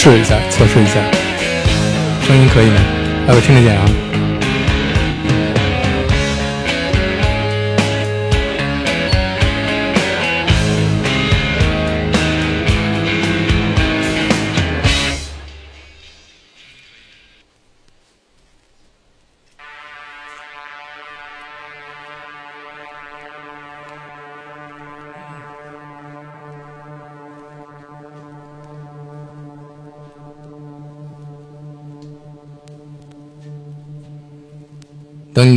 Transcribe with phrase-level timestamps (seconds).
[0.00, 1.00] 试一下，测试一下，
[2.24, 2.80] 声音可以吗？
[3.26, 3.84] 还有听得见啊？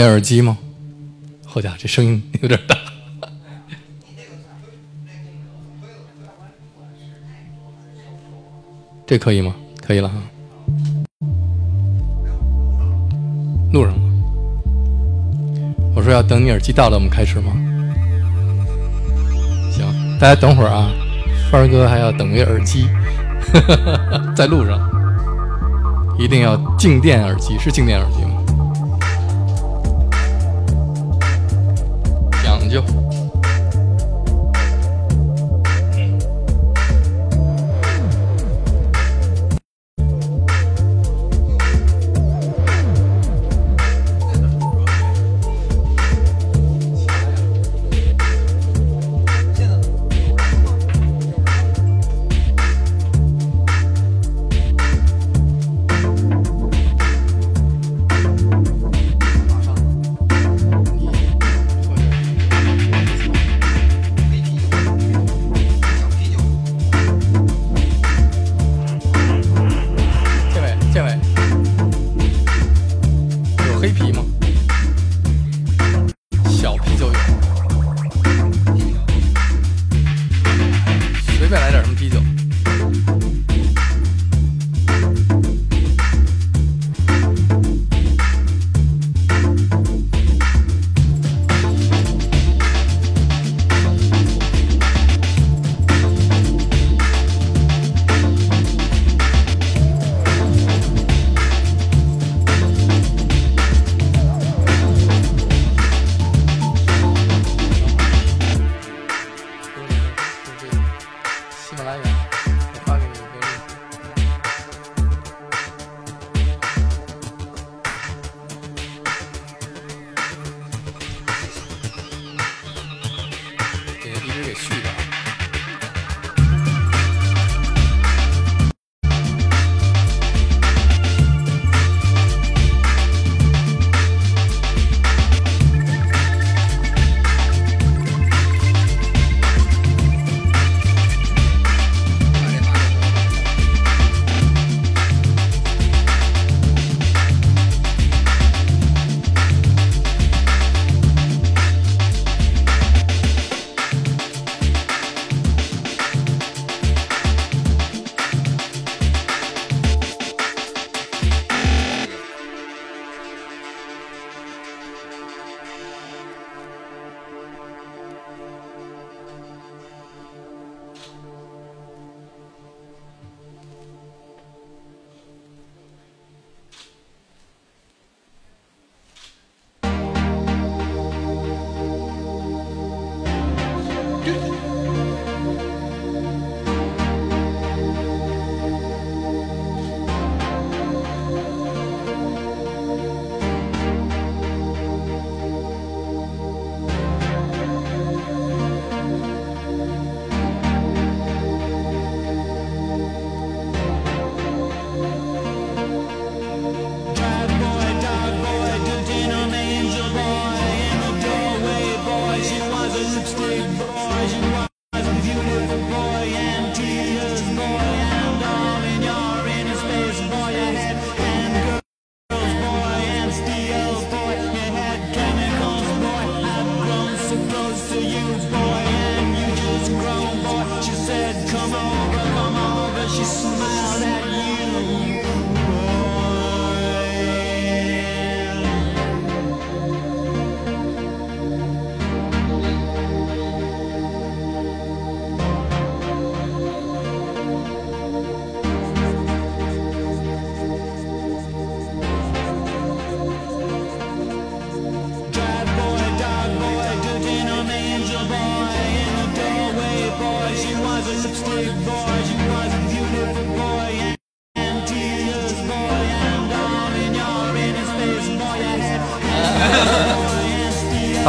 [0.01, 0.57] 戴耳机吗？
[1.45, 2.75] 好家伙，这声音有点大。
[9.05, 9.53] 这可以吗？
[9.79, 10.15] 可以了哈。
[13.71, 13.99] 录上了。
[15.95, 17.51] 我说要等你耳机到了，我们开始吗？
[19.71, 19.85] 行，
[20.17, 20.89] 大家等会儿啊。
[21.51, 22.87] 范儿哥还要等个耳机，
[24.35, 24.79] 在路上，
[26.17, 28.20] 一定要静电耳机，是静电耳机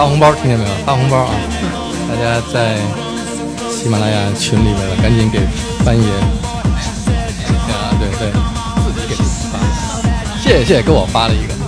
[0.02, 0.70] 发红包，听见没有？
[0.84, 1.31] 发红包啊！
[2.08, 2.75] 大家在
[3.70, 5.38] 喜马拉雅群里面了，赶紧给
[5.84, 6.08] 翻爷
[7.70, 7.94] 啊！
[8.00, 8.32] 对对，
[8.82, 9.60] 自己给发，
[10.43, 11.62] 谢谢谢谢，给我发了一个。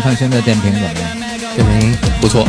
[0.00, 1.20] 看现在电瓶怎么样？
[1.56, 2.46] 电瓶不错。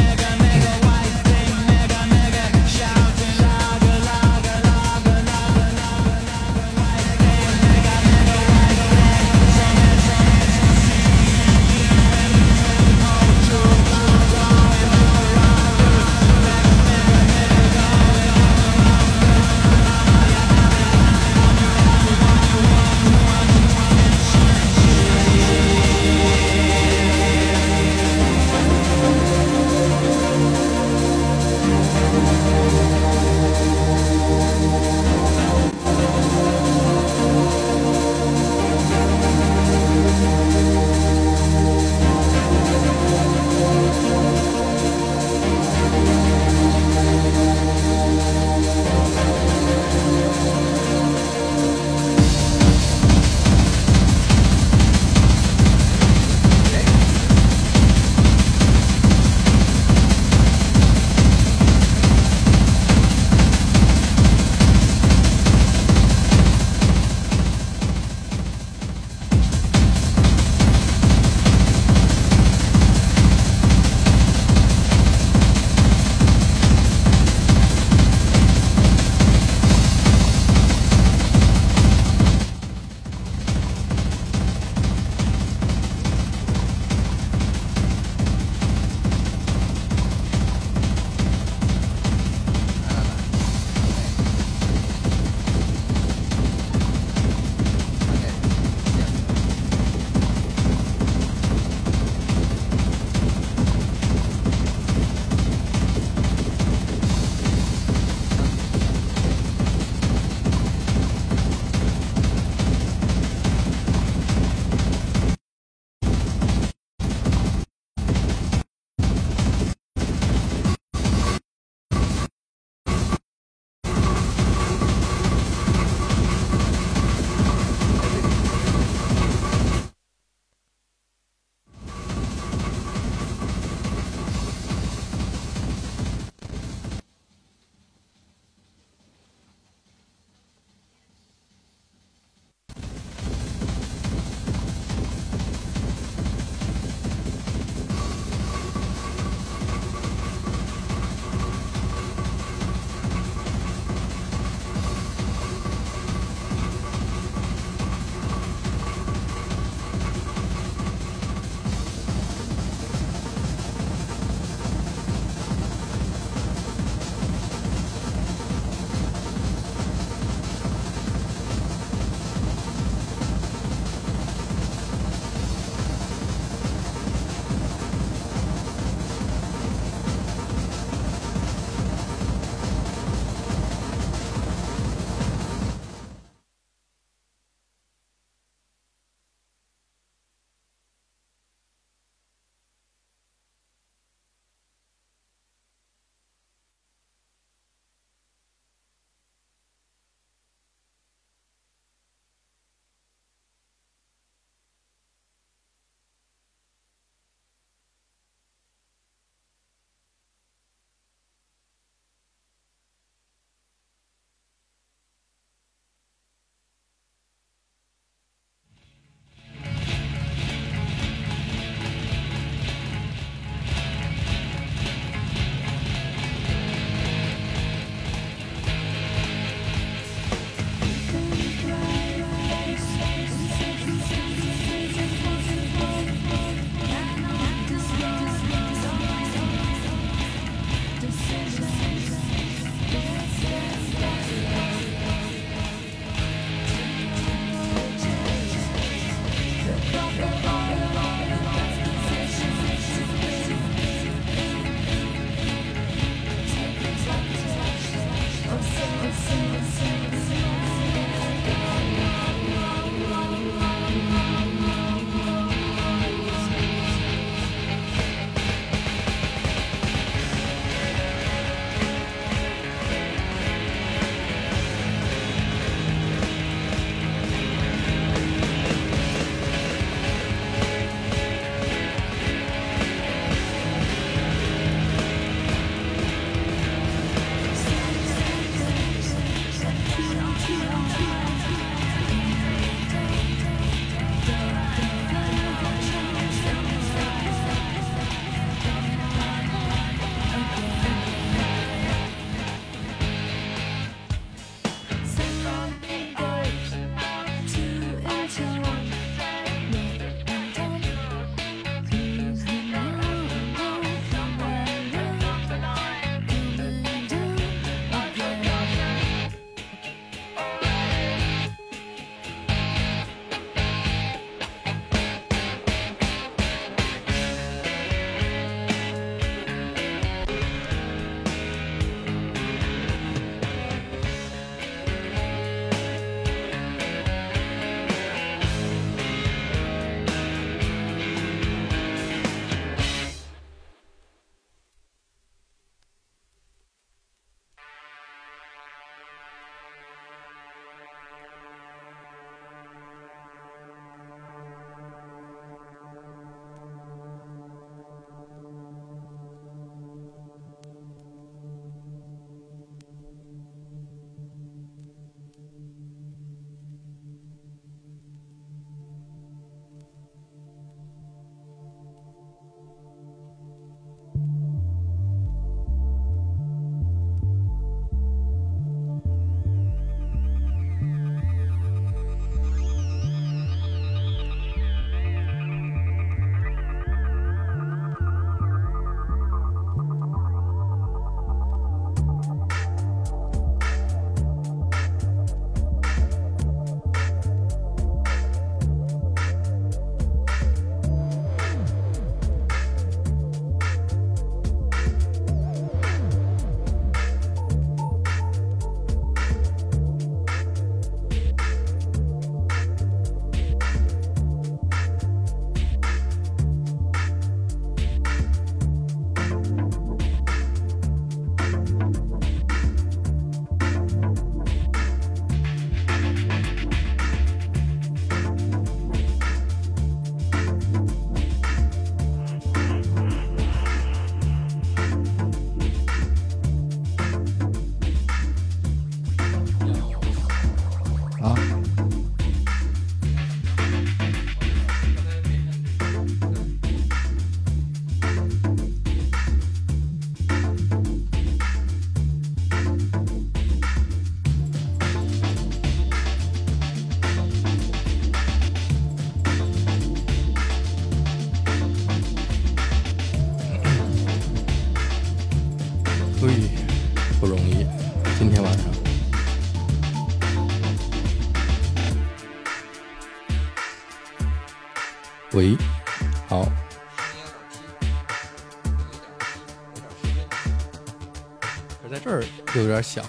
[482.61, 483.03] 有点响，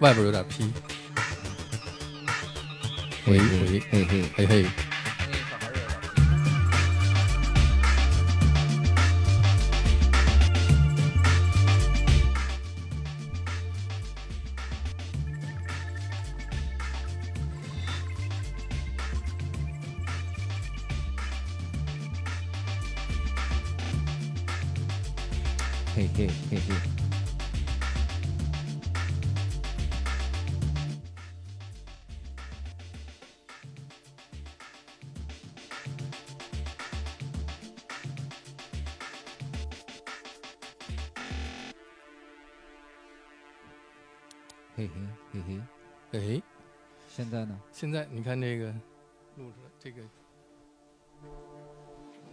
[0.00, 0.70] 外边有点劈。
[3.26, 4.62] 喂喂，嘿嘿，嘿嘿。
[4.64, 4.87] 嘿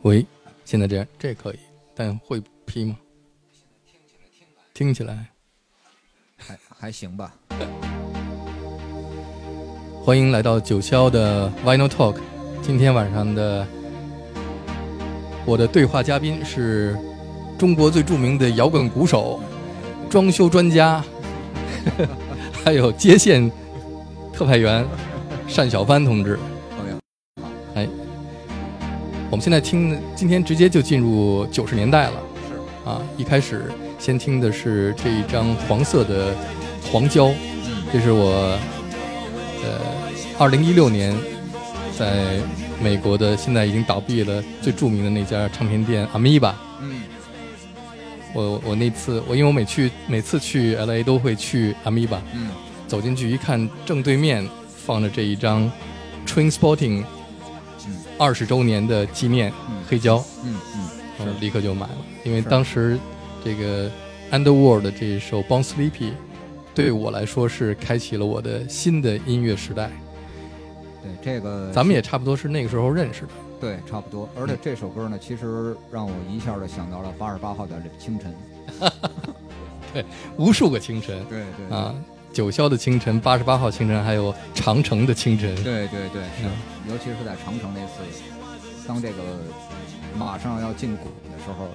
[0.06, 0.24] 喂，
[0.66, 1.58] 现在这样这可以，
[1.96, 2.96] 但会劈吗？
[4.72, 5.26] 听起来
[6.38, 7.34] 还还行吧。
[10.06, 12.18] 欢迎来到九霄的 Vinyl Talk。
[12.62, 13.66] 今天晚上的
[15.44, 16.96] 我的对话嘉宾是
[17.58, 19.42] 中国最著名的摇滚鼓手、
[20.08, 21.04] 装修专家，
[22.64, 23.52] 还有接线
[24.32, 24.86] 特派员
[25.56, 26.38] 单小帆同志。
[29.32, 32.14] 我们现在听，今天直接就进入九十年代了。
[32.48, 32.90] 是。
[32.90, 36.34] 啊，一开始先听的是这一张黄色的
[36.92, 37.84] 黄胶，嗯。
[37.92, 38.58] 这是我
[39.64, 39.82] 呃
[40.38, 41.16] 二零一六年
[41.98, 42.40] 在
[42.82, 46.54] 美国的现在已经倒闭了最著名的那家唱片店 Amoeba。
[46.82, 47.02] 嗯。
[48.34, 52.50] 我我那次我因为我每去每次去 LA 都会去 Amoeba，嗯。
[52.88, 54.48] 走进去一看，正对面
[54.86, 55.70] 放着这一张
[56.28, 57.06] Train Spotting 嗯
[58.18, 60.24] 二十周年的纪念嗯黑胶。
[60.44, 62.98] 嗯嗯，我立刻就买了，因为当时
[63.44, 63.90] 这个
[64.32, 66.12] Underworld 的这一首《Born Sleepy》
[66.74, 69.90] 对我来说是开启了我的新的音乐时代。
[71.02, 73.30] 对这个咱们也差不多是那个时候认识的。
[73.62, 74.28] 对差不多。
[74.38, 78.36] 而且嗯这首歌呢，其实让我一下就想到了八十八号的清晨。
[79.94, 80.04] 对
[80.36, 81.96] 无数个清晨对对啊，
[82.36, 85.56] 九霄的清晨，八十八号清晨，还有长城的清晨。
[85.64, 86.52] 对对对，是嗯，
[86.90, 87.94] 尤其是在长城那次，
[88.86, 89.24] 当这个
[90.18, 91.70] 马上要进谷的时候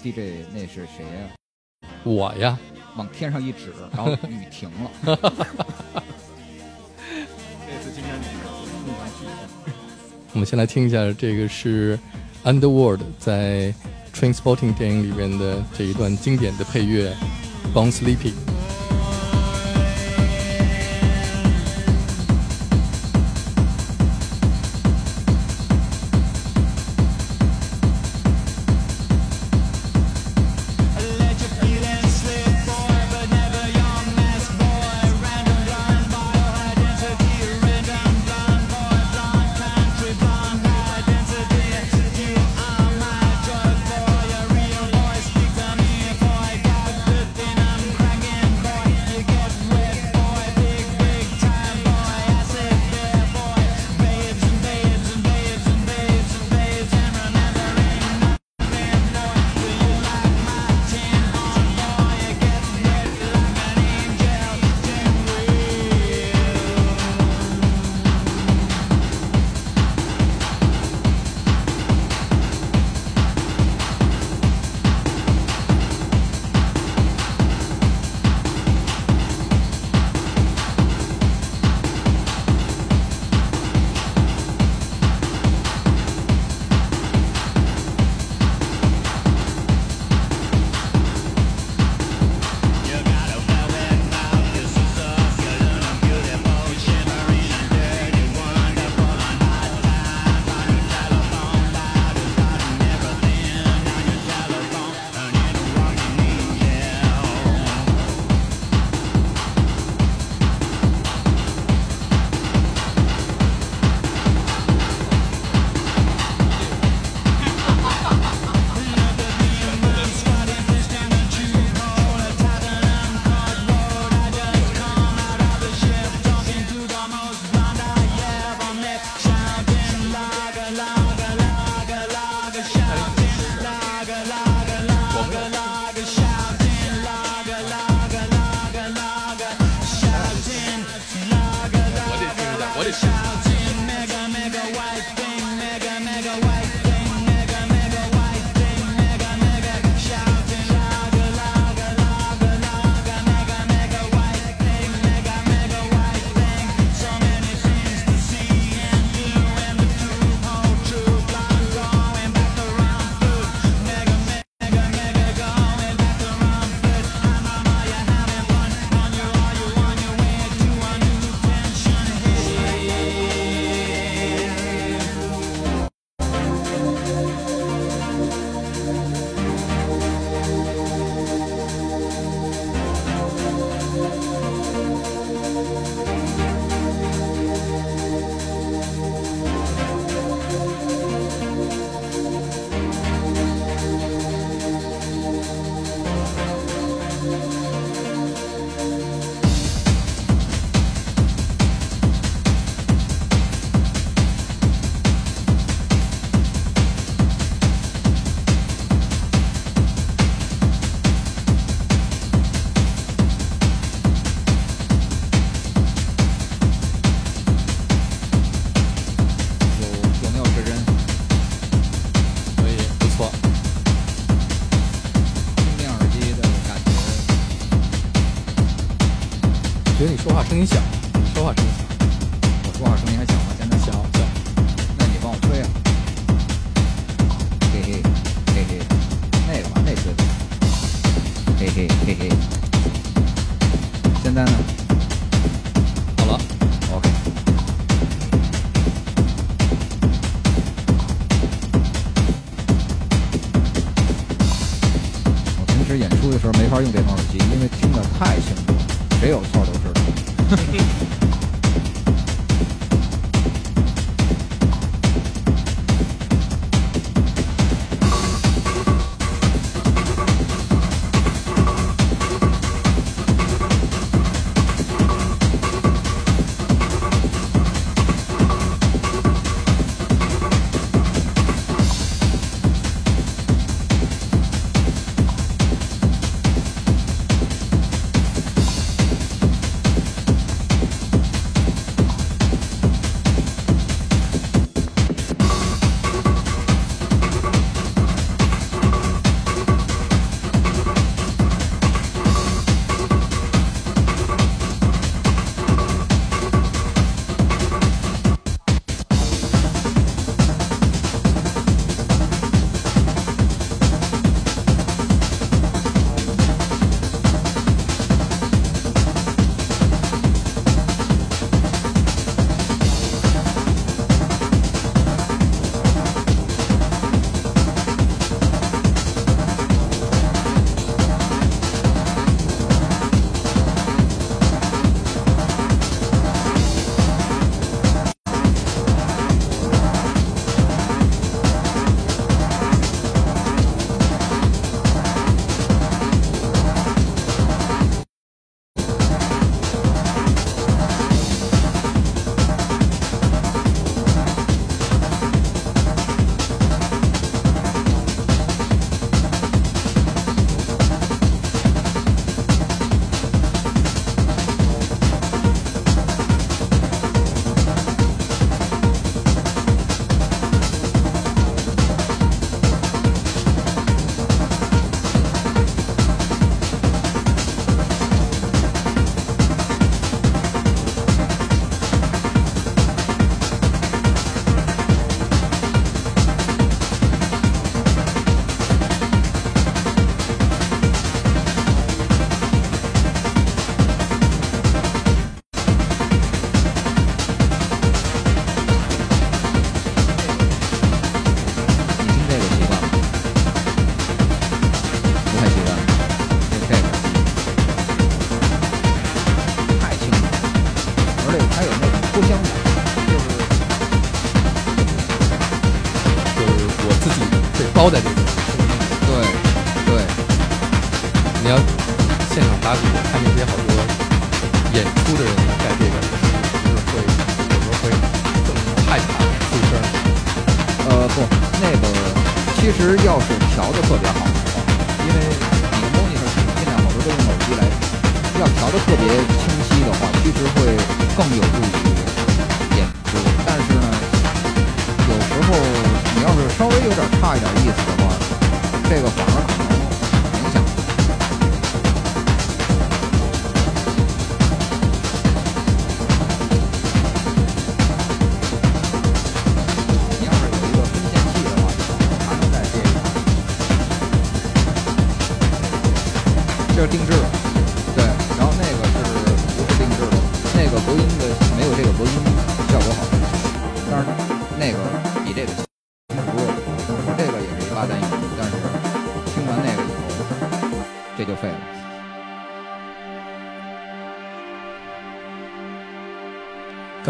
[0.00, 1.10] ，DJ 那是谁呀？
[2.02, 2.58] 我呀，
[2.96, 4.90] 往天上一指，然后雨停了。
[5.04, 5.16] 这
[7.84, 8.32] 次今天印象
[9.18, 9.34] 巨深。
[10.32, 11.98] 我们先来听一下，这个是
[12.44, 13.74] Underworld 在
[14.14, 17.14] Trainspotting 电影里面的这一段经典的配乐
[17.74, 18.32] 《Born Sleepy》。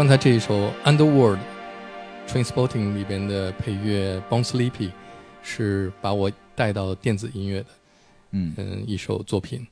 [0.01, 1.37] 刚才这一首《Underworld》
[2.27, 4.89] ，Transporting 里边的配乐《Bon Sleepy》，
[5.43, 7.67] 是把我带到电子音乐的，
[8.31, 8.51] 嗯。
[8.57, 9.67] 嗯，一首作品。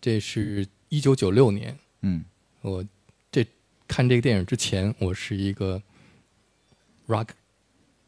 [0.00, 2.24] 这是一九九六年，嗯，
[2.62, 2.84] 我
[3.30, 3.46] 这
[3.86, 5.80] 看这个电影之前，我是一个
[7.06, 7.28] rock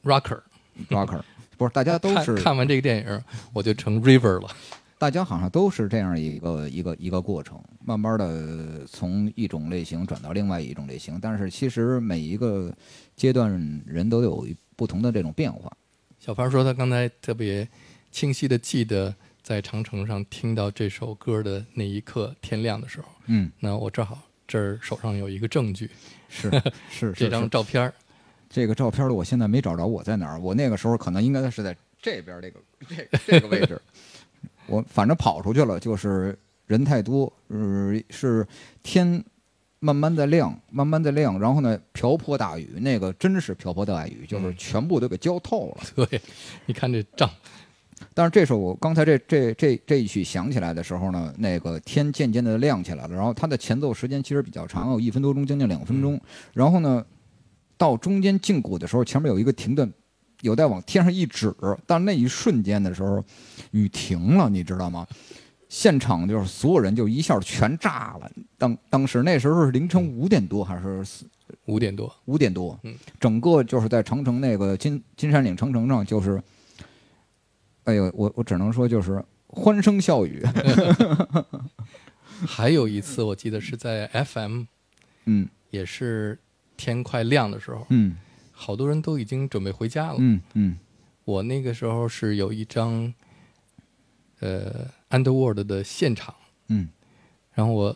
[0.02, 0.40] rocker
[0.88, 1.22] rocker，
[1.56, 4.50] 不是大家都是,看完这个电影，我就成 river 了。
[4.98, 11.18] 大家好像都是这样一个一个一个过程，慢慢的，从一种类型转到另外一种类型。
[11.20, 12.72] 但是其实每一个
[13.16, 13.50] 阶段
[13.86, 15.72] 人都有不同的这种变化。
[16.18, 17.66] 小潘说他刚才特别
[18.10, 23.08] 清晰的记得，在长城上听到这首歌的那一刻，天亮的时候。
[23.26, 25.90] 嗯，那我正好这儿手上有一个证据，
[26.28, 26.50] 是
[26.90, 27.90] 是这张照片。
[28.50, 30.38] 这个照片的我现在没找着，我在哪儿？
[30.38, 33.80] 我那个时候可能应该是在这边这个这个这个位置。
[34.68, 36.38] 我反正跑出去了，就是。
[36.70, 38.46] 人太多，呃，是
[38.80, 39.24] 天
[39.80, 45.83] 慢慢的亮，慢慢的亮，然后呢瓢泼大雨，那个真是瓢泼大雨，就是嗯全部都给浇透了。
[46.06, 46.20] 对，
[46.66, 47.28] 你看这仗，
[48.14, 56.20] 但是这首我刚才这这这这一曲响起来的时候呢，那个天渐渐的亮起来了，然后它的前奏时间其实比较长，有一分多钟，将近两分钟。
[56.54, 57.04] 然后呢，
[57.76, 59.92] 到中间进鼓的时候，前面有一个停顿，
[60.42, 61.52] 有待往天上一指，
[61.85, 63.24] 但那一瞬间的时候，
[63.72, 65.04] 雨停了，你知道吗？
[65.70, 68.30] 现场就是所有人就一下全炸了。
[68.59, 71.24] 当当时那时候是凌晨五点多还是四？
[71.66, 72.78] 五点多，五点多。
[72.83, 76.42] 嗯，整个就是在长城那个金金山岭长城上，就是，
[77.85, 80.44] 哎呦，我我只能说就是欢声笑语，
[82.46, 84.64] 还有一次我记得是在 FM，
[85.26, 85.48] 嗯。
[85.70, 86.37] 也是
[86.76, 88.16] 天快亮的时候，嗯。
[88.50, 90.16] 好多人都已经准备回家了。
[90.18, 90.76] 嗯嗯。
[91.24, 93.14] 我那个时候是有一张，
[94.40, 96.34] 呃，Underworld 的现场，
[96.68, 96.88] 嗯。
[97.52, 97.94] 然后我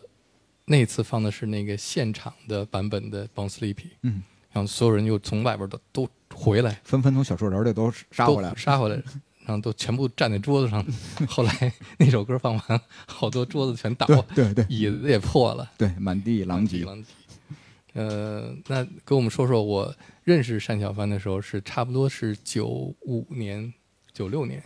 [0.65, 3.73] 那次放的是那个现场的版本的《Born Sleepy》，
[4.03, 8.95] 嗯，然后所有人又从外边都都回来，纷纷从小树林里都杀回来了，杀回来，
[9.45, 10.85] 然后都全部站在桌子上。
[11.27, 16.83] 后来那首歌放完，好多桌子全倒对了，对对椅子也破了，对，满地狼藉。
[16.83, 17.09] 狼藉。
[17.93, 23.73] 呃，那跟我们说说，我认识单小帆的时候是差不多是九五年、
[24.11, 24.61] 九六年，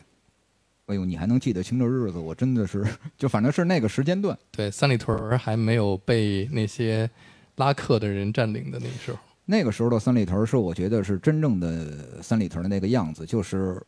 [0.90, 2.84] 哎呦，你还能记得清这日子，我真的是，
[3.16, 4.36] 就反正是那个时间段。
[4.52, 7.10] 对，三里屯儿还没有被那些
[7.58, 9.20] 拉客的人占领的那个时候。
[9.46, 13.82] 那个时候的三里屯儿是我觉得是真正的三里屯儿的那个样子，就是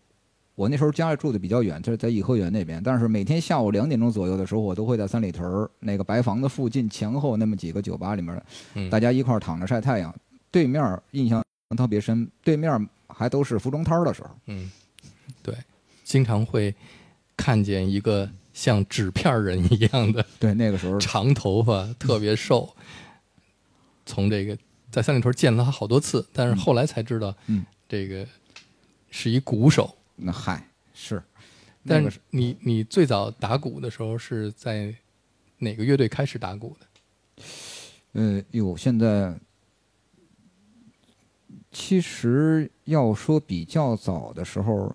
[0.56, 8.44] 我那时候家里住的比较远，就是在颐和园那边，但是每天下午两点钟左右的时候，我都会在三里屯儿那个白房子附近前后那么几个酒吧里面，
[8.76, 10.14] 嗯，大家一块儿躺着晒太阳。
[10.52, 11.44] 对面儿印象
[11.78, 14.81] 特别深，对面儿还都是服装摊儿的时候，嗯，对，
[16.12, 16.76] 经常会
[17.38, 22.76] 看见一个像纸片人一样的 对，那个时候长头发，特别瘦，
[24.06, 24.58] 从这个
[24.92, 28.28] 在三里屯见了他好多次，但是后来才知道，嗯，这个
[29.10, 29.96] 是一鼓手。
[30.18, 31.24] 那嗨是，
[31.88, 34.94] 但是你你最早打鼓的时候是在
[35.60, 37.46] 哪个乐队开始打鼓的？
[38.12, 39.34] 呃，有，现在
[41.72, 44.94] 其实要说比较早的时候，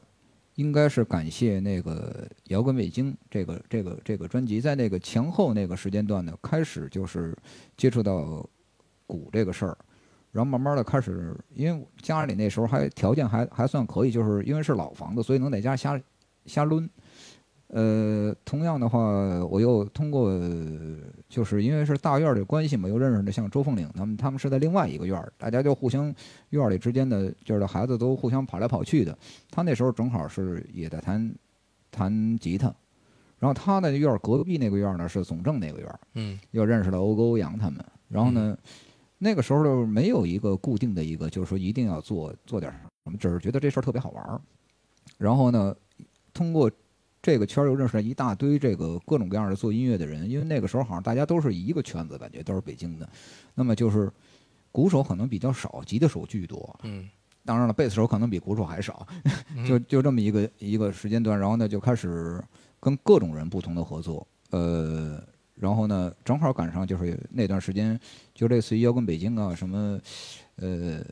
[0.56, 7.36] 应该是感谢那个《摇滚北京》这个这个这个专辑，在那个前后那个时间段呢，开始就是
[7.76, 8.46] 接触到
[9.06, 9.78] 鼓这个事儿，
[10.32, 15.98] 然后慢慢的开始，因为家里那时候还条件还还算可以，就是因为是老房子，所以能在家瞎
[16.46, 16.88] 瞎抡。
[17.68, 19.00] 呃，同样的话，
[19.46, 20.30] 我又通过，
[21.28, 26.14] 就是因为是大院儿的关系嘛，又认识了像周凤岭他们，他们是在另外一个院儿，大家就互相
[26.50, 29.18] 院儿里之间的就是孩子都互相跑来跑去的。
[29.50, 31.34] 他那时候正好是也在弹
[31.90, 32.72] 弹吉他，
[33.38, 37.84] 然后他的院儿隔壁那个院儿呢是总政那个院儿，嗯又认识了欧欧阳他们。
[38.08, 38.56] 然后呢，
[39.18, 42.72] 那个时候就没有一个固定的一个，就是说一定要做做点
[43.04, 44.40] 什么，只是觉得这事儿特别好玩儿。
[45.18, 45.74] 然后呢，
[46.32, 46.70] 通过
[47.26, 53.08] 这个圈儿又认识了一大堆这个各种各样的做音乐的人，因为那个时候好像大家都是一个圈子，感觉都是北京的。
[53.52, 54.08] 那么就是
[54.70, 56.78] 鼓手可能比较少，吉他手巨多。
[56.84, 57.08] 嗯
[57.44, 59.04] 当然了，贝斯手可能比鼓手还少，
[59.66, 62.40] 就就这么一个一个时间段，然后呢就开始
[62.78, 65.20] 跟各种人不同的合作，呃，
[65.56, 67.98] 然后呢正好赶上就是那段时间，
[68.34, 70.00] 就类似于摇滚北京啊什么，
[70.56, 71.04] 呃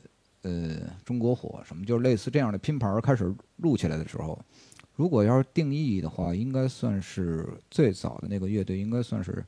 [0.43, 4.39] 呃中国火什么，就类似这样的拼盘儿开始录起来的时候，
[4.95, 9.45] 如果要是定义的话，应该算是最早的那个乐队，应该算是，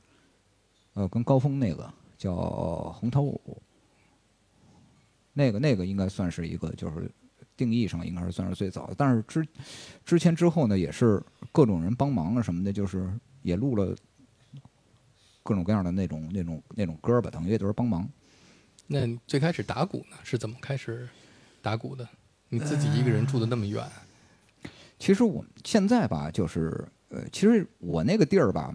[0.94, 2.34] 呃，跟高峰那个叫
[2.92, 3.62] 红桃五，
[5.32, 7.10] 那个那个应该算是一个，就是
[7.56, 8.94] 定义上应该是算是最早的。
[8.96, 9.46] 但是之
[10.04, 13.10] 之前之后呢，也是各种人帮忙啊什么的，就是
[13.42, 13.96] 也录了
[15.42, 18.06] 各种各样的那种那种那种歌吧，等于也都是帮忙。
[18.86, 20.16] 那最开始打鼓呢？
[20.22, 21.08] 是怎么开始
[21.62, 22.06] 打鼓的？
[22.50, 23.82] 你自己一个人住的那么远，
[24.98, 28.72] 其实我们现在吧，就是呃，其实我那个地儿吧，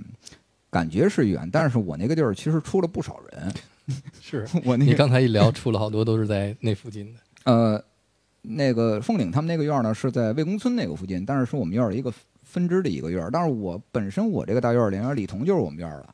[0.69, 3.53] 感觉是远，但是我那个地儿其实出了不少人。
[4.21, 7.19] 是 我那个你刚才一聊，出了好多都是在那附近的。
[7.51, 7.83] 呃，
[8.41, 13.29] 那个凤岭他们那个院儿呢是在魏公村那个附近，但是是我们院儿的一个分支的一个院儿。
[13.29, 16.09] 但是我本身我这个大院儿里，李彤就是我们院儿的，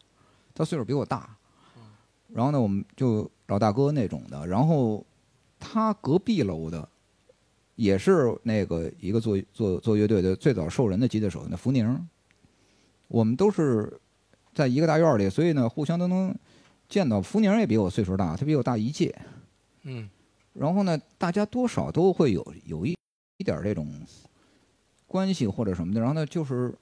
[0.56, 1.30] 他岁数比我大。
[2.34, 4.47] 然后呢，我们就老大哥那种的。
[4.47, 5.05] 然后
[5.60, 6.88] 他隔壁楼的
[7.80, 12.07] 也是那个一个做做做乐队的最早受人的吉他手，那福宁。
[13.07, 13.97] 我们都是
[14.53, 16.36] 在一个大院儿里，所以呢，互相都能
[16.89, 17.21] 见到。
[17.21, 19.15] 福宁也比我岁数大，他比我大一届。
[19.84, 20.09] 嗯
[20.51, 22.93] 然后呢，大家多少都会有有一
[23.38, 23.89] 一点儿这种
[25.07, 26.01] 关系或者什么的。
[26.01, 26.75] 然后呢，就是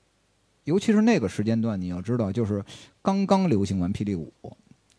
[0.63, 2.65] 尤其是那个时间段，你要知道，就是
[3.03, 4.33] 刚刚流行完霹雳舞，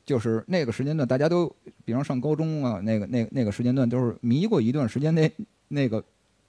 [0.08, 1.54] 就是那个时间段，大家都
[1.84, 5.30] 比方上高中啊，那个那那个时间段都是迷过一段时间那
[5.68, 6.02] 那个。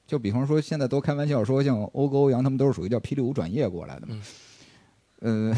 [0.07, 4.19] 就比方说，现在都开玩笑说，像欧哥、欧阳他们都是属于叫霹雳舞转业过来的嘛。
[5.19, 5.55] 呃，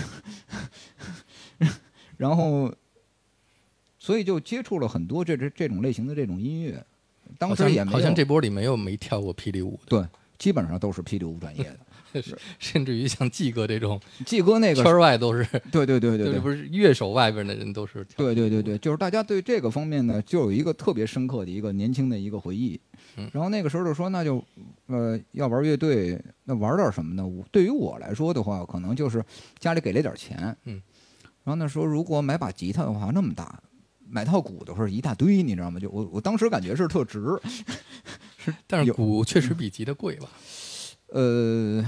[2.17, 2.69] 然后，
[3.97, 6.85] 所以就接触了很多这这这种类型的这种音乐。
[7.37, 10.05] 当时也没有好像这波里没有没跳过霹雳舞的，对，
[10.41, 11.79] 基本上都是霹雳舞专业的。
[12.57, 22.77] 甚至于像季哥这种季哥那个圈外都是，对对对对对，不是乐手外边的人都是跳对对对对，就是大家对这个方面呢，就有一个特别深刻的一个年轻的一个回忆
[23.17, 23.29] 嗯。
[23.31, 24.43] 然后那个时候就说，那就
[24.87, 27.23] 呃要玩乐队，那玩点什么呢？
[27.51, 29.23] 对于我来说的话，可能就是
[29.59, 30.81] 家里给了点钱，嗯，
[31.43, 33.61] 然后那时候如果买把吉他的话，那么大。
[34.13, 35.79] 买套鼓的时候一大堆，你知道吗？
[35.79, 37.23] 就我我当时感觉是特值，
[38.67, 40.29] 但是有鼓确实比吉他贵吧？
[41.07, 41.85] 呃，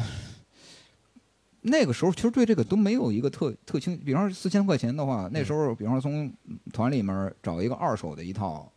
[1.61, 6.31] 那个时候其实对这个都没有一个特特清，比方说四千块钱的话，那时候比方说从
[6.71, 8.69] 团里面找一个二手的一套，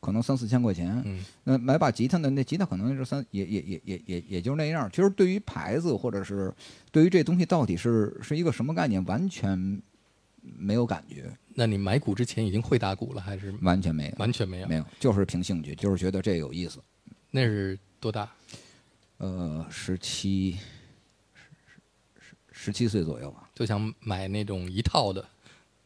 [0.00, 1.00] 可能三四千块钱。
[1.04, 4.90] 嗯那买把吉他呢，那吉他可能是三，也也也也也也就那样。
[4.90, 6.52] 其实对于牌子或者是
[6.90, 9.80] 对于这东西到底是是一个什么概念，完全
[10.42, 14.66] 没有感觉，那你买鼓之前已经会打鼓了，还是完全没有，完全没有？
[14.66, 16.80] 没有，就是凭兴趣，就是觉得这有意思。
[17.36, 18.26] 那是多大？
[19.18, 20.56] 呃，十七，
[21.34, 21.42] 十
[22.18, 23.50] 十十七岁左右吧。
[23.54, 25.22] 就想买那种一套的，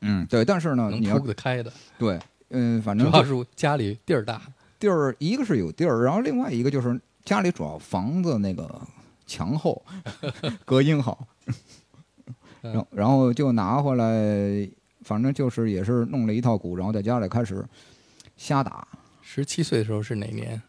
[0.02, 2.20] 嗯，对，但是呢，能你要铺得开的，对，
[2.50, 4.40] 嗯，反正主要是家里地儿大。
[4.78, 8.80] 地儿，一个是有地儿，然后另外一个就是家里主要房子那个
[9.26, 9.84] 墙厚，
[10.64, 11.26] 隔音好，
[12.62, 14.70] 然后然后就拿回来，
[15.02, 17.66] 反正就是也是弄了一套鼓，然后在家里开始
[18.36, 18.86] 瞎打，
[19.20, 20.62] 十七岁的时候是哪年？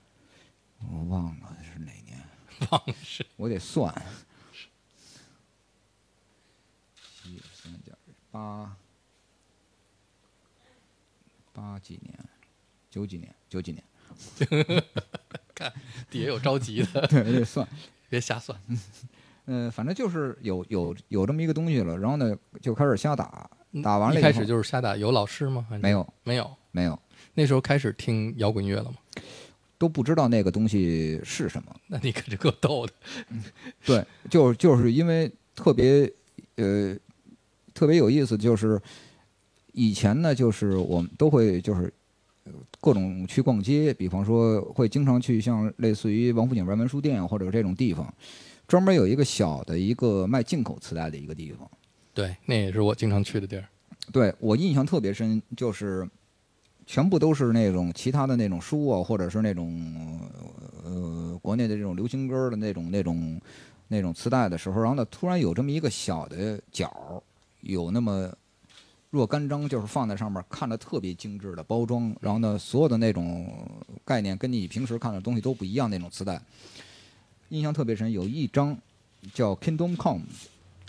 [0.90, 2.20] 我忘了是哪年，
[2.72, 3.94] 忘了是我得算，
[6.96, 7.96] 七三点
[8.32, 8.76] 八
[11.54, 12.18] 八几年，
[12.90, 13.84] 九几年，九几年，
[15.54, 15.72] 看
[16.10, 17.68] 底下有着急的， 对，我得算。
[18.10, 18.60] 别瞎算。
[19.46, 23.50] 嗯，反正就是有有有这么一个东西了，然后呢就开始瞎打，
[23.84, 25.66] 打完了开始就是瞎打，有老师吗？
[25.82, 26.58] 没有没有。
[26.74, 26.98] 没有
[27.34, 28.96] 那时候开始听摇滚乐了吗？
[29.82, 31.76] 都不知道那个东西是什么。
[31.88, 32.94] 那你可这够逗的。
[33.84, 36.08] 对，就就是因为特别
[36.58, 36.96] 呃
[37.74, 38.80] 特别有意思，就是
[39.74, 41.92] 以前呢，就是我们都会就是
[42.44, 48.14] 呃各种去逛街，比方说会经常去像类似于王府井外文书店或者这种地方，
[48.68, 51.68] 专门有一个小的一个卖进口磁带的一个地方。
[52.14, 53.66] 对，那也是我经常去的地儿。
[54.12, 56.08] 对我印象特别深，就是
[56.86, 60.20] 全部都是那种其他的那种书啊，或者是那种
[60.84, 63.40] 呃国内的这种流行歌的那种那种
[63.88, 67.22] 那种磁带的时候，然后呢，突然有这么一个小的角，
[67.62, 68.32] 有那么
[69.10, 73.54] 若干张，就是放在上面，看着特别精致的包装，然后呢，所有的那种
[74.06, 76.42] 概念跟你平时看的东西都不一样那种磁带，
[77.50, 78.12] 印象特别深。
[78.12, 78.78] 有一张
[79.34, 80.24] 叫 Kingdom Come。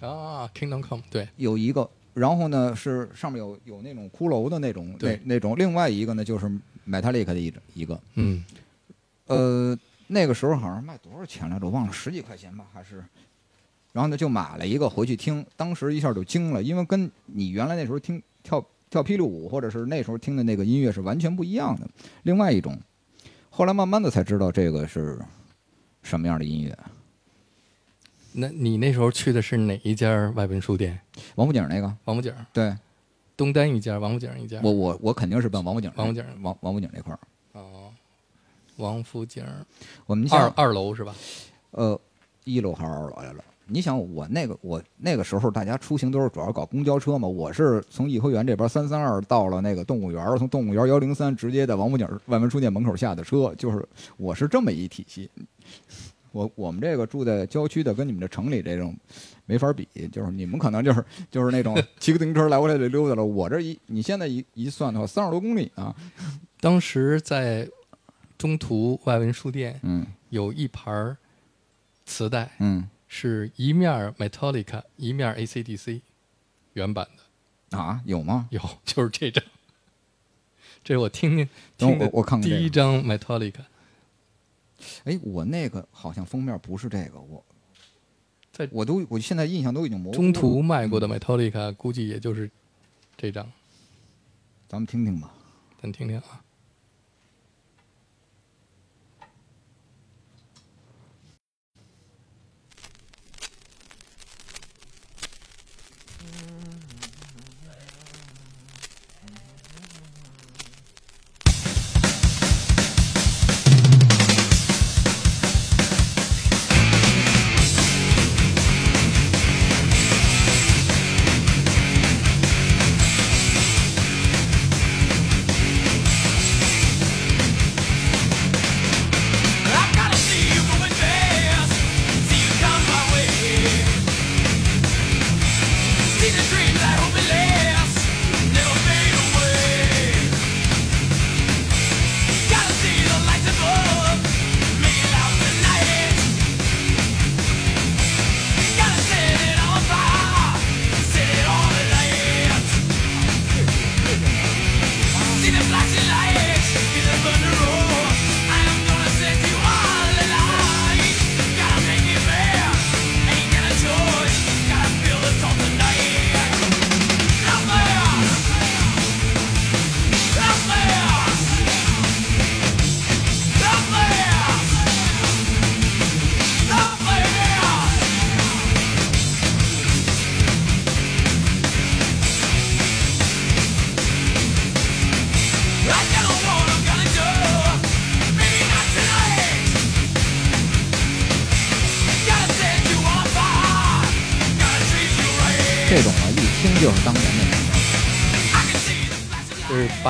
[0.00, 5.20] 啊，Kingdom Come，对，有一个，然后呢是上面有有那种骷髅的那种那对。
[5.24, 6.46] 那种，另外一个呢就是
[6.86, 8.44] Metallica 的一一个，嗯，
[9.26, 13.02] 呃，那个时候好像卖多少钱来着，我忘了，十几块钱吧，还是，
[13.92, 21.88] 然后呢就买了一个回去听，当时一下就惊了，因为跟你原来那时候听跳跳霹雳舞或者是那时候听的那个音乐是完全不一样的，
[22.24, 22.78] 另外一种，
[23.48, 25.18] 后来慢慢的才知道这个是
[26.02, 26.76] 什么样的音乐，
[28.32, 30.98] 那你那时候去的是哪一家外文书店？
[31.34, 32.74] 王府井那个，王府井，对
[33.36, 34.60] 东单一家，王府井一家。
[34.62, 37.18] 我我我肯定是奔王府井那，王府井王王府井那块儿，
[37.52, 37.92] 哦，
[38.76, 39.44] 王府井
[40.06, 41.14] 我们二二楼是吧？
[41.72, 41.98] 呃，
[42.44, 43.44] 一楼还是二楼来了？
[43.66, 55.30] 你想我那个我那个时候大家出行都是主要搞公交车嘛，我是从颐和园这边三三二到了那个动物园，从动物园幺零三直接在王府井外文书店门口下的车，就是我是这么一体系。
[56.32, 58.96] 我我们这个住在郊区的，跟你们这城里这种
[59.46, 65.94] 没法比，就是你们可能就是就是那种骑个自行车来回来就溜达了，我这一你现在一一算的话，三十多公里啊，
[66.60, 67.68] 当时在
[68.36, 71.16] 中途外文书店嗯有一盘儿
[72.04, 76.00] 磁带，嗯是一面儿 Metallica，一面儿 AC/DC，
[76.72, 77.06] 原版
[77.70, 78.48] 的啊，有吗？
[78.50, 79.44] 有， 就是这张。
[80.84, 81.36] 这是我听
[81.76, 83.60] 听我我看看第一张 Metallica，
[85.04, 87.44] 哎，我那个好像封面不是这个，我
[88.52, 90.16] 在我都我现在印象都已经模糊了。
[90.16, 92.50] 中途卖过的 Metallica 估计也就是
[93.16, 93.50] 这张，
[94.68, 95.32] 咱们听听吧。
[95.80, 96.41] 咱听听啊。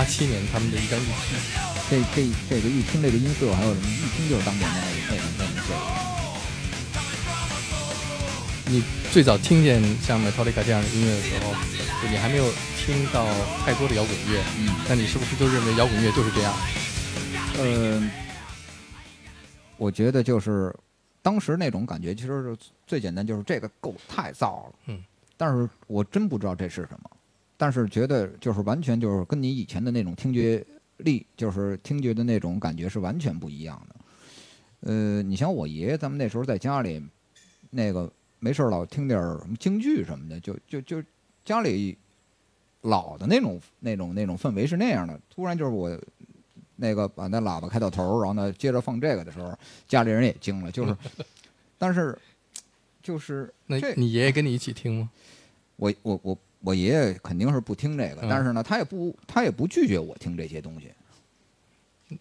[0.03, 1.05] 八七年他们的一张 EP，
[1.89, 4.77] 这这这个一听这个音色，还有什么，一听就是当年的
[5.09, 5.69] 那那那那个。
[8.67, 8.83] 你
[9.13, 11.55] 最早听见像 Metallica 这样的音乐的时候，
[12.03, 13.25] 就你还没有听到
[13.65, 16.53] 太多的摇滚乐，嗯，那你是不是就认为摇滚乐就是这样？
[17.59, 18.03] 呃，
[19.77, 20.75] 我觉得就是
[21.23, 22.57] 当时那种感觉，其实是
[22.89, 24.73] 最简单，就是这个够太燥了。
[24.87, 25.01] 嗯，
[25.37, 27.11] 但是我真不知道这是什么，
[27.63, 33.95] 但是觉得就是完全就是跟你以前的那种听觉力，就是听觉的那种感觉是完全不一样的。
[34.81, 37.01] 呃，你像我爷爷，咱们那时候在家里，
[37.71, 41.01] 那个没事儿老听点儿什么京剧什么的，就就就
[41.45, 41.97] 家里
[42.81, 45.17] 老的那种那种那种氛围是那样的。
[45.31, 45.97] 突然就是我
[46.75, 49.57] 那个把那喇叭开到头儿，然后呢接着放这个的时候，
[49.87, 50.97] 家里人也惊了，就是，
[51.79, 52.19] 但是
[53.01, 55.11] 就是那你爷爷跟你一起听吗？
[55.77, 60.93] 我我我我爷爷肯定是不听这个，嗯但是呢，他也不他也不拒绝我听这些东西，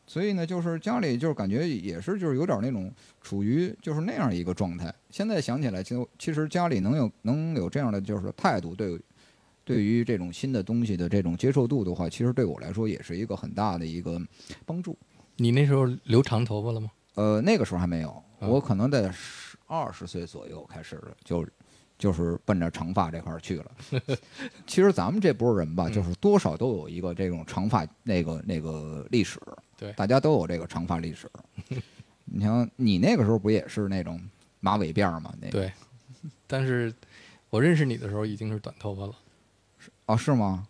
[0.08, 4.94] 所以呢，就是家里就是感觉也是就是有点那种处于就是那样一个状态。
[5.10, 9.00] 现在想起来，其实其实家里能有能有这样的就是态度，对
[9.64, 14.20] 对于这种新的东西的这种接受度的话，其实对我来说也是一个很大的一个
[14.66, 14.98] 帮助。
[15.38, 16.92] 你那时候留长头发了吗？
[17.16, 21.46] 呃，那个时候还没有，嗯我可能在十二十岁左右开始了，就
[22.02, 23.72] 就是奔着长发这块儿去了。
[24.66, 29.40] 其实咱们这波人吧，嗯就是多少都有一个这种长发那个那个历史，
[29.78, 31.30] 对大家都有这个长发历史。
[32.26, 34.20] 你像你那个时候不也是那种
[34.60, 35.32] 马尾辫儿吗？
[35.40, 35.72] 那个对，
[36.48, 36.92] 但是
[37.52, 39.14] 我认识你的时候已经是短头发了。
[40.08, 40.68] 哦，是吗？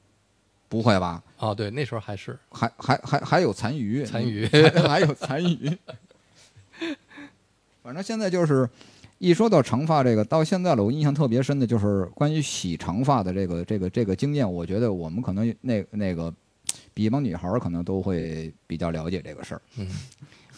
[0.67, 1.23] 不会吧？
[1.37, 5.77] 哦，对，那时候还是还还还还有残余，残余 还还有残余。
[7.81, 8.69] 反正现在就是
[9.21, 14.51] 一说到长发这个，到现在了，我印象特别深的就是关于洗长发的这个这个这个经验。
[14.51, 16.33] 我觉得我们可能那那个
[16.91, 19.61] 比一帮女孩儿可能都会比较了解这个事儿。
[19.77, 19.87] 嗯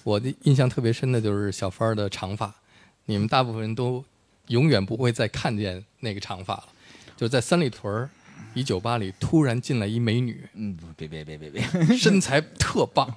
[0.05, 2.55] 我的印象特别深的就是小芳儿的长发，
[3.05, 4.01] 你们大部分人都
[4.47, 6.67] 永远不会再看见那个长发了。
[7.17, 8.09] 就在三里屯儿
[8.53, 11.61] 一酒吧里，突然进来一美女，嗯，不别别别别别，
[11.97, 13.13] 身材特棒，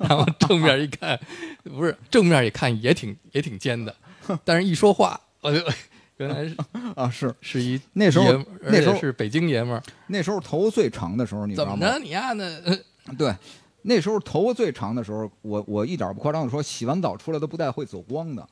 [0.00, 1.18] 然后正面一看，
[1.64, 3.94] 不是正面一看也挺也挺尖的，
[4.44, 5.58] 但是一说话，我就
[6.18, 6.56] 原来是
[6.94, 8.26] 啊是是一那时候
[8.62, 11.98] 那时候是北京爷们儿，那时候头发最长的时候，你知道吗怎么着？
[11.98, 12.62] 你丫的？
[12.64, 13.34] 呃对，
[13.82, 18.46] 那时候头发最长的时候，我我一点不夸张的说，洗完澡出来都不带会走光的，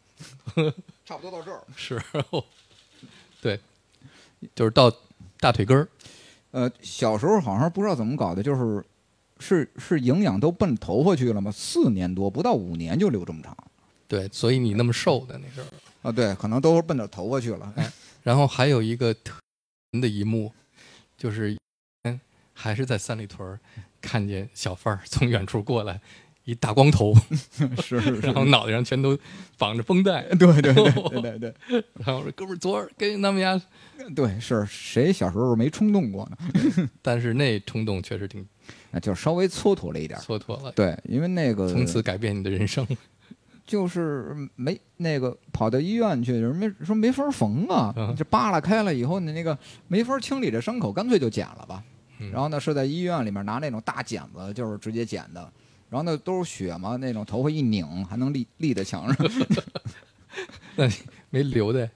[1.05, 1.63] 差不多到这儿。
[1.77, 2.01] 是，
[3.41, 3.61] 对，
[4.55, 4.93] 就是到
[5.39, 5.89] 大腿根儿，
[6.51, 8.85] 呃，小时候好像不知道怎么搞的，就是
[9.39, 11.53] 是是营养都奔头发去了吗？
[11.53, 13.57] 四年多，不到五年就留这么长
[14.11, 15.67] 对，所以你那么瘦的那时候。
[16.03, 16.11] 啊？
[16.11, 17.73] 对，可能都是奔着头发去了。
[17.77, 17.91] 哎
[18.23, 19.33] 然后还有一个特
[20.01, 20.53] 的一幕，
[21.17, 21.57] 就是
[22.53, 23.59] 还是在三里屯儿
[24.01, 26.01] 看见小贩儿从远处过来，
[26.45, 27.15] 一一大光头，
[27.81, 29.17] 是是然后脑袋上全都
[29.57, 30.23] 绑着绷带。
[30.35, 31.55] 对对对对对对
[32.05, 33.61] 然后我说：“哥们儿，昨儿跟他们家……
[34.17, 36.89] 对，是谁小时候没冲动过呢？
[37.01, 38.45] 但是那冲动确实挺
[38.91, 40.23] 那 就稍微蹉跎了一点儿。
[40.23, 42.85] 蹉跎了，对，因为那个从此改变你的人生。
[43.71, 49.57] 就是没那个跑到医院去，人没说没法缝啊，嗯这扒拉开了以后，你那个
[49.87, 51.81] 没法清理这伤口，干脆就剪了吧。
[52.19, 55.41] 嗯然后呢，是在医院里面拿那种大剪子，就是直接剪的。
[55.89, 59.27] 然后那，都是血嘛，那种头发一拧还能立立在墙上。
[60.75, 60.95] 那你
[61.31, 61.89] 没留的，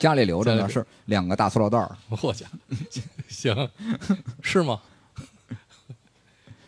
[0.00, 1.96] 家里留着呢，是两个大塑料袋儿。
[2.22, 2.44] 我家
[3.28, 3.70] 行
[4.42, 4.80] 是吗？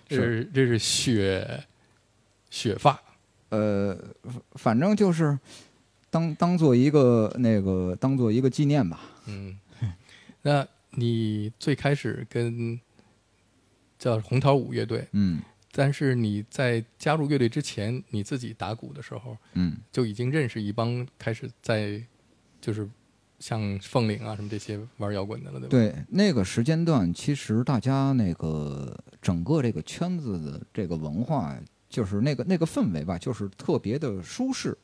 [0.08, 1.64] 这是这是血
[2.48, 3.00] 血发，
[3.50, 3.96] 呃，
[4.52, 5.38] 反正就是
[6.10, 9.00] 当当做一个那个当做一个纪念吧。
[9.26, 9.58] 嗯，
[10.42, 12.80] 那你最开始跟
[13.98, 15.40] 叫红桃五乐队，嗯
[15.72, 22.02] 但是你在加入乐队之前，你自己打鼓的时候，嗯，就已经认识一帮开始在
[22.60, 22.88] 就是
[23.38, 25.68] 像凤岭啊什么这些玩摇滚的了，对吧？
[25.70, 31.56] 对，那个时间段，其实大家那个整个这个圈子的这个文化，
[31.90, 34.76] 就是那个那个氛围吧，就是特别的舒适。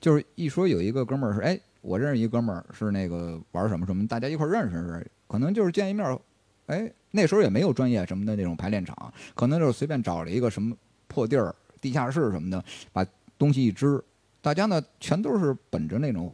[0.00, 6.20] 就是一说有一个哥们儿是，哎，我认识一个哥们儿是那个玩什么什么，大家一块儿认识，可能就是见一面儿，
[6.66, 13.04] 哎，那时候也没有专业什么的那种排练场，可能就是随便找了一个什么破地儿、地下室什么的，把
[13.36, 14.00] 东西一支，
[14.40, 16.32] 大家呢全都是本着那种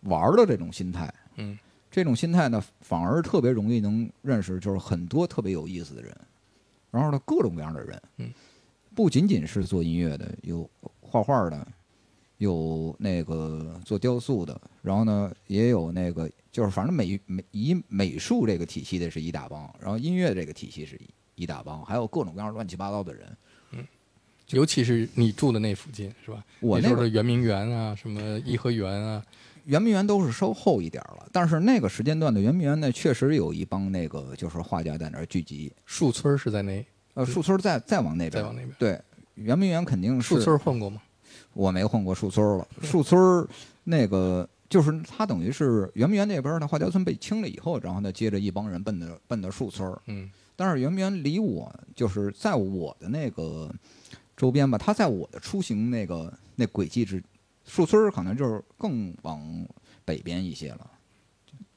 [0.00, 1.12] 玩儿的这种心态。
[1.36, 1.58] 嗯，
[1.90, 6.14] 这种心态呢，反而特别容易能认识，就是很多特别有意思的人，
[6.90, 8.30] 然后呢，各种各样的人，嗯，
[8.94, 10.68] 不仅仅是做音乐的，有
[11.00, 11.66] 画画的，
[12.38, 23.36] 有那个做雕塑的，然后呢，也有那个就是反正美美以美术这个体系的是一大帮，然后音乐这个体系是一一大帮，还有各种各样乱七八糟的人。
[23.72, 23.86] 嗯
[24.50, 26.44] 尤其是你住的那附近是吧？
[26.58, 29.24] 我那圆明园啊，什么颐和园啊，
[29.66, 35.72] 圆明园都是稍后一点儿了，但是那个时间段的圆明园呢，确实有一帮那个就是画家在那儿聚集。
[35.86, 36.84] 树村是在那，
[37.14, 38.74] 呃，树村儿再再往那边，再往那边。
[38.78, 39.00] 对，
[39.34, 41.00] 圆明园肯定是树村混过吗？
[41.52, 42.66] 我没混过树村儿了。
[42.82, 43.48] 树村儿
[43.84, 50.00] 那个就是它等于是圆明园那边儿的画家村被清了以后，然后呢接着一帮人奔的奔的树村儿。
[50.06, 53.74] 嗯但是圆明园离我就是在我的那个
[54.36, 57.22] 周边吧，它在我的出行那个那轨迹之，
[57.66, 59.42] 树村儿可能就是更往
[60.04, 60.90] 北边一些了。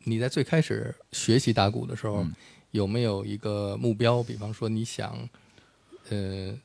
[0.03, 2.33] 你在最开始学习打鼓的时候，嗯
[2.73, 4.23] 有没有一个目标？
[4.23, 5.29] 比方说你想，
[6.09, 6.59] 呃，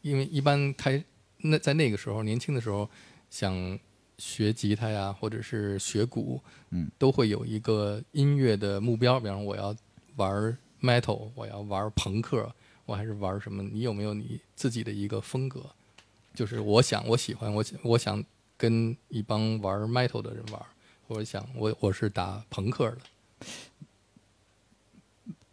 [0.00, 1.04] 因为一般开
[1.36, 2.88] 那在那个时候年轻的时候
[3.28, 3.78] 想
[4.16, 9.20] 学吉他呀，或者是学鼓，嗯，都会有一个音乐的目标。
[9.20, 9.76] 比方说我要
[10.16, 12.50] 玩 metal，我要玩朋克，
[12.86, 13.62] 我还是玩什么？
[13.62, 15.62] 你有没有你自己的一个风格？
[16.34, 18.24] 就是我想，我喜欢，我想我想
[18.56, 20.62] 跟一帮玩 metal 的人玩，
[21.06, 22.98] 或者想我我是打朋克的。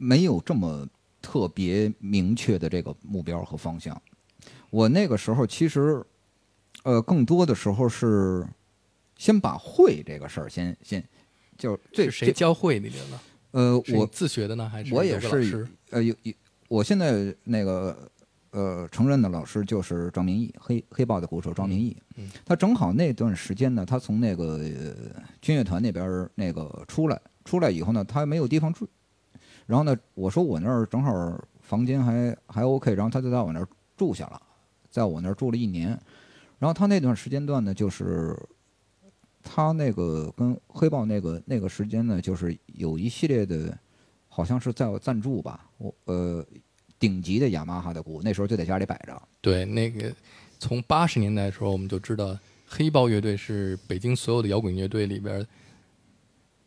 [0.03, 0.85] 没有这么
[1.21, 3.99] 特别明确的这个目标和方向。
[4.69, 6.03] 我那个时候其实，
[6.83, 8.45] 呃，更多的时候是
[9.17, 11.01] 先把会这个事儿先先，
[11.57, 13.19] 就是最最是谁教会你的呢？
[13.51, 15.65] 呃，我自学的呢，还是我也是？
[15.91, 16.33] 呃有有，
[16.67, 18.11] 我现在那个
[18.51, 21.95] 呃承认的老师就是张明义，黑黑豹的鼓手张明义。
[22.43, 28.89] 他正好那段时间呢，他从那个、呃军乐团那边那个出来，出来以后呢，他没有地方住。
[29.66, 31.11] 然后呢，我说我那儿正好
[31.61, 34.41] 房间还还 OK，然后他就在我那儿住下了，
[34.89, 35.89] 在我那儿住了一年。
[36.59, 38.38] 然后他那段时间段呢，就是
[39.43, 43.78] 他那个跟黑豹那个那个时间呢，就是有一系列的，
[44.30, 46.45] 好像是在我赞助吧，我呃
[46.97, 49.22] 顶级的雅马哈的鼓，那时候就在家里摆着。
[49.41, 50.14] 对，那个
[50.57, 52.38] 从八十年代的时候，我们就知道
[52.68, 55.45] 黑豹乐队是北京所有的摇滚乐队里边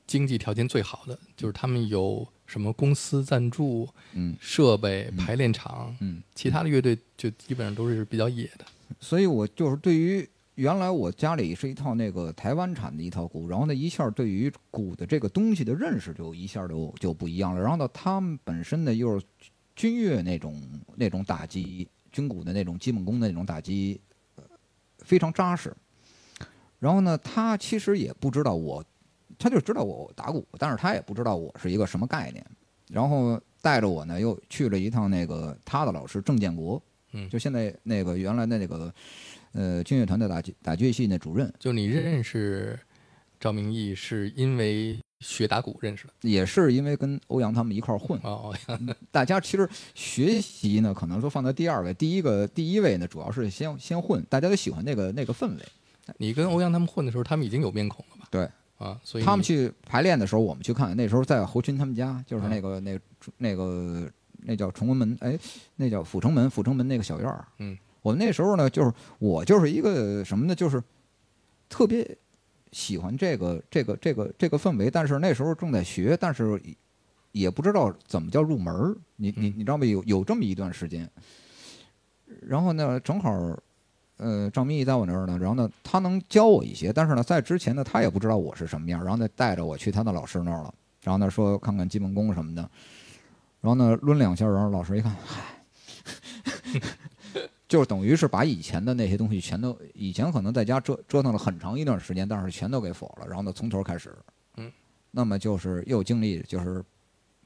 [0.07, 8.65] 经济条件最好的，就是他们有什么公司赞助、嗯设备、排练场，嗯，其他的乐队就基本上都是比较野的。
[9.01, 17.61] 所以我就是对于原来我家里是一套那个台湾产的一套鼓，然后呢一下对于鼓的这个东西的认识就一下就就不一样了。
[17.61, 19.27] 然后呢，他们本身呢又是
[19.75, 20.63] 军乐那种
[20.95, 24.01] 那种打击，军鼓的那种基本功的那种打击，
[24.37, 24.45] 呃
[25.01, 25.75] 非常扎实。
[26.79, 28.85] 然后呢，他其实也不知道我，
[29.39, 32.45] 他就知道我打鼓，但是他也不知道我是一个什么概念。
[32.89, 36.80] 然后带着我呢，又去了一趟那个他的老师郑建国，
[37.12, 38.93] 嗯就现在那个原来的那个
[39.53, 42.78] 呃军乐团的打击打击乐系那主任，就你认识
[43.41, 46.12] 赵明义是因为学打鼓认识的。
[46.20, 48.55] 也是因为跟欧阳他们一块儿混，哦，
[49.11, 55.62] 大家其实学习呢，可能说放在第二位，第一个第一位呢，主要是先先混，大家都喜欢那个那个氛围。
[56.18, 58.28] 你跟欧阳他们混的时候，他们已经有面孔了吧？
[58.30, 58.49] 对，
[58.79, 63.01] 啊，所以他们去排练的时候，我们去看，那时候在侯群他们家，就是啊那个、那个
[63.39, 64.11] 那个
[64.43, 65.39] 那叫崇文门，哎，
[65.77, 67.47] 那叫阜成门，阜成门那个小院儿。
[67.59, 70.83] 嗯，我们那时候呢，就是我就是一个什么呢，就是
[71.68, 72.07] 特别
[72.72, 76.61] 喜欢这个这个这个这个氛围，但是那时候正在学，但是
[77.33, 78.95] 也不知道怎么叫入门儿。
[79.16, 79.87] 你你嗯你知道吗？
[79.87, 81.11] 有有这么一段时间，
[82.43, 83.59] 然后呢，正好。
[84.19, 92.62] 呃，赵明义在我那儿呢，然后呢，他能教我一些，但是呢，在之前呢，他也不知道我是什么样，然后呢，带着我去他的老师那儿了，然后呢，说看看基本功什么的，
[93.61, 96.81] 然后呢，抡两下，然后老师一看，嗨，
[97.69, 104.17] 就等于是把以前的那些东西全都，以前可能在家折折腾了很长一段时间，但是全都给否了，然后呢，从头开始，
[104.57, 104.73] 嗯，
[105.11, 106.83] 那么就是又经历就是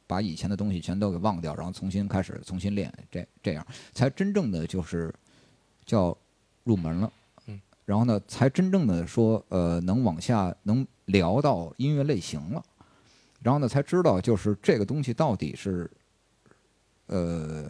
[0.07, 3.67] 把以前的东西全都给忘掉，然后重新开始重新练，这这样。
[3.93, 5.13] 才真正的就是
[5.85, 6.17] 叫
[6.71, 7.13] 入门了，
[7.47, 12.63] 嗯，然后呢，才真正的说呃能往下能聊到音乐类型了，
[13.43, 15.91] 然后呢才知道就是这个东西到底是
[17.07, 17.69] 呃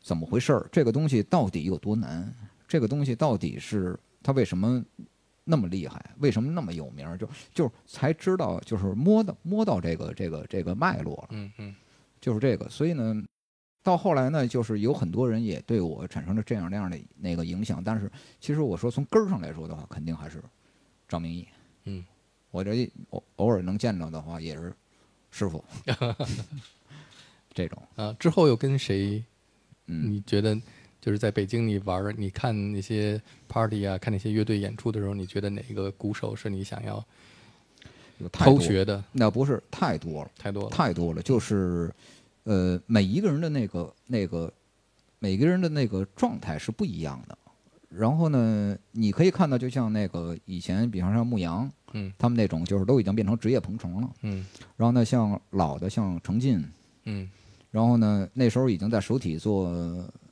[0.00, 2.34] 怎么回事儿，这个东西到底有多难，
[2.66, 4.82] 这个东西到底是它为什么
[5.44, 11.28] 那么厉害，为什么那么有名儿，就就才知道就是摸到摸到这个这个这个脉络了。
[11.32, 11.74] 嗯嗯。
[12.24, 13.22] 就是这个，所以呢，
[13.84, 18.10] 到后来呢，就是有很多人也对我产生了这样那样的那个影响，但是
[18.40, 20.42] 其实我说从根儿上来说的话，肯定还是
[21.06, 21.46] 张明义。
[21.84, 22.02] 嗯，
[22.50, 24.72] 我这偶偶尔能见到的话，也是
[25.30, 25.62] 师傅
[27.52, 27.80] 这种。
[27.94, 29.22] 啊，之后又跟谁？
[29.86, 30.58] 嗯，你觉得
[30.98, 37.04] 就是在北京你玩儿，你看那些 party 啊，看那些乐队演出的时候，你觉得哪个鼓手是你想要
[38.16, 39.04] 有偷学的？
[39.12, 40.70] 那不是太多了，太多了。
[40.70, 41.94] 太多了，就是
[42.44, 44.52] 呃，每一个人的那个那个
[45.18, 47.36] 每个人的那个状态是不一样的。
[47.88, 54.10] 然后呢，你可以看到，就像那个以前，比方说牧羊，嗯他们那种就是都已经变成职业彭程了。
[54.22, 54.44] 嗯
[54.76, 56.64] 然后呢，像老的像程进，
[57.04, 57.30] 嗯
[57.70, 59.72] 然后呢，那时候已经在首体做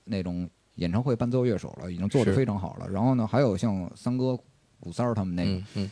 [0.05, 2.89] 那种演唱会伴奏乐手了，已经做得非常好了。
[2.89, 4.37] 然后呢，还有像三哥、
[4.81, 5.91] 古三儿他们那个，嗯嗯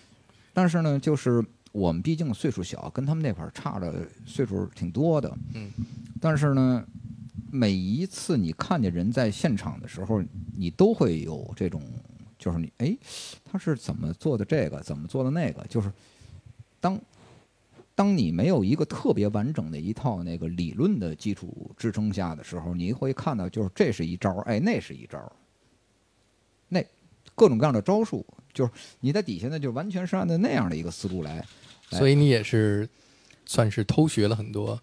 [0.53, 5.37] 但是呢，就是我们毕竟岁数小，跟他们那块儿差的岁数挺多的。
[5.55, 5.71] 嗯。
[6.21, 6.85] 但是呢，
[7.51, 10.23] 每一次你看见人在现场的时候，
[10.57, 11.81] 你都会有这种，
[12.39, 12.97] 就是你哎，
[13.45, 15.91] 他是怎么做的这个，怎么做的那个，就是
[16.81, 17.01] 当
[17.95, 25.19] 当你没有一个特别完整的一套那个理论的基础支撑下的时候，你会看到就是这是一招儿，哎，那是一招
[27.41, 28.23] 各种各样的招数，
[28.53, 28.71] 就是
[29.01, 31.43] 你在底下呢，就完全是按照那样的一个思路来。
[31.89, 32.87] 所以你也是
[33.47, 34.79] 算是偷学了很多，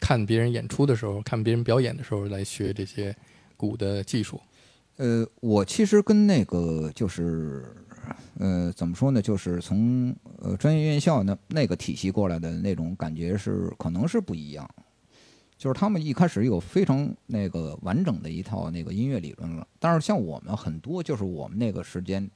[0.00, 3.14] 看别人演出的时候，看别人表演的时候来学这些
[3.56, 4.40] 鼓的技术。
[4.96, 7.64] 呃，我其实跟那个就是，
[8.40, 9.22] 呃，怎么说呢？
[9.22, 14.68] 就是从呃专业院校那那个体系过来的那种感觉是可能是不一样。
[15.60, 22.26] 就是他们一开始有非常那个完整的一套那个音乐理论了，但是像我们很多就是我们那个时间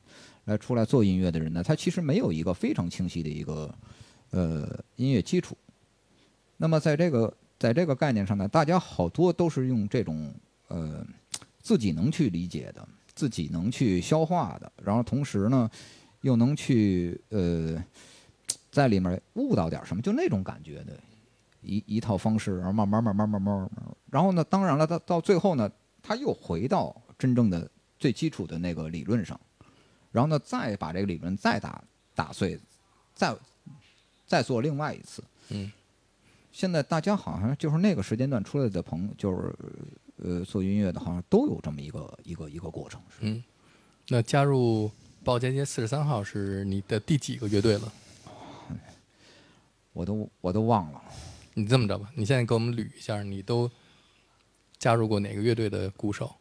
[0.45, 3.75] 来出来做音乐的人呢，他其实没有一个非常清晰的一个
[4.29, 5.57] 呃音乐基础。
[6.59, 10.31] 那么在这个在这个概念上呢，大家好多都是用这种
[10.69, 11.03] 呃
[11.63, 15.71] 自己能去理解的，自己能去消化的，然后同时呢
[16.21, 17.83] 又能去呃
[18.71, 20.93] 在里面悟到点什么，就那种感觉的
[21.65, 25.71] 一一套方式，然后慢慢慢慢慢慢慢慢，然后呢，当然了，到到最后呢，
[26.03, 29.39] 他又回到真正的最基础的那个理论上，
[30.13, 31.83] 然后呢，再把这个理论再打
[32.15, 32.61] 打碎，
[33.15, 33.35] 再
[34.27, 35.25] 再做另外一次。
[35.49, 35.73] 嗯，
[36.53, 39.55] 现在大家好像就是那个时间段出来的朋友，就是
[40.17, 43.01] 呃做音乐的，好像都有这么一个一个一个过程。
[43.21, 43.43] 嗯，
[44.09, 44.91] 那加入
[45.23, 47.93] 鲍家街四十三号是你的第几个乐队了？
[49.93, 51.01] 我都我都忘了，
[51.55, 53.71] 你这么着吧，你现在给我们捋一下，你都
[54.79, 56.35] 加入过哪个乐队的鼓手？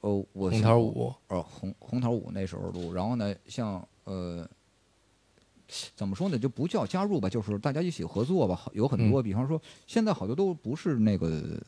[0.00, 1.14] 哦，我红想桃五。
[1.28, 4.48] 哦，红红桃五那时候录，然后呢，像呃，
[5.94, 8.68] 怎么说呢，就不叫加入吧，就是大家一起合作吧。
[8.72, 11.60] 有很多，比方说现在好多都不是那个，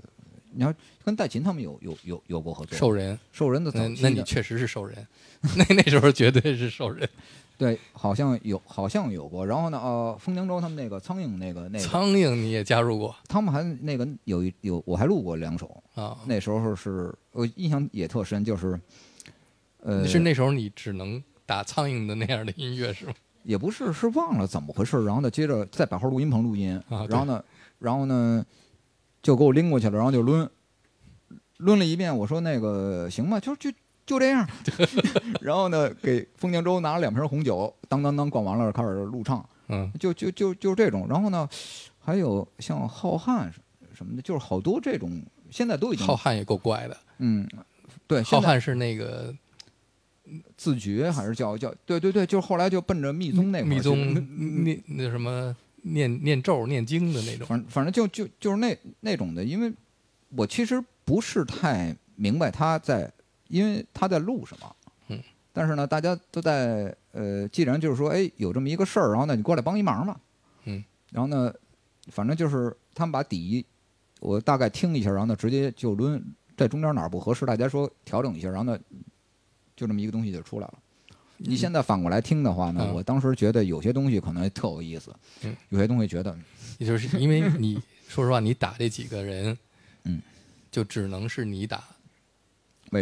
[0.53, 0.73] 你要
[1.05, 5.07] 跟戴琴他们有有有有过合作，兽人，兽人的早那期的那你确实是兽人，
[5.57, 7.09] 那那时候绝对是兽人。
[7.57, 9.47] 对，好像有好像有过。
[9.47, 16.19] 然后呢，呃，封江州他们那个苍蝇那个那个，苍蝇你也加入过他们还那个有一有我还录过两首，啊？
[16.27, 18.79] 那时候是我印象也特深，就是
[19.81, 23.15] 呃是那时候你只能打苍蝇的那样的音乐是吗？
[23.45, 27.45] 也不是是忘了怎么回事，然后呢，接着在百号录音棚录音，啊然后呢，
[27.79, 28.45] 然后呢，
[29.23, 30.49] 就给我拎过去了，然后就抡，
[31.59, 33.71] 抡了一遍，我说那个行吧，就就
[34.07, 34.47] 就这样，
[35.41, 39.91] 然后呢，给封建州拿了两瓶红酒，当当当灌完了，开始录唱，嗯。
[39.99, 41.49] 就就就就这种，然后呢，
[41.99, 43.51] 还有像浩瀚
[43.95, 47.49] 什么的，就是好多这种，现在都已经浩瀚也够怪的，嗯，
[48.07, 49.35] 对，浩瀚是那个
[50.57, 59.73] 自觉还是叫叫对对对，就是后来就奔着密宗那块儿密宗嗯念那什么念念咒念经的那种，反反正就就就是那那种的，因为
[60.37, 63.11] 我其实不是太明白他在，
[63.49, 64.77] 因为他在录什么，
[65.09, 65.21] 嗯，
[65.53, 70.21] 但是呢，大家都在呃，既然就是说，哎，有这么一个事儿，然后呢，你过来帮一忙嘛，
[70.65, 71.53] 嗯，然后呢，
[72.09, 73.65] 反正就是他们把底
[74.21, 76.23] 我大概听一下，然后呢，直接就抡，
[76.57, 78.79] 在中间哪儿不合适，大家说调整一下，然后呢，
[79.77, 80.75] 就这么一个东西就出来了。
[81.37, 82.95] 你现在反过来听的话呢，嗯。
[82.95, 85.55] 我当时觉得有些东西可能特有意思，嗯。
[85.69, 86.35] 有些东西觉得
[86.79, 89.59] 也就是因为你 说实话，你打这几个人，
[90.05, 90.23] 嗯，
[90.71, 91.83] 就只能是你打，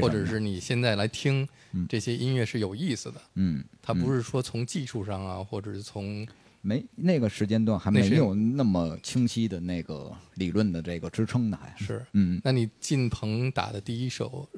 [0.01, 1.87] 或者是你现在来听嗯。
[1.89, 6.27] 这些音乐是有意思的，嗯，它不是说从技术上啊，或者是从
[6.61, 14.49] 没那个时间段还没有那么清晰的那个理论的这个支撑呢，还是，嗯，那你进棚打的第一首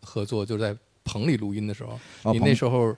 [0.00, 0.74] 合作就是在
[1.04, 1.98] 棚里录音的时候，
[2.32, 2.96] 你那时候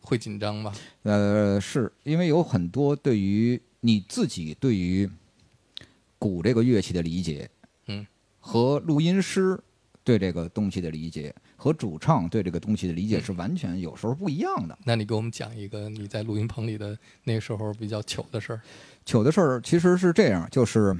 [0.00, 0.72] 会紧张吗？
[1.02, 5.10] 呃，是因为有很多对于你自己对于
[6.18, 7.50] 鼓这个乐器的理解，
[7.88, 8.06] 嗯，
[8.38, 9.58] 和录音师
[10.06, 14.78] 对这个东西的理解，和主唱对这个东西的理嗯解是完全有时候不一样的。
[14.84, 18.60] 那你给我们讲一个你在录音棚里的那时候比较糗的事儿。
[19.04, 20.96] 糗的事儿其实是这样，就是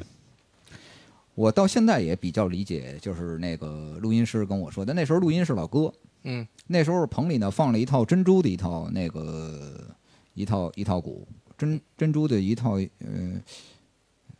[1.36, 5.92] 我到现在也比较理解，就是那个录音师跟我说的，那时候录音是老哥，
[6.24, 9.86] 嗯那时候棚里呢放了一套珍珠的一套那个
[10.34, 11.24] 一套一套鼓，
[11.56, 13.40] 珍珍珠的一套呃，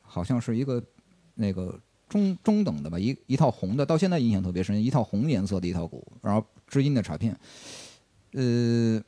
[0.03, 0.83] 好像是一个
[1.37, 1.79] 那个
[2.09, 7.37] 中中等的吧，一一套红的，到现在印象特别深，一套红颜色的一套鼓，然后知音的镲片，
[8.33, 9.03] 呃，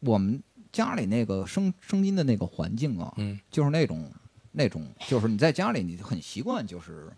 [0.00, 4.10] 我们家里那个声声音的那个环境啊，嗯就是那种
[4.52, 7.10] 那种，就是你在家里你很习惯，就是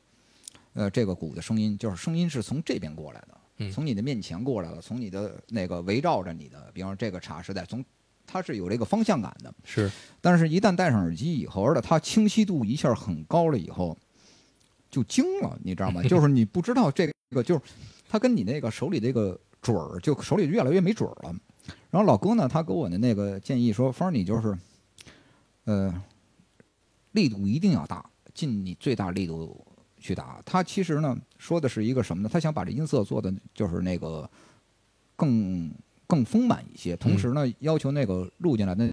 [0.73, 7.85] 呃这个鼓的声音，就是声音是从这边过来的，嗯从你的面前过来了，从你的那个围绕着你的，比方说这个茶是在从
[8.27, 9.91] 它是有这个方向感的，是。
[10.21, 13.99] 但是一旦戴上耳机以后，而且它清晰度一下很高了以后，
[14.91, 16.03] 就惊了，你知道吗？
[16.09, 17.61] 就是你不知道这个，就是
[18.09, 21.35] 他跟你那个手里这个准儿，就手里越来越没准儿了。
[21.91, 24.57] 然后老哥呢，他给我的那个建议说，方儿你就是，
[25.65, 26.03] 呃，
[27.13, 29.65] 力度一定要大，尽你最大力度
[29.99, 30.43] 去打。
[30.45, 32.31] 他其实呢说的是一个什么呢？
[32.33, 34.29] 他想把这音色做的就是那个
[35.17, 35.73] 更
[36.07, 38.93] 更丰满一些，同时呢要求那个录进来的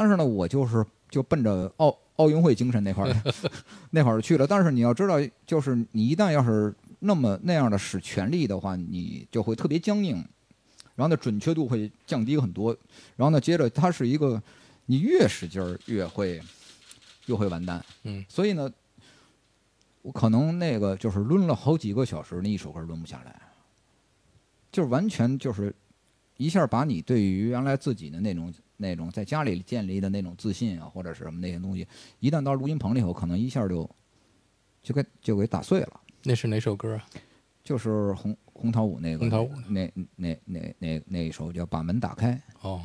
[0.00, 3.14] 但是呢，我就是就奔着奥奥运会精神那块儿
[3.92, 4.46] 那块儿去了。
[4.46, 10.16] 但是你要知道，就是你一旦要是那么那样的使全力的话，你就会特别僵硬，
[10.94, 12.74] 然后呢准确度会降低很多。
[13.14, 14.42] 然后呢，接着它是一个
[14.86, 16.40] 你越使劲儿越会
[17.26, 17.84] 越会完蛋。
[18.04, 18.72] 嗯所以呢，
[20.00, 23.38] 我可能那个就是抡了好几个小时，那一首歌抡不下来，
[24.72, 25.74] 就是完全就是
[26.38, 28.50] 一下把你对于原来自己的那种
[28.80, 31.86] 那种在家里建立的那种自信啊，或者是什么那些东西，
[32.18, 33.88] 一旦到录音棚里头，可能一下就
[34.82, 36.00] 就给就给打碎了。
[36.22, 37.04] 那是哪首歌啊？
[37.62, 42.32] 就是红红桃五那个红桃五那那那那那一首叫《把门打开》，
[42.66, 42.80] 哦，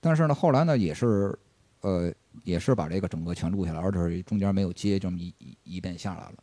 [0.00, 1.36] 但是呢，后来呢也是，
[1.80, 2.12] 呃，
[2.44, 6.34] 也是把这个整个全录下来，而且中间没有接，这么一一一遍下来了。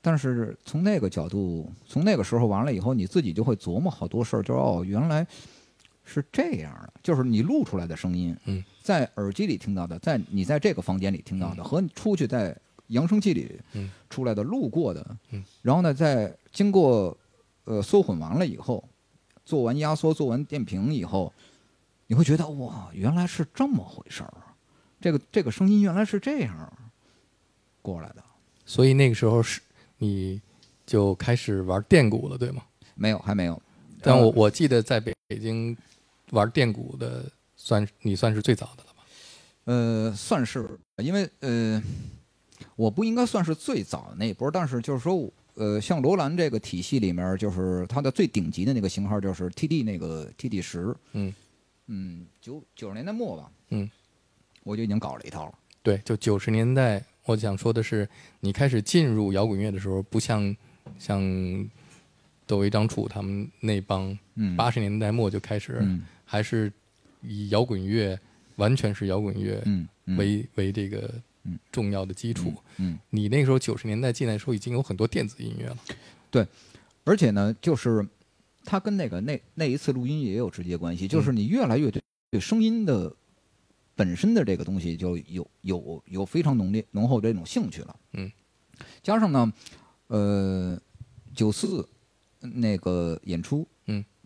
[0.00, 5.26] 但是从那个角度，从那个时候完了以后，你自己就会琢磨好多事儿，就是哦，原来
[6.04, 12.56] 是这样的，就是你录出来的声音，嗯，在耳机里听到的，在你在这个房间里听到的，和你出去在
[12.88, 17.16] 扬声器里嗯出来的路过的，嗯，然后呢，在经过
[17.64, 18.86] 呃缩混完了以后，
[19.44, 21.32] 做完压缩、做完电平以后，
[22.06, 24.34] 你会觉得哇，原来是这么回事儿，
[25.00, 26.72] 这个这个声音原来是这样
[27.80, 28.22] 过来的。
[28.66, 29.60] 所以那个时候是
[29.98, 30.40] 你
[30.86, 32.62] 就开始玩电鼓了，对吗？
[32.94, 33.60] 没有，还没有。
[34.00, 35.74] 但我呃我记得在北北京
[36.34, 37.24] 玩电鼓的，
[37.56, 39.04] 算你算是最早的了吧？
[39.64, 40.68] 呃，算是，
[40.98, 41.82] 因为呃，
[42.76, 51.32] 我不应该算是最早的那一波，但是就是说，呃，像罗兰这个体系里面，就是它的最顶级的那个型号就是 TD 那个 TD 十，嗯。
[51.86, 53.90] 嗯，九九十年代末吧，嗯，
[54.62, 55.54] 我就已经搞了一套了。
[55.82, 58.08] 对，就九十年代，我想说的是，
[58.40, 60.56] 你开始进入摇滚乐的时候，不像
[60.98, 61.20] 像
[62.46, 64.56] 窦唯、张楚他们那帮嗯。
[64.56, 66.72] 八十年代末就开始，嗯还是
[67.22, 68.18] 以摇滚乐，
[68.56, 69.62] 完全是摇滚乐
[70.16, 71.12] 为、为这个
[71.44, 72.52] 嗯重要的基础。
[72.78, 75.76] 嗯，你那个时候九十年代进来的时候，已经有很多电子音乐了。
[76.30, 76.46] 对
[77.04, 78.06] 而且呢，就是
[78.64, 83.14] 它跟那个那那一次录音也有直接关系，就是你越来越对对声音的
[83.94, 87.96] 本身的这个东西就有有有非常浓烈浓厚的这种兴趣了。
[88.14, 88.32] 嗯，
[89.02, 89.52] 加上呢，
[90.08, 90.80] 呃，
[91.34, 91.88] 九四
[92.40, 93.66] 那个演出，嗯，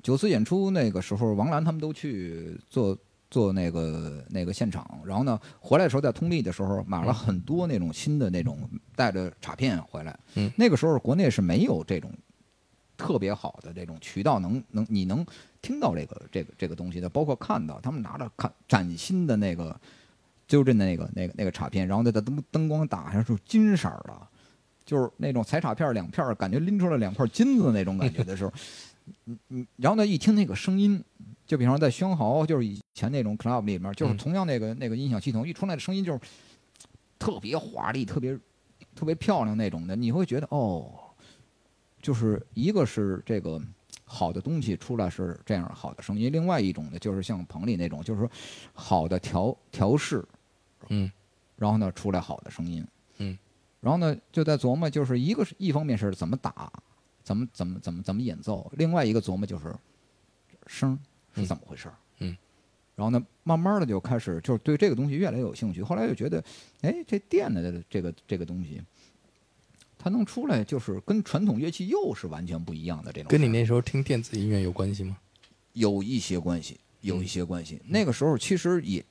[0.03, 2.97] 九四演出那个时候，王兰他们都去做。
[3.31, 8.59] 做那个那个现场，然后呢，回来的时候在通力的时候买了很多那种新的那种
[8.97, 10.19] 带着卡片回来。
[10.37, 12.11] 嗯那个时候国内是没有这种
[12.97, 15.23] 特别好的这种渠道能能你能
[15.61, 19.79] 听到这个这个这个东西的，包括看到他们拿着看崭新的那个
[20.47, 24.27] 纠正的那个那个那个卡片，然后那个灯灯光打上是金色儿的，
[24.87, 28.51] 就是那种彩卡片儿两片儿，感觉拎出来两块金子那种感觉的时候，
[29.25, 31.03] 你你然后呢一听那个声音，
[31.47, 34.17] 就比方说在宣豪，就是以前那种 club 里面，就是嗯。
[34.17, 36.21] 同样那个那个音响系统一出来的声音就是
[37.19, 38.39] 特别华丽、特别
[38.95, 40.93] 特别漂亮那种的，你会觉得哦。
[42.01, 43.61] 就是一个是这个
[44.05, 48.31] 好的东西出来是这样好的声音，另外一种呢就是像棚里那种，就是说
[48.73, 50.25] 好的调调试，
[50.89, 51.11] 嗯。
[51.57, 52.87] 然后呢出来好的声音，
[53.17, 53.37] 嗯，
[53.81, 56.73] 然后呢就在琢磨，就是一个是一方面是怎么打，
[57.29, 59.75] 怎么怎么怎么怎么演奏，另外一个琢磨就是
[60.67, 60.99] 声儿
[61.35, 62.37] 是怎么回事儿嗯嗯
[62.97, 65.83] 然后呢，慢慢的就开始就是对这个东西越来越有兴趣。
[65.83, 66.43] 后来又觉得，
[66.81, 68.81] 哎，这电的这个这个东西，
[69.99, 73.29] 它能出来，就是跟传统乐器又是完全不一样的这种。
[73.29, 75.19] 跟你那时候听电子音乐有关系吗？
[75.75, 77.79] 有一些关系，有一嗯些关系。
[77.87, 79.05] 那个时候其实也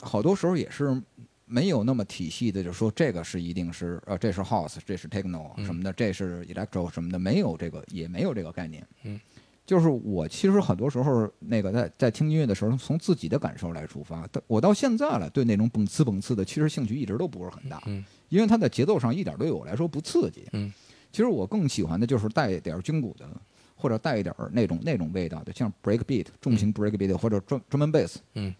[0.00, 1.02] 好多时候也是
[1.46, 8.86] 没有那么体系的，就是说这个是一定是呃，这是 house，这是 techno 嗯什么的，这是 electro 什么的，没有这个，也没有这个概念。
[9.02, 9.20] 嗯，
[9.66, 14.26] 就是我其实很多时候那个在在听音乐的时候，从自己的感受来出发。
[14.32, 20.48] 但我到现在了，对那种蹦呲蹦呲的，其实兴趣一直都不是很大，嗯因为它的节奏上一点对我来说不刺激。
[20.52, 20.72] 嗯，
[21.12, 23.28] 其实我更喜欢的就是带一点军鼓的，
[23.76, 28.52] 或者带一点儿那种那种味道的，像 break beat 重型 break beat 或者专专门 bass，嗯，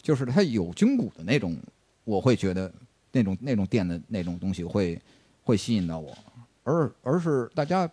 [0.00, 1.54] 就是它有军鼓的那种，
[2.04, 2.72] 我会觉得
[3.12, 5.00] 那种那种店的那种东西会
[5.42, 6.16] 会吸引到我，
[6.64, 7.88] 而而是大家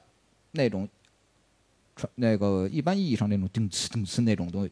[0.52, 0.88] 那种
[1.96, 4.72] 传那个一般意义上那种叮呲叮呲那种东西，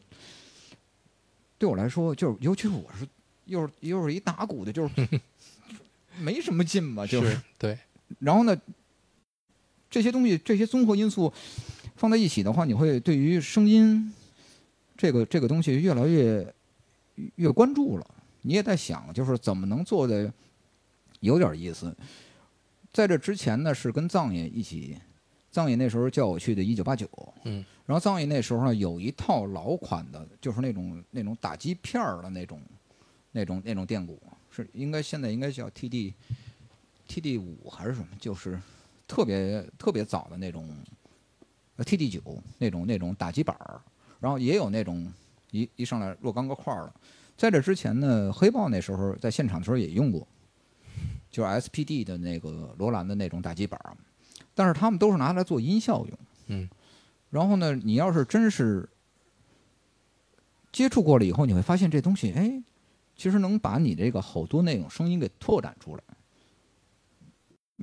[1.58, 3.06] 对我来说就是，尤其是我是
[3.44, 5.08] 又是又是一打鼓的，就是
[6.18, 7.78] 没什么劲嘛，就是对，
[8.18, 8.56] 然后呢，
[9.90, 11.32] 这些东西这些综合因素
[11.96, 14.12] 放在一起的话，你会对于声音
[14.96, 16.54] 这个这个东西越来越
[17.36, 18.06] 越关注了。
[18.46, 20.32] 你也在想，就是怎么能做的
[21.18, 21.92] 有点意思。
[22.92, 24.96] 在这之前呢，是跟藏爷一起，
[25.50, 27.08] 藏爷那时候叫我去的一九八九，
[27.42, 32.62] 嗯，然后藏爷那时候呢有一套老款的，就是那种那种打击片儿的那种
[33.32, 34.16] 那种那种电鼓，
[34.48, 36.14] 是应该现在应该叫 TD
[37.08, 38.56] TD 五还是什么，就是
[39.08, 40.72] 特别特别早的那种
[41.74, 42.22] 呃 TD 九
[42.58, 43.80] 那种那种打击板儿，
[44.20, 45.12] 然后也有那种
[45.50, 46.94] 一一上来若干个块儿的。
[47.36, 50.26] 在这之前呢，黑豹那时候在现场的时候也用过，
[51.30, 53.96] 就是 SPD 的那个罗兰的那种打击板儿，
[54.54, 56.18] 但是他们都是拿来做音效用。
[56.46, 56.68] 嗯，
[57.30, 58.88] 然后呢，你要是真是
[60.72, 62.62] 接触过了以后，你会发现这东西，哎，
[63.16, 66.02] 其实能把你这个好多那种声音给拓展出来。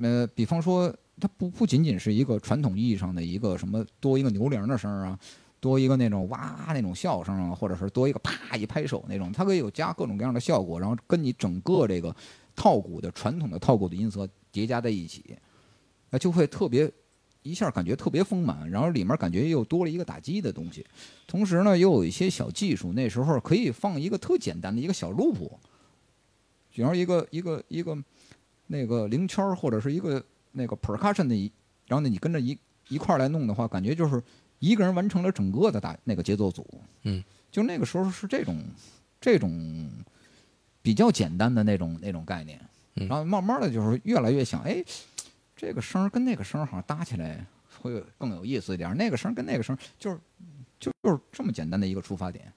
[0.02, 5.18] 呃，比方说，它不不仅仅是一个传统意义上的一个什么多一个牛铃的声儿啊，
[5.64, 12.14] 多一个那种哇那种笑声啊，或者是多一个啪一拍手那种，它可以有加各种各样的效果，然后跟你整个这个
[12.54, 15.24] 套鼓的传统的套鼓的音色叠加在一起，
[16.10, 16.92] 那就会特别
[17.42, 20.84] 一下感觉特别丰满，然后里面感觉又多了一个打击的东西，
[21.26, 25.48] 同时呢又有一些小技术，那时候可以放一个特简单的一个小 loop，
[26.74, 27.96] 比方说一个一个一个
[28.66, 31.50] 那个零圈或者是一个那个 percussion 的一，
[31.86, 32.58] 然后呢你跟着一
[32.88, 34.22] 一块来弄的话，感觉就是
[34.64, 36.66] 一个人完成了整个的打那个节奏组，
[37.02, 38.58] 嗯，就那个时候是这种
[39.20, 39.90] 这种
[40.80, 42.58] 比较简单的那种那种概念，
[42.94, 43.06] 嗯。
[43.06, 44.82] 然后慢慢的就是越来越想，哎，
[45.54, 47.44] 这个声儿跟那个声儿好像搭起来
[47.82, 50.18] 会更有意思一点儿，那个声儿跟那个声儿就是
[50.80, 52.50] 就就是这么简单的一个出发点，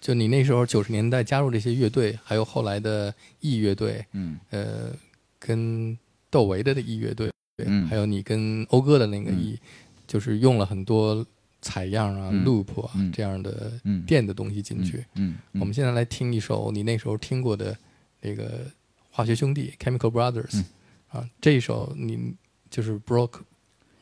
[0.00, 4.38] 就你那时候九十年代加入这些乐队，还有后来的 E 乐队，嗯。
[4.50, 4.90] 呃，
[5.38, 5.96] 跟
[6.30, 7.86] 窦唯的 E 乐队，嗯。
[7.86, 9.38] 还有你跟讴歌的那个嗯。
[9.38, 9.58] E，、
[10.06, 11.24] 就是用了很多
[11.62, 15.04] 采样啊、嗯 loop 啊、嗯这样的嗯电的东西进去。
[15.14, 17.76] 嗯，嗯我们现在来听一首你那时候听过的
[18.20, 18.66] 那个
[19.10, 20.64] 化学兄弟 Chemical Brothers，、嗯
[21.08, 22.34] 啊，这一首你
[22.70, 23.40] 就是 Broke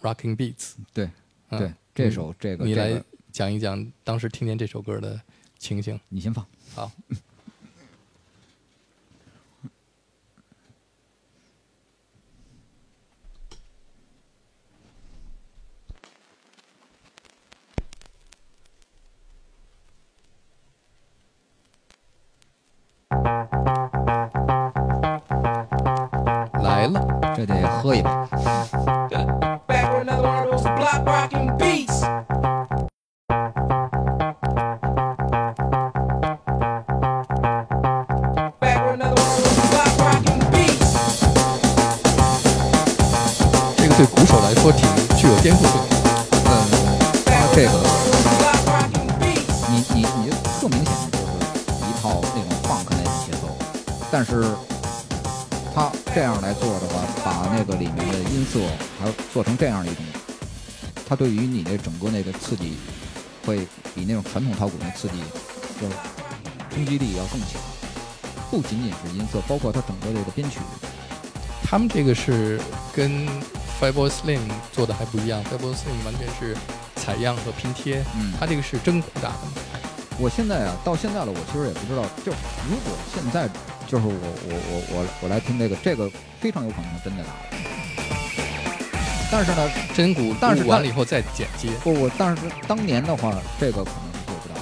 [0.02, 1.10] Rocking Beats，对
[1.50, 3.02] 嗯对，这首这个你来
[3.32, 5.20] 讲一讲当时听见这首歌的
[5.58, 5.98] 情形。
[6.08, 6.44] 你先放。
[6.74, 6.90] 好，
[26.62, 27.00] 来了，
[27.34, 28.08] 这得喝一杯。
[43.76, 45.87] 这个对鼓手来说挺具有颠覆性。
[54.10, 54.42] 但是
[55.74, 58.58] 他这样来做的话，把那个里面的音色
[58.98, 60.04] 还有做成这样一种，
[61.08, 62.74] 它对于你那整个那个刺激，
[63.44, 65.22] 会比那种传统套鼓那刺激，
[65.80, 65.94] 就是
[66.74, 67.60] 冲击力要更强。
[68.50, 70.58] 不仅仅是音色，包括它整个这个编曲，
[71.62, 72.58] 他们这个是
[72.94, 73.28] 跟
[73.78, 74.40] Fatboy Slim
[74.72, 76.56] 做的还不一样，Fatboy Slim 完全是
[76.96, 79.38] 采样和拼贴，嗯他这个是真鼓打的。
[80.18, 82.32] 我现在啊，到现在了，我其实也不知道，就
[82.68, 83.48] 如果现在
[83.88, 86.08] 就是我我我我我来听这个，这个
[86.38, 87.56] 非常有可能是真的打的。
[89.32, 94.60] 但是呢，真鼓但是完了以后再剪接，不我但是当年的话，这个可能是做不到的。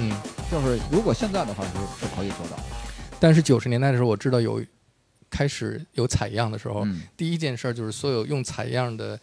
[0.00, 0.12] 嗯。
[0.48, 2.62] 就是如果现在的话是是可以做到的。
[3.18, 4.62] 但是九十年代的时候，我知道有
[5.28, 9.18] 开始有采样的时候，嗯，第一件事儿就是所有用采样的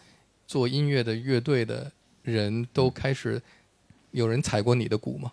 [0.48, 1.90] 做音乐的乐队的
[2.24, 3.42] 人都开始，
[4.12, 5.32] 有人采过你的鼓吗？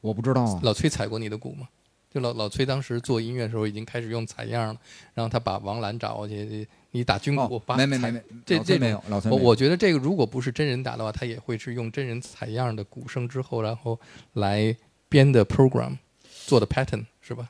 [0.00, 0.60] 我不知道啊。
[0.62, 1.68] 老崔采过你的鼓吗？
[2.12, 4.76] 就老老崔当时做音乐的时候已经开始用采样了，
[5.14, 13.98] 然后他把王兰找过去，你打军鼓，没没没没，这这没有，老崔没有我我觉得这个如果不是真人打的话，他也会是用真人采样的鼓声之后，然后
[14.32, 14.74] 来
[15.08, 15.96] 编的 program
[16.46, 17.48] 做的 pattern 是吧？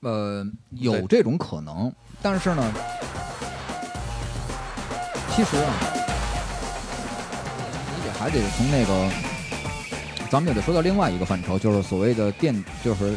[0.00, 2.74] 呃有这种可能，但是呢，
[5.30, 5.74] 其实啊，
[7.94, 9.10] 你得还得从那个，
[10.30, 13.14] 咱们也得说到另外一个范畴，就是所谓的电，就是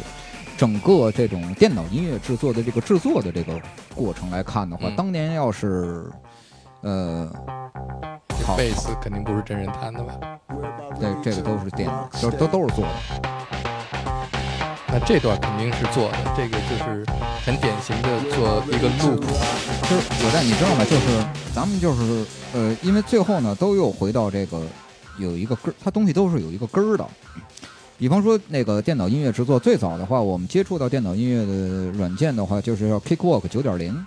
[0.56, 3.60] 整个这种电脑音乐制作的这个制作的这个
[3.94, 6.10] 过程来看的话，嗯当年要是，
[6.80, 7.30] 呃，
[8.44, 10.18] 好，这贝斯肯定不是真人弹的吧？
[10.98, 12.90] 对，这个都是电脑，都都都是做的。
[14.88, 17.04] 那这段肯定是做的，这个就是
[17.44, 20.84] 很典型的做一个 loop，就是我在你知道吗？
[20.84, 21.22] 就是
[21.54, 24.62] 咱们就是呃，因为最后呢都又回到这个
[25.18, 27.06] 有一个根儿，它东西都是有一个根儿的。
[27.98, 34.06] 比方说那个电脑音乐制作，最早的话，我们接触到电脑音乐的软件的话，就是要 Kickwalk 九点零，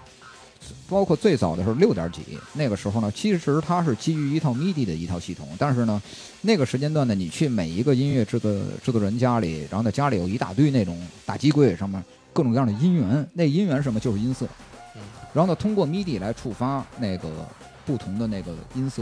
[0.87, 2.21] 包括最早的时候六点几，
[2.53, 5.99] 那个时候呢，其实它是基于一套 MIDI 的一套系统，但是呢，
[6.41, 14.45] 那个时间段呢，你去每一个音乐制作制作人家里，然后呢家里有一大堆那种大机柜上面各种各样的音源，那音源什么就是音色，
[15.33, 17.27] 然后呢通过 MIDI 来触发那个
[17.87, 19.01] 不同的那个音色。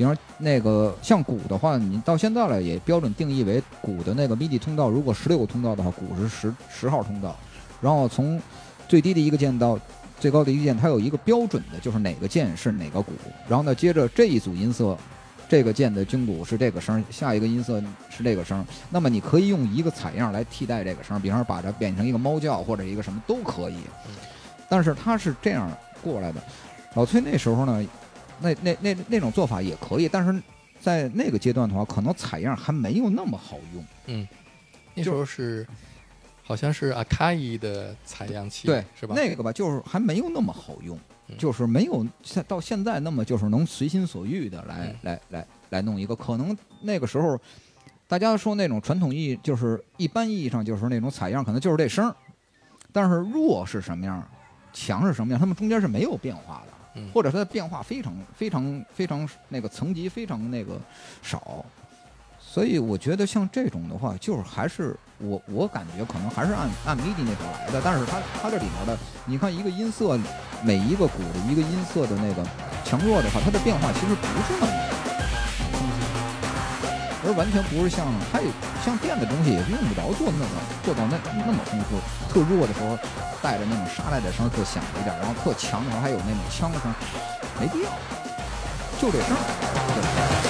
[0.00, 7.36] 比方说那个像鼓的话，你到现在了也标准定义为鼓的那个 MIDI 通道，如果十六个通道的话，鼓是十十号通道，
[7.82, 8.40] 然后从
[8.88, 9.78] 最低的一个键到
[10.18, 13.12] 最高的一个键，它有一个标准的，就是哪个键是哪个鼓，
[13.46, 14.96] 然后呢，接着这一组音色，
[15.50, 17.78] 这个键的军鼓是这个声，下一个音色
[18.08, 23.76] 是这个声，那么你可以用一个采样来替代这个声，比方说把它变成一个猫叫或者一个什么都可以，
[24.66, 25.70] 但是它是这样
[26.02, 26.42] 过来的。
[26.94, 27.84] 老崔那时候呢，
[28.40, 30.42] 那那那那种做法也可以，但是
[30.80, 33.84] 在那个阶段的话，可能采样还没有那么好用。
[34.06, 34.26] 嗯
[34.94, 35.66] 那时候是
[36.42, 39.14] 好像是 Akai 的采样器，对，是吧？
[39.14, 46.16] 那个吧，就是还没有那么好用，嗯就是没有现到现在那么就是能随心所欲的来、嗯来来来弄一个。
[46.16, 47.38] 可能那个时候
[48.08, 52.16] 大家说那种传统意义，就是一般意义上就是那种采样，可能就是这声儿，
[52.92, 54.26] 但是弱是什么样，
[54.72, 56.72] 强是什么样，他们中间是没有变化的。
[57.12, 60.78] 或者它的变化非常非常非常那个层级非常那个
[61.22, 61.64] 少，
[62.38, 70.18] 所以我觉得像这种的话，就是还是我我感觉可能还是按按 MIDI 那头来的，但是它它这里面的，你看一个音色，
[70.64, 72.44] 每一个鼓的一个音色的那个
[72.84, 74.72] 强弱的话，它的变化其实不是那么，
[77.32, 78.46] 完全不是像它也
[78.84, 80.50] 像电的东西也用不着做那么
[80.84, 81.98] 做到那那么丰富，
[82.32, 82.98] 特弱的时候
[83.42, 86.80] 带着那种沙袋的声特响一点，然后特强的时候还有那种枪声，
[87.60, 87.90] 没必要，
[89.00, 89.36] 就这声。
[89.94, 90.49] 对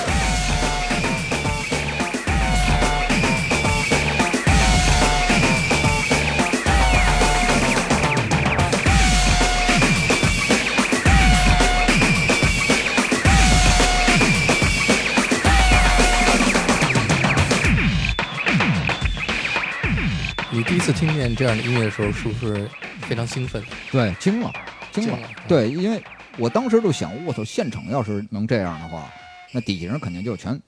[20.52, 22.68] 你第一次听见这样的音乐的时候，是不是
[23.02, 23.62] 非常兴奋？
[23.92, 24.52] 对，惊了，
[24.90, 25.16] 惊了。
[25.16, 26.02] 惊了对，因为
[26.38, 29.08] 我当时就想，我操，现场要是能这样的话，
[29.52, 30.60] 那底下人肯定就全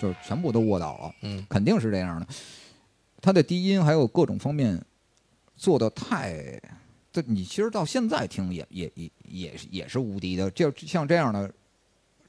[0.00, 2.26] 就是全部都卧倒了，嗯肯定是这样的。
[3.22, 4.80] 他的低音还有各种方面
[5.54, 6.60] 做的太，
[7.12, 10.50] 这你其实到现在听也也也也是也是无敌的。
[10.50, 11.48] 就像这样的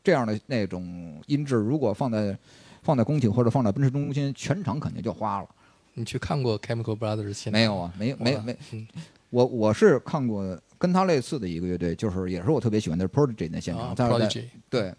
[0.04, 2.38] 这样的那种音质，如果放在
[2.84, 5.50] 放在宫体或者放在奔驰中心，全场肯定就花了。
[5.94, 8.88] 你去看过 Chemical Brothers 现场没有啊，没有没有没，嗯。
[9.30, 14.46] 我我是看过跟他类似的一个乐队，就是也是我特别喜欢的 Prodigy 的现场，，Prodigy。
[14.70, 14.94] 对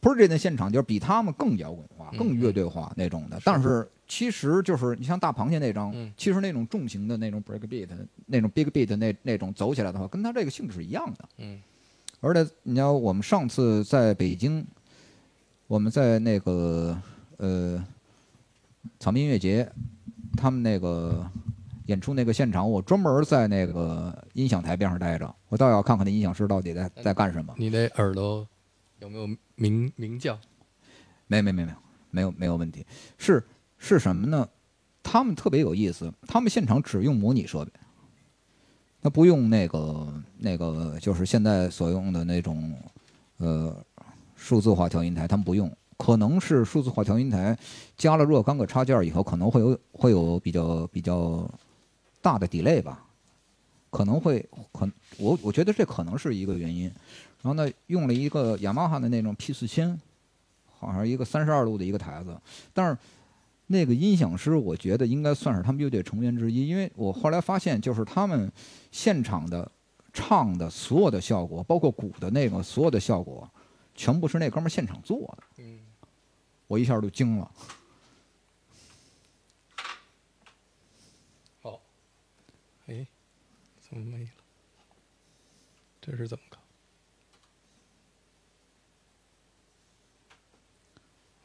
[0.00, 3.38] Prodigy 的现场就是比他们更摇滚化、嗯更乐队化那种的。
[3.44, 6.12] 但是其实就是你像大螃蟹那张，嗯。
[6.16, 7.88] 其实那种重型的那种 break beat、
[8.26, 11.28] 那种 big beat 那那种走起来的话，跟他这个性质是一样的。
[11.38, 11.60] 嗯。
[12.20, 14.64] 而且你知道，我们上次在北京，
[15.66, 16.96] 我们在那个
[17.36, 17.84] 呃
[18.98, 19.70] 草莓音乐节，
[20.36, 21.28] 他们那个
[21.86, 27.54] 演出那个现场，我专门在那个音响台边上待着，我倒要看看那音响师到底在在干什么。
[27.56, 28.46] 你的耳朵
[29.00, 30.38] 有没有鸣鸣叫？
[31.26, 31.76] 没没没没有
[32.10, 32.86] 没有没有问题，
[33.18, 33.42] 是
[33.78, 34.46] 是什么呢？
[35.02, 37.72] 他们特别有意思，他们现场只用模拟设备，
[39.00, 42.72] 他不用那个那个就是现在所用的那种
[43.38, 43.76] 呃
[44.36, 45.70] 数字化调音台，他们不用。
[45.96, 47.56] 可能是数字化调音台
[47.96, 51.48] 加了若干个插件以后，可能会有会有比较比较
[52.20, 53.06] 大的 delay 吧，
[53.90, 56.84] 可能会可我我觉得这可能是一个原因。
[57.42, 59.98] 然后呢，用了一个雅马哈的那种 P 四千，
[60.78, 62.36] 好像一个三十二度的一个台子，
[62.74, 62.98] 但是
[63.68, 68.50] 那个音响师，我觉得应该算是他们乐队成员之一，因为我后来发现，就是他们
[68.90, 69.70] 现场的
[70.12, 73.48] 唱的所有的效果，包括鼓的那个所有的效果，
[73.94, 75.62] 全部是那哥们儿现场做的，
[76.66, 77.50] 我一下就惊了。
[81.62, 81.80] 好。
[82.86, 83.06] 哎，
[83.80, 84.30] 怎么没了？
[86.00, 86.58] 这是怎么搞？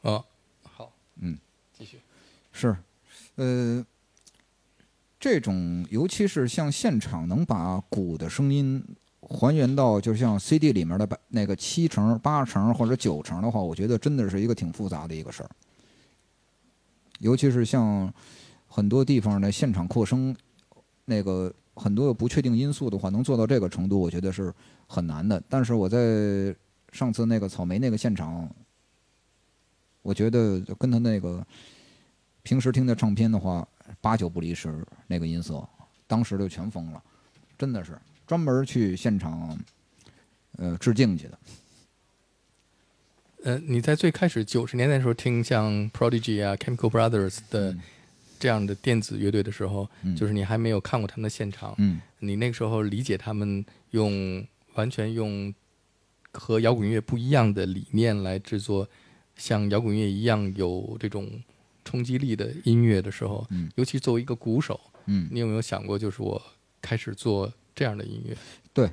[0.02, 0.24] 哦，
[0.62, 1.38] 好，嗯，
[1.72, 2.00] 继续。
[2.52, 2.76] 是，
[3.36, 3.86] 呃，
[5.18, 8.84] 这种尤其是像现场能把鼓的声音
[9.22, 15.50] 还原到，就像 CD 里面的百那个七成、八成或者九成的话，我觉得真的是一个挺复杂的一个事儿。
[17.20, 18.12] 尤其是像
[18.66, 20.34] 很多地方的现场扩声，
[21.04, 24.52] 那个很多不确定因素的话，能做到这个程度，我觉得是
[24.88, 25.40] 很难的。
[25.48, 26.54] 但是我在
[26.90, 28.50] 上次那个草莓那个现场，
[30.02, 31.46] 我觉得跟他那个
[32.42, 33.66] 平时听的唱片的话，
[34.00, 35.64] 八九不离十，那个音色，
[36.08, 37.00] 当时就全疯了，
[37.56, 37.96] 真的是
[38.32, 39.58] 专门去现场，
[40.56, 41.38] 呃，致敬去的。
[43.44, 47.76] 呃，你在最开始九十年代的时候听像 Prodigy 啊、Chemical Brothers 的
[48.38, 50.16] 这样的电子乐队的时候，嗯。
[50.16, 52.00] 就是你还没有看过他们的现场，嗯。
[52.20, 54.42] 你那个时候理解他们用
[54.76, 55.54] 完全用
[56.32, 58.88] 和摇滚乐不一样的理念来制作
[59.36, 61.28] 像摇滚乐一样有这种
[61.84, 63.70] 冲击力的音乐的时候，嗯。
[63.74, 66.40] 尤其作为一个鼓手，嗯，你有没有想过，就是我
[66.80, 68.36] 开始做这样的音乐？
[68.72, 68.90] 对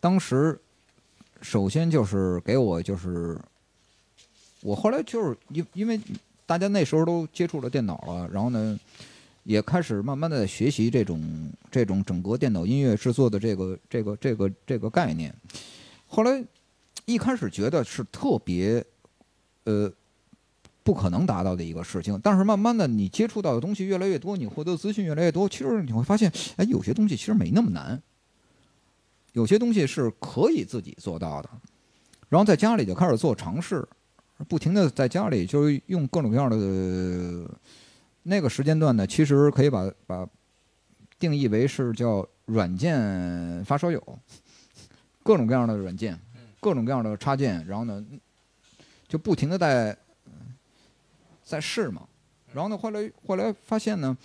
[0.00, 0.58] 当时
[1.42, 3.38] 首先就是给我就是，
[4.62, 6.00] 我后来就是因因为
[6.44, 8.78] 大家那时候都接触了电脑了，然后呢，
[9.44, 15.34] 也开始慢慢的学习这种这种整个电脑音乐制作的这个这个这个这个概念。
[16.06, 16.42] 后来
[17.04, 18.84] 一开始觉得是特别
[19.64, 19.92] 呃
[20.82, 28.00] 不可能达到的一个事情，但是慢慢的你接触到的东西越来越多，你获得资讯越来越多，其实你会发现，哎，有些东西其实没那么难。
[29.36, 31.50] 有些东西是可以自己做到的，
[32.30, 33.86] 然后在家里就开始做尝试，
[34.48, 36.56] 不停的在家里就是用各种各样的
[38.22, 40.26] 那个时间段呢，其实可以把把
[41.18, 44.18] 定义为是叫软件发烧友，
[45.22, 46.18] 各种各样的软件，
[46.58, 48.02] 各种各样的插件，然后呢
[49.06, 49.94] 就不停的在
[51.44, 52.08] 在试嘛，
[52.54, 54.16] 然后呢后来后来发现呢，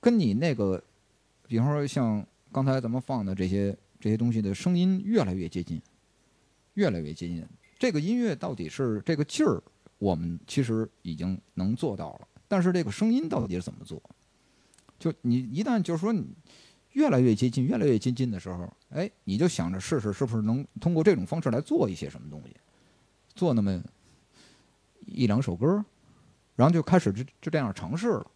[0.00, 0.80] 跟你那个，
[1.48, 3.76] 比方说像刚才咱们放的这些。
[4.04, 5.80] 这些东西的声音越来越接近，
[6.74, 7.42] 越来越接近。
[7.78, 9.62] 这个音乐到底是这个劲儿，
[9.96, 14.02] 我们其实已经能做到了，但是这个声音到底是怎么做？
[14.98, 16.22] 就你一旦就是说你
[16.92, 22.54] 越来越接近，越来越接近的时候，哎，你就想着试试是不是能通过这种方式来做一些什么东西，
[23.34, 23.82] 做那么
[25.06, 25.82] 一两首歌，
[26.56, 28.30] 然后就开始就就这样尝试了。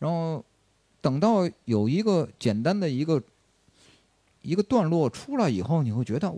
[0.00, 0.44] 然后
[1.00, 3.22] 等到有一个简单的一个。
[4.42, 6.34] 一个段落出来以后，你会觉得，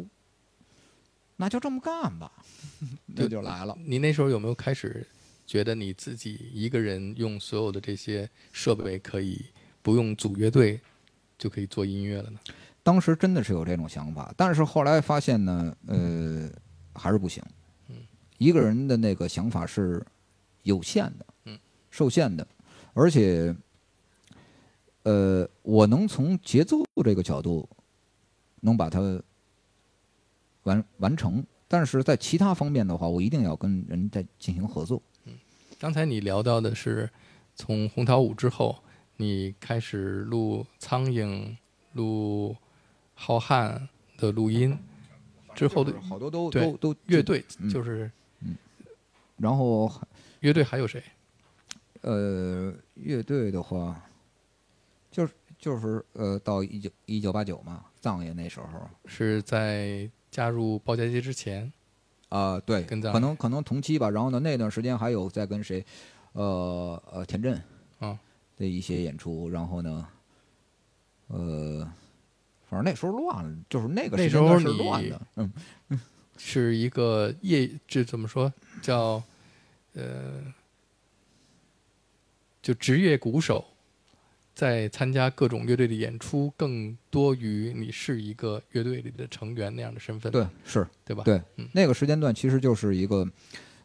[1.37, 2.31] 那就这么干吧，
[3.17, 3.77] 这就来了。
[3.85, 5.07] 你那时候有没有开始
[5.47, 9.45] 觉得你自己一个人用所有的这些设备可以
[9.83, 10.81] 不用组乐队
[11.39, 12.39] 就可以做音乐了呢？
[12.83, 16.51] 当时真的是有这种想法，但是后来发现呢，呃，
[16.95, 17.43] 还是不行。
[17.89, 17.97] 嗯
[18.39, 20.05] 一个人的那个想法是
[20.65, 21.57] 有限的，嗯，
[21.93, 22.45] 受限的，
[22.93, 23.55] 而且，
[25.05, 27.69] 呃，我能从节奏这个角度
[28.63, 29.23] 能把它
[30.65, 35.01] 完完成，但是在其他方面的话，我一定要跟人在进行合作。
[35.79, 37.11] 刚才你聊到的是
[37.55, 38.83] 从红桃五之后，
[39.17, 41.57] 你开始录苍蝇、
[41.93, 42.57] 录
[43.15, 44.79] 浩瀚的录音
[45.55, 48.11] 之后的好多都都都乐，队，嗯就是
[49.37, 49.93] 然后
[50.41, 51.03] 乐队还有谁？
[52.03, 54.01] 呃，乐队的话，
[55.11, 58.67] 就是就是呃，到一九一九八九嘛，藏爷那时候
[59.07, 61.73] 是在加入鲍家街之前，
[62.31, 64.11] 啊、对，可能可能同期吧。
[64.11, 65.87] 然后呢，那段时间还有在跟谁，
[66.33, 67.63] 呃呃，田震
[68.01, 68.19] 啊
[68.57, 69.49] 的一些演出。
[69.49, 70.09] 然后呢，
[71.29, 71.89] 呃，
[72.69, 75.21] 反正那时候乱了，就是那个那时候你乱的。
[75.37, 75.53] 嗯，
[76.37, 79.23] 是一个业，这怎么说叫
[79.93, 80.43] 呃，
[82.61, 83.65] 就职业鼓手，
[84.55, 91.23] 在参加各种乐队的演出，更多于你是一个乐队里的成员那样的身份，对，是对吧？
[91.25, 93.27] 对嗯，那个时间段其实就是一个。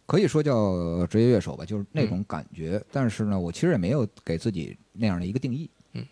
[0.05, 2.81] 可以说叫职业乐手吧，就是那嗯种感觉。
[2.93, 5.69] 但是呢，我其实也没有给自己那样的一个定义。
[5.91, 6.07] 嗯。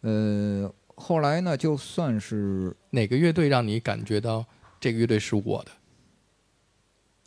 [0.00, 4.44] 呃，后来呢，就算是哪个乐队让你感觉到
[4.80, 5.70] 这个乐队是我的？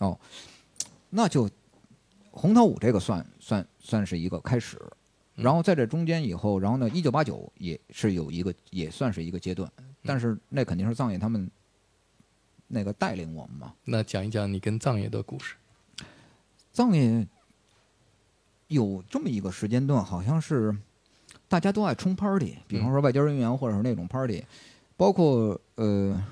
[0.06, 0.20] 哦
[1.10, 1.50] 那就
[2.30, 4.92] 红桃五这个算算算是一个开始，嗯
[5.36, 11.50] 然后在这中间以后，然后呢，一九八九也是有一个也算是一个阶段，嗯但是那肯定是藏野他们
[12.68, 13.74] 那个带领我们嘛。
[13.84, 15.56] 那讲一讲你跟藏爷的故事。
[16.72, 17.28] 藏野
[18.68, 20.76] 有这么一个时间段，好像是
[21.48, 24.44] 大家都爱冲 party，比方说外交人员或者是那种 party，、
[24.96, 26.24] 包括呃，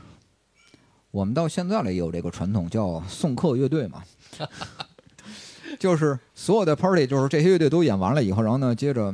[1.12, 4.04] 我们到现在了也有这个传统叫送客乐队嘛，
[5.80, 9.14] 就是所有的 party 就是这些乐队都演完了以后，然后呢接着。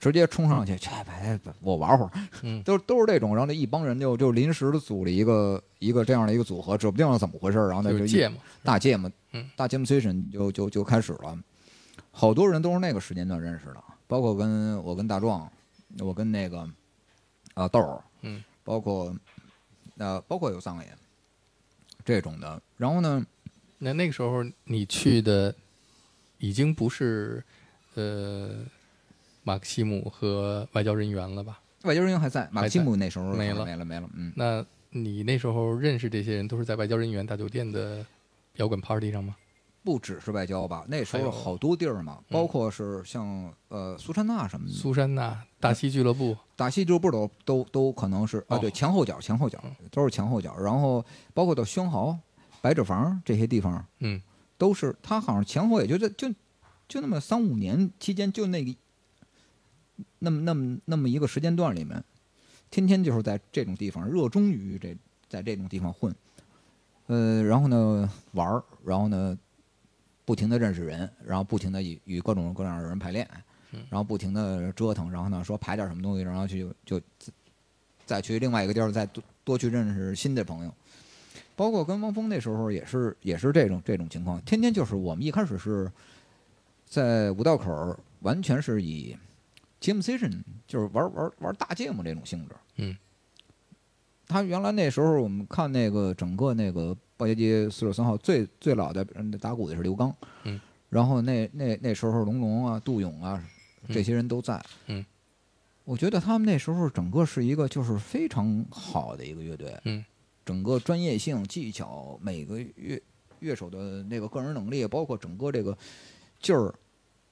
[0.00, 2.10] 直接冲上去，去呗，我玩会儿，
[2.42, 2.62] 嗯。
[2.62, 11.36] 都都是这种，然后那一帮人就就临时的组了一个一个这样的一个组合，指不定是怎么回事，然后那就芥末，大芥末，嗯，大芥末 session 就就就开始了，
[12.12, 15.50] 好多人都是那个时间段认识的，包括跟我跟大壮，
[15.98, 16.64] 我跟那个
[17.54, 19.12] 啊豆儿，嗯，包括
[19.96, 20.92] 呃包括有三个人
[22.04, 23.26] 这种的，然后呢，
[23.78, 25.52] 那那个时候你去的
[26.38, 27.42] 已经不是
[27.94, 28.64] 呃
[29.42, 31.60] 马克西姆和外交人员了吧？
[31.84, 33.64] 外交人员还在，马克西姆那时候没了。
[33.64, 38.04] 没了没了，嗯，那你那时候认识这些人都是在外交人员大酒店的
[38.56, 39.36] 摇滚 party 上吗？
[39.84, 48.58] 不只是外交吧，那时候好多地儿嘛，包括是像呃苏珊娜什么的，苏珊娜、大西俱乐部，大西俱乐部都都都可能是啊，哦。
[48.58, 51.02] 对，前后脚前后脚都是前后脚，然后
[51.32, 52.18] 包括到宣豪、
[52.60, 54.20] 白纸坊这些地方，嗯，
[54.58, 56.28] 都是他好像前后也就这就
[56.88, 58.74] 就那么三五年期间，就那个
[60.18, 62.02] 那么那么那么一个时间段里面，
[62.70, 64.96] 天天就是在这种地方热衷于这
[65.28, 66.14] 在这种地方混，
[67.06, 69.38] 呃，然后呢玩儿，然后呢
[70.24, 73.28] 不停的认识人，然后不停的与与各种各样的人排练，
[73.88, 77.00] 然后不停的折腾，然后呢说排点什么东西，然后去就
[78.04, 80.74] 再去另外一个地儿再多多去认识新的朋友。
[81.58, 85.90] 包括跟汪峰那时候也是也是这种这种情况，天天就是我们一开始是
[86.84, 89.16] 在五道口儿，完全是以
[89.80, 92.54] jam session 就是玩玩玩大芥末这种性质。
[92.76, 92.96] 嗯，
[94.28, 100.14] 他原来那时候我们看那个整个那个报街街四十三号最最老的嗯打鼓的是刘刚，
[100.44, 103.44] 嗯，然后那那那时候龙龙啊、杜勇啊
[103.88, 105.04] 这些人都在，嗯，
[105.84, 110.04] 我觉得他们那时候整个是一个就是非常好的一个乐队，嗯，
[110.48, 113.02] 整个专业性、技巧，每个乐
[113.40, 115.76] 乐手的那个个人能力，包括整个这个
[116.40, 116.74] 劲儿，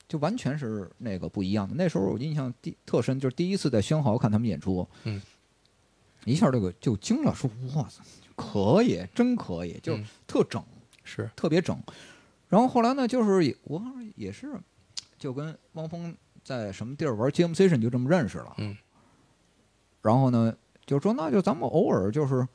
[0.06, 1.74] 就完全是那个不一样的。
[1.74, 5.22] 那时候我印象第特深，就是第一次在宣豪看他们演出，嗯，
[6.26, 8.02] 一下这个就惊了，说哇塞，
[8.36, 10.62] 可以，真可以，就特整，
[11.02, 11.74] 是特别整。
[12.50, 13.82] 然后后来呢，就是也我
[14.14, 14.60] 也是，
[15.18, 16.14] 就跟汪峰
[16.44, 18.52] 在什么地儿玩 jam session 就这么认识了。
[18.58, 18.76] 嗯。
[20.02, 22.46] 然后呢，就说那就咱们偶尔就是，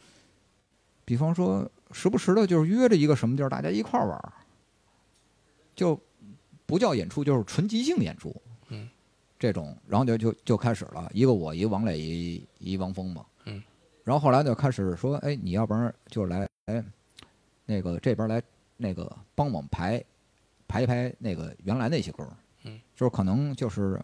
[1.05, 4.33] 比方说时不时的，就是约着一个什么地儿，大家一块儿玩儿，
[5.75, 5.99] 就
[6.65, 8.35] 不叫演出，就是纯即兴演出。
[8.69, 8.89] 嗯。
[9.37, 13.25] 这种，然后就就就开始了，一个我，一个王磊，一一王峰嘛。
[13.45, 13.61] 嗯。
[14.03, 16.83] 然后后来就开始说，哎，你要不然就来，哎，
[17.65, 18.41] 那个这边来
[18.77, 20.03] 那个帮我们排
[20.67, 22.29] 排一排那个原来那些歌儿，
[22.65, 23.99] 嗯，就是可能就是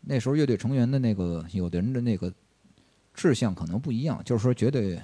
[0.00, 2.32] 那时候乐队成员的那个有的人的那个
[3.14, 5.00] 志向可能不一样，就是说觉得，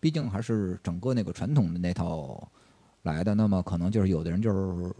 [0.00, 2.46] 毕竟还是整个那个传统的那套
[3.02, 4.94] 来的，那么可能就是有的人就是，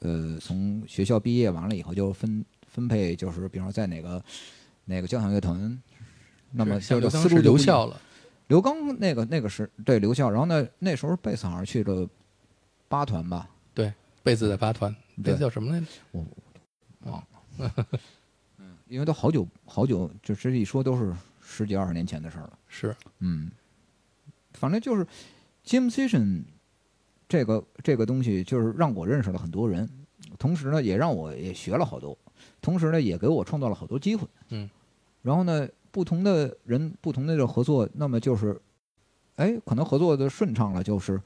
[0.00, 4.22] 呃，从学校毕业完了以后就分分配，就是比方说在哪个
[4.84, 5.80] 哪个交响乐团，
[6.52, 8.00] 那么像这个刘刚是留思路就不一样校了，
[8.48, 12.08] 刘刚那个那个是对留校，然后呢那时候贝斯好像去了
[12.88, 13.92] 八团吧，对
[14.22, 15.86] 贝斯在八团，贝斯叫什么来着？
[16.12, 16.26] 我
[17.04, 17.24] 忘
[17.58, 17.74] 了，
[18.58, 22.58] 嗯，因为都好久好久，就这一说都是十几二十年前的事儿了。
[22.68, 23.50] 是嗯，
[24.52, 25.06] 反正就是
[25.64, 26.42] jam session
[27.28, 29.88] 这个这个东西，就是让我认识了很多人，
[30.38, 32.16] 同时呢，也让我也学了好多，
[32.60, 34.26] 同时呢，也给我创造了好多机会。
[34.48, 34.68] 嗯，
[35.22, 38.60] 然后呢，不同的人不同的这合作，那么就是，
[39.36, 41.20] 哎，可能合作的顺畅了，就是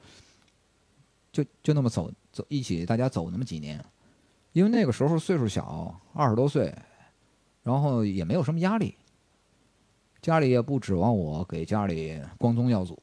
[1.31, 3.83] 就就那么走走一起，大家走那么几年，
[4.53, 6.73] 因为那个时候岁数小，二十多岁，
[7.63, 8.95] 然后也没有什么压力。
[10.25, 12.97] 家里也不指望我给家里光宗耀祖，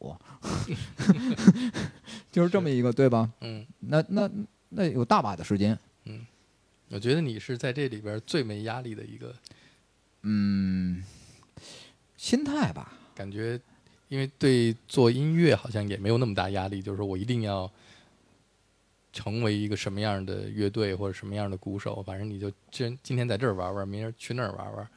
[2.32, 3.30] 就是这么一个，对吧？
[3.42, 4.28] 嗯，那那
[4.70, 6.26] 那有大把的时间，嗯。
[6.88, 9.32] 我觉得你是在这里边最没压力的一个
[10.22, 11.00] 嗯，
[12.16, 13.60] 心态吧，感觉，
[14.08, 17.70] 因为对做音乐好像也没有那么大压力，就是说我一定要
[19.12, 24.88] 成为一个什么样的乐队或者什么样的鼓手，反正你就今今天在这儿玩玩，明儿去那儿玩玩，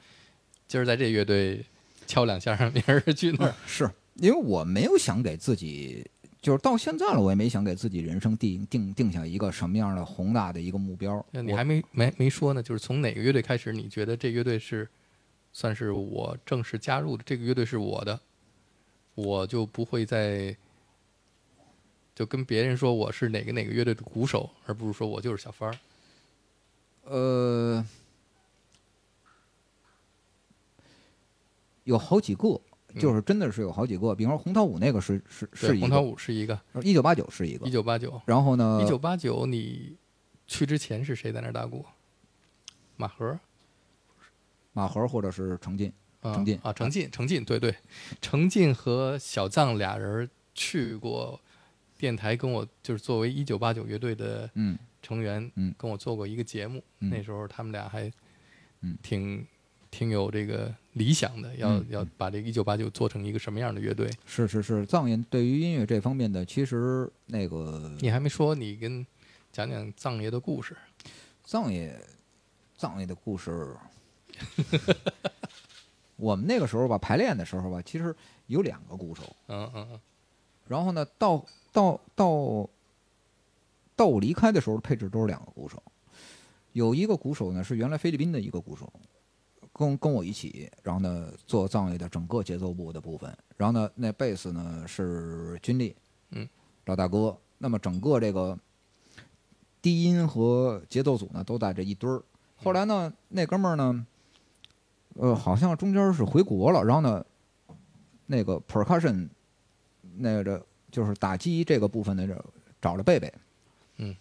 [0.67, 1.63] 今儿在这乐队
[2.05, 3.53] 敲两下，让别人去那儿。
[3.65, 6.05] 是因为我没有想给自己，
[6.41, 11.25] 就是到现在了，我也没想给自己人生定定定下一个什么样的宏大的一个目标。
[11.31, 14.87] 那你还没没没说呢，就是从哪个乐队开始，你觉得这乐队是
[15.51, 18.19] 算是我正式加入的，这个乐队是我的，
[19.15, 20.55] 我就不会再
[22.13, 25.77] 就跟别人说我是哪个哪个乐队的鼓手，而不是说我就是小帆儿。
[27.03, 27.85] 呃，
[31.85, 32.61] 有好几个，
[32.99, 39.95] 就是真的是有好几个，比方说红桃五那个是是是红桃五是一个，一九八九是一个一，九八九，然后呢，一九八九你
[40.45, 41.83] 去之前是谁在那儿打鼓？
[42.97, 43.39] 马和
[44.73, 45.91] 马和或者是程进，
[46.21, 47.75] 啊程进啊，程进，程进，对对，
[48.21, 51.39] 程进和小藏俩人去过
[51.97, 54.77] 电台，跟我就是作为一九八九乐队的嗯。
[55.01, 55.71] 成员，嗯。
[55.77, 56.83] 跟我做过一个节目。
[56.99, 57.11] 嗯。
[57.11, 58.11] 那时候他们俩还
[58.81, 58.97] 嗯。
[59.03, 59.45] 挺
[59.97, 64.11] 挺有这个理想的，要、嗯要把这个一九八九做成一个什么样的乐队。
[64.25, 69.07] 是是是，藏爷对于音乐这方面的，其实那个你还没说，你跟
[69.53, 70.75] 讲讲藏爷的故事。
[71.45, 71.97] 藏爷
[72.77, 73.73] 藏爷的故事，
[76.17, 78.13] 我们那个时候吧，排练的时候吧，其实
[78.47, 79.99] 有两个鼓手，嗯嗯嗯，
[80.67, 82.69] 然后呢，到到到
[83.95, 85.81] 到我离开的时候，配置都是两个鼓手，
[86.73, 88.91] 有一个鼓手呢是原来菲律宾的一个鼓手，
[89.77, 95.93] 跟跟我一起，然后呢做藏乐的整个节奏部的部分，然后呢那贝斯呢是军力，
[96.29, 96.47] 嗯，
[96.85, 98.57] 老大哥，那么整个这个
[99.81, 102.23] 低音和节奏组呢都在这一堆儿。
[102.55, 104.05] 后来呢，那哥们儿呢，
[105.15, 107.25] 呃，好像中间是回国了，然后呢，
[108.27, 109.27] 那个 percussion
[110.17, 112.45] 那个就是打击这个部分的这
[112.81, 113.33] 找了贝贝，
[113.97, 114.15] 嗯，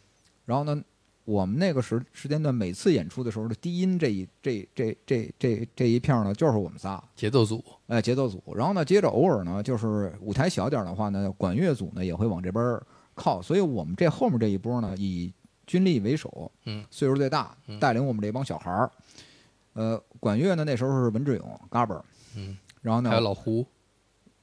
[0.44, 0.82] 然后呢，
[1.24, 8.42] 我们那个时时间段每次演出的时候的低音这一这这这这这一片儿呢，就是我们仨，节奏组，哎，节奏组。
[8.54, 15.32] 然后呢，接着偶尔呢，就是舞台小点儿的话呢，管乐组呢也会往这边儿靠，所以我们这后面这一波呢，以
[15.66, 18.90] 军力为首，嗯，岁数最大嗯，带领我们这帮小孩儿。
[19.72, 22.04] 呃，管乐呢那时候是文志勇、嘎嘣儿，
[22.36, 23.66] 嗯，然后呢还有老胡，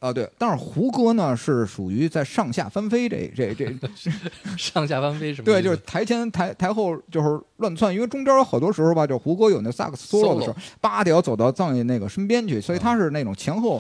[0.02, 3.72] 啊对，但是胡歌呢是属于在上下翻飞这这这
[4.57, 13.80] 上下翻飞什么 对，就是台前台台后就是乱窜，因为中间有好多时候吧，就胡歌有那萨克斯 solo 的时候，叭得要走到藏爷那个身边去，所以他是那种前后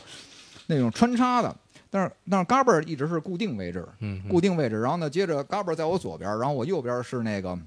[0.67, 1.55] 那种穿插的。
[1.89, 7.57] 但是但是嘎嘣儿一直是固定位置，嗯，嗯固定位置，然后呢，接着嘎嘣儿在我左边，然后我右边是那个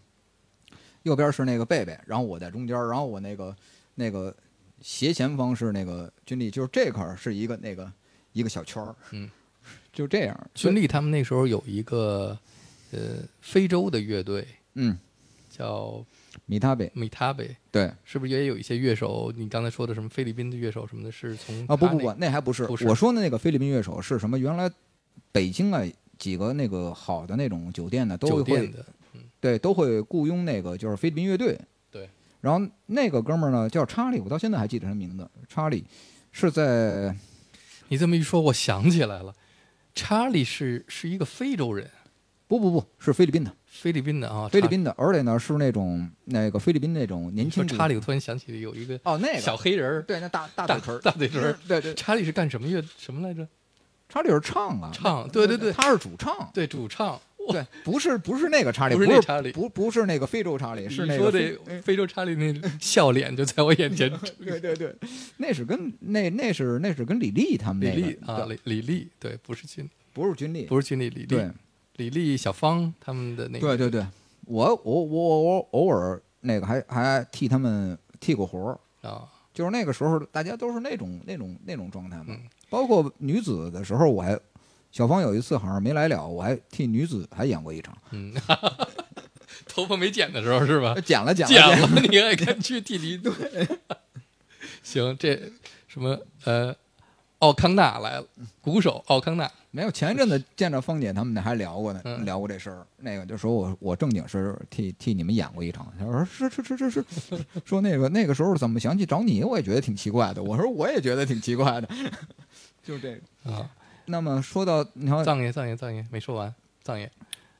[1.02, 3.54] 右边是那个贝贝，然后我在中间，然后我那个
[3.96, 4.34] 那个
[4.80, 7.92] 斜前方是那个军力，就是这块儿是一个那个
[8.34, 9.30] 一个小圈儿，嗯，
[9.90, 10.50] 就这样。
[10.54, 12.38] 孙俪他们那时候有一个
[12.90, 14.98] 呃非洲的乐队嗯，
[15.48, 16.04] 叫
[16.46, 19.32] 米塔贝，米塔贝，对是不是也有一些乐手？
[19.36, 24.38] 你刚才说的什么菲律宾的乐手什么的，是从啊，不不不那，还不是，不是我说的那个菲律宾乐手是什么？
[24.38, 24.70] 原来
[25.32, 25.82] 北京啊
[26.18, 28.72] 几个那个好的那种酒店呢，都会
[29.40, 31.58] 对都会雇佣那个就是菲律宾乐队。
[31.90, 35.84] 对，然后那个哥们儿呢叫查理，我到现在还记得他名字，查理
[36.32, 37.14] 是在
[37.88, 39.34] 你这么一说，我想起来了，
[39.94, 41.90] 查理是是一个非洲人，
[42.46, 49.40] 不不不是菲律宾的，菲律宾的啊，菲律宾的，而且呢是那种那个菲律宾那种年轻查理，我突然想起有一个哦那个。
[49.40, 51.56] 小黑人儿，对那大大大嘴唇，大嘴唇。
[51.68, 53.46] 对对，查理是干什么乐什么来着？
[54.08, 55.72] 查理是唱啊，唱对对对。
[55.72, 57.20] 他是主唱，对，主唱。
[57.50, 64.10] 对，不是不是那个查理，不不是那查理不不是那个非洲查理，是你那个非非洲查理那笑脸就在我眼前。
[64.44, 64.94] 对对对，
[65.36, 71.50] 那是跟那那是那是跟李丽他们李那个丽啊，李李丽，对，不是军，不是军力，不是军力，李丽对，
[71.96, 74.06] 李丽、小芳他们的那个，对对对，
[74.46, 78.58] 我我我我偶尔那个还还替他们替过活
[79.02, 82.40] 儿，啊，就是那个时候大家都是那种那种那种状态嘛嗯。
[82.70, 84.36] 包括女子的时候，我还
[84.94, 88.32] 小芳有一次好像没来了，我还替女子还演过一场，嗯，
[89.66, 90.94] 头发没剪的时候是吧？
[91.04, 93.32] 剪了剪了剪剪了， 你还敢去替李 对？
[94.84, 95.34] 行，这
[95.88, 96.72] 什么呃，
[97.40, 98.26] 奥康纳来了，
[98.60, 102.86] 鼓手奥康纳，没有，前一阵子见着芳姐他们还聊过呢，嗯聊过这事儿。
[102.98, 107.04] 那个就说我我正经是替替你们演过一场，他说是是是是是，
[107.66, 110.40] 说那个那个时候怎么想起找你，我也觉得挺奇怪的。
[110.40, 111.88] 我说我也觉得挺奇怪的，
[112.84, 113.52] 就这个。
[113.52, 113.68] 啊，
[114.06, 114.84] 那么说到
[115.24, 117.10] 藏爷，藏爷，藏爷没说完，藏爷，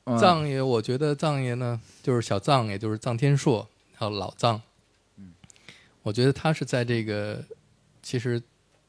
[0.05, 4.61] 嗯藏爷，我觉得藏爷呢，就是小藏，也就是藏天硕，还有老藏。
[5.17, 5.33] 嗯
[6.03, 7.43] 我觉得他是在这个
[8.03, 8.41] 其实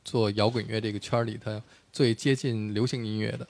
[0.05, 1.63] 做摇滚乐这个圈儿里，他
[1.93, 3.49] 最接近流行音乐的，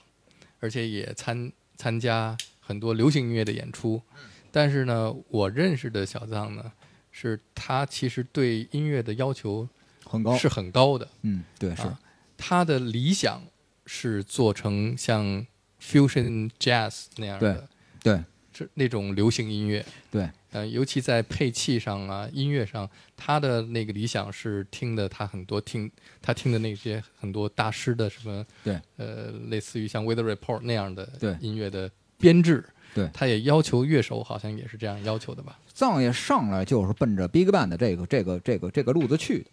[0.59, 4.01] 而且也参参加很多流行音乐的演出。
[4.15, 6.71] 嗯但是呢，我认识的小藏呢，
[7.11, 9.67] 是他其实对音乐的要求
[10.05, 11.07] 很高，是很高的。
[11.21, 11.99] 嗯，对，是啊
[12.37, 13.43] 他的理想
[13.87, 15.43] 是做成像
[15.81, 17.67] fusion jazz 那样的，
[18.03, 18.21] 对
[18.53, 19.83] 是那种流行音乐。
[20.11, 25.89] 对，呃，尤其在配器上啊，音乐上，他的那个理想是听的他很多听
[26.21, 31.89] 他听的那些很多大师的什么，对，呃，类似于像 Weather Report 那样的对音乐的
[32.19, 32.63] 编制。
[32.95, 35.59] 对他也要求乐手好像也是这样要求的吧？
[35.71, 39.51] 藏也上来就是奔着 Big Band 的这个这个这个这个路子去的。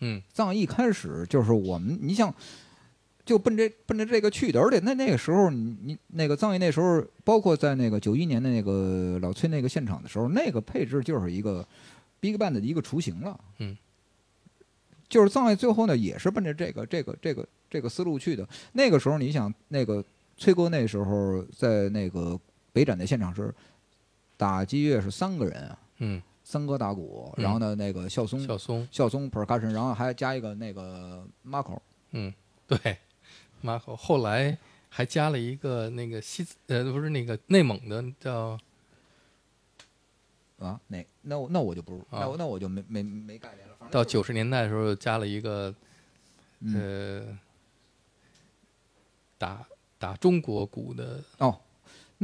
[0.00, 2.34] 嗯藏一开始就是我们，你像
[3.24, 11.66] 就奔这奔着这个去的，而且那那个时候你你那个藏艺那时候，包括在那个九一年的那个老崔那个现场的时候，那个配置就是一个
[12.20, 13.40] Big Band 的一个雏形了。
[13.58, 13.76] 嗯，
[15.08, 18.46] 就是藏艺最后呢也是奔着这个这个这个这个思路去的。
[18.72, 20.04] 那个时候你想那个
[20.36, 22.38] 崔哥那时候在那个
[22.72, 23.54] 北展的现场是
[24.36, 27.44] 打击乐是三个人啊，嗯，三哥打鼓，嗯。
[27.44, 31.78] 然后呢那个孝松笑松，孝松 percussion，然后还加一个那个 Marco，
[32.10, 32.34] 嗯，
[32.66, 32.98] 对，
[33.64, 34.58] 马口后来
[34.90, 38.58] 还加了一个那个西呃不是那个内蒙的叫
[40.58, 43.74] 啊，那那我那我就不是，那那我就没没没概念了。
[43.90, 45.74] 到九十年代的时候加了一个
[46.60, 47.38] 嗯呃
[49.38, 49.66] 打
[49.98, 51.58] 打中国鼓的哦，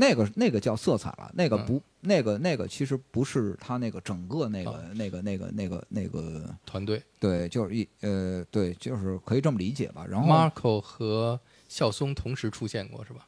[0.00, 10.06] 那个那个叫色彩了，那个嗯不、那个那个其实不是他那个整个那个、哦那个那个那个那个团队对，就是一呃对，就是可以这么理解吧。
[10.08, 13.26] 然后，Marco 和孝松同时出现过是吧？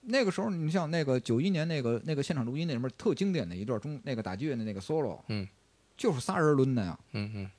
[0.00, 5.46] 那个时候，你像那个九一年那个那个现场录音那里面特经典的一段中那个打击乐的那个 solo，嗯，
[5.94, 6.98] 就是仨人抡的呀。
[7.12, 7.50] 嗯嗯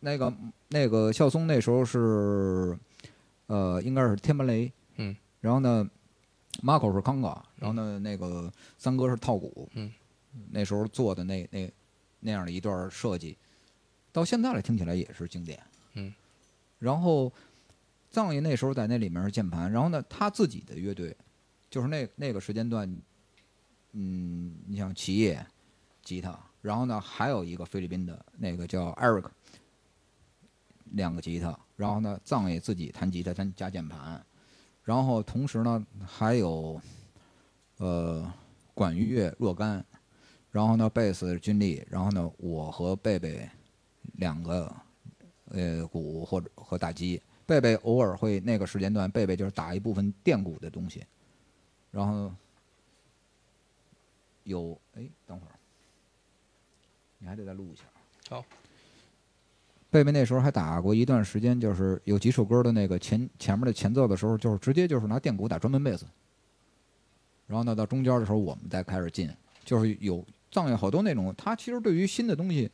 [0.00, 0.32] 那个
[0.68, 2.78] 那个孝松那时候是，
[3.46, 5.86] 呃，应该是天门雷，嗯，然后呢
[6.62, 9.92] ，Marco 是康哥，然后呢，那个三哥是套鼓，嗯，
[10.50, 11.72] 那时候做的那那
[12.20, 13.36] 那样的一段设计，
[14.12, 15.62] 到现在来听起来也是经典，
[15.94, 16.12] 嗯，
[16.78, 17.32] 然后
[18.10, 21.16] 藏爷那时候在那里面是键盘，然后呢，他自己的乐队，
[21.70, 22.88] 就是那那个时间段，
[23.92, 25.46] 嗯，你像齐野
[26.02, 29.24] 吉他，然后呢还有一个菲律宾的那个叫 Eric。
[30.92, 34.24] 两个吉他，然后呢，藏爷自己弹吉他加加键盘，
[34.86, 36.80] 然后同时呢还有，
[37.78, 38.32] 呃，
[38.72, 39.84] 管乐若干，
[40.52, 43.50] 然后呢贝斯军力，然后呢我和贝贝
[44.18, 44.72] 两个，
[45.50, 51.04] 呃鼓或者和打击，贝贝偶尔会那个时间段，贝贝就是打一部分电鼓的东西，
[51.90, 52.32] 然后
[54.44, 55.58] 有哎等会儿，
[57.18, 57.82] 你还得再录一下。
[58.28, 58.44] 好。
[59.90, 66.04] 贝贝那时候还打过一段时间，就是有几首歌的那个前前面的前奏的时候，就是直接就是拿电鼓打专门贝斯，
[67.46, 69.30] 然后呢到中间的时候我们再开始进，
[69.64, 72.70] 就是有藏有好多那种，他其实对于新的东西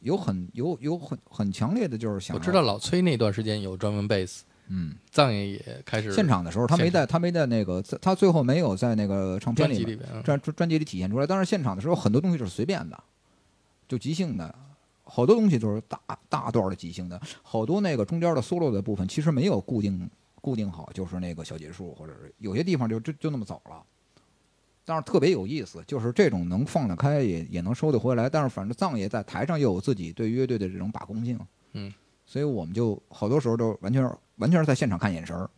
[0.00, 13.00] 有很有有很很强烈的就是想我知道老崔那段时间有专门贝斯，嗯，藏爷也开始现场的时候他没在他没在那个他最后没有在那个唱片里专专辑里体现出来，但是现场的时候很多东西就是随便的，
[13.86, 14.52] 就即兴的，
[15.14, 20.08] 好多东西都是大大段的即兴的，好多那个中间的 solo 的部分其实没有固定
[20.40, 23.84] 固定好，就是那个小结束，或者是有些地方就就就那么走了。
[24.86, 31.38] 但是特别有意思，就是这种能放得开也也能收得回来，但是反正藏爷在台上又有自己对乐队的这种把控性，
[31.74, 31.92] 嗯，
[32.24, 34.02] 所以我们就好多时候都完全
[34.36, 35.50] 完全是在现场看眼神儿。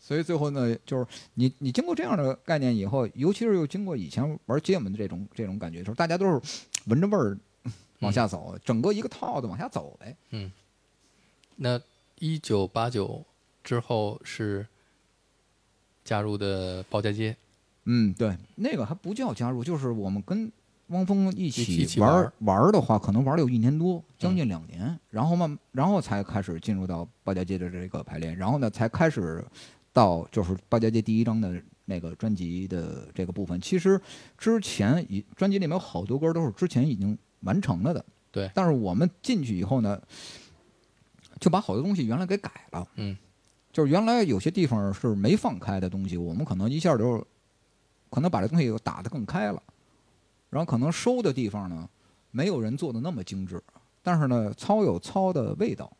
[0.00, 6.40] 所以最后呢，就是你你经过这样的概念以后，尤其是又经过以前玩街舞的这种这种感觉的时候，大家都是
[6.86, 7.38] 闻着味儿
[8.04, 10.16] 往下走，整个一个套子往下走呗。
[11.56, 11.80] 那
[12.18, 13.24] 一九八九
[13.62, 14.66] 之后是
[16.04, 17.36] 加入的包家街，
[17.84, 20.50] 嗯，对，那个还不叫加入，就是我们跟
[20.88, 21.50] 汪峰一一
[21.86, 29.42] 起玩玩儿玩儿的话，可能玩了有一年多，将近两年，然后慢，然后才开始进入到包家街的这个排练，然后呢，才开始
[29.92, 33.58] 到就是包家街第一张的那个专辑的这个部分。
[33.60, 34.00] 其实
[34.36, 38.50] 之前已专辑里面有好多歌都是之前已经完成了的，对。
[38.54, 40.00] 但是我们进去以后呢，
[41.40, 42.86] 就把好多东西原来给改了。
[42.96, 43.16] 嗯，
[43.72, 47.24] 就是原来有些地方是没放开的东西，我们可能一下就
[48.10, 49.62] 可能把这东西打得更开了，
[50.50, 51.88] 然后可能收的地方呢，
[52.30, 53.62] 没有人做的那么精致，
[54.02, 55.90] 但是呢，糙有糙的味道，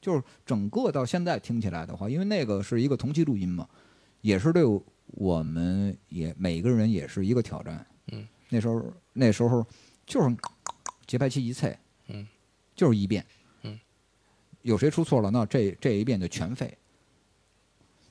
[0.00, 3.68] 就是整个到现在听起来的话，因为那个是一个同期录音嘛，
[4.20, 4.62] 也是对
[5.06, 7.84] 我们也每个人也是一个挑战。
[8.12, 9.66] 嗯，那时候那时候
[10.04, 10.36] 就是
[11.06, 11.78] 节拍器一脆，
[12.08, 12.26] 嗯，
[12.74, 13.24] 就是一遍，
[13.62, 13.78] 嗯，
[14.62, 16.76] 有谁出错了，那这这一遍就全废，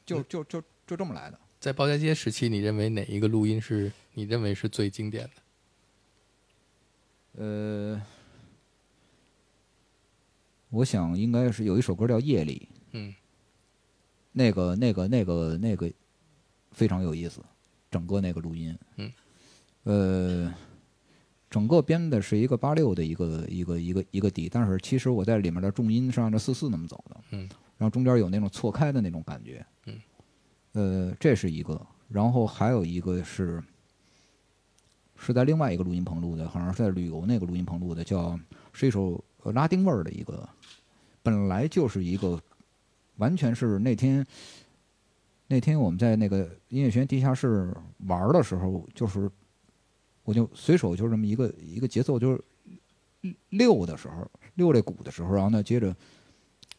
[0.05, 1.39] 就就就就这么来的。
[1.59, 7.43] 在包家街时期，你认为哪一个录音是你认为是最经典的？
[7.43, 8.01] 呃，
[10.69, 13.13] 我想应该是有一首歌叫《夜里》，嗯
[14.31, 15.91] 那个、那个、那个、那个
[16.71, 17.41] 非常有意思，
[17.89, 19.11] 整个那个录音，嗯，
[19.83, 20.53] 呃，
[21.55, 29.95] 整个编的是一个八六的一个一个一个一个底，但是其实我在里面的重音是按照四四那么走的，嗯，然后中间有那种错开的那种感觉，嗯，
[30.73, 33.63] 呃，这是一个，然后还有一个是
[35.15, 38.37] 是在另外一个录音棚录的，好像是在旅游那个录音棚录的，叫
[38.73, 40.45] 是一首呃拉丁味儿的一个，
[41.23, 42.37] 本来就是一个
[43.15, 44.27] 完全是那天
[45.47, 47.73] 那天我们在那个音乐学院地下室
[48.07, 49.31] 玩的时候，就是
[50.25, 52.43] 我就随手就这么一个一个节奏，就是
[53.51, 55.95] 溜的时候溜这鼓的时候，然后呢接着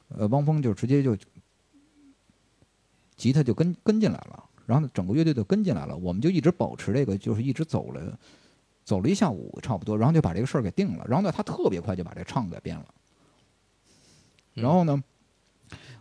[0.09, 1.17] 呃汪峰就直接就
[3.17, 4.45] 吉他就跟跟进来了。
[4.67, 8.19] 然后呢，整个乐队就跟进来了，我们就一直保持这个，就是一直走了，
[8.85, 11.07] 走了一下午差不多，然后就把这个事儿给定了。
[11.09, 12.87] 然后呢，他特别快就把这唱给编了。
[14.57, 15.05] 嗯然后呢，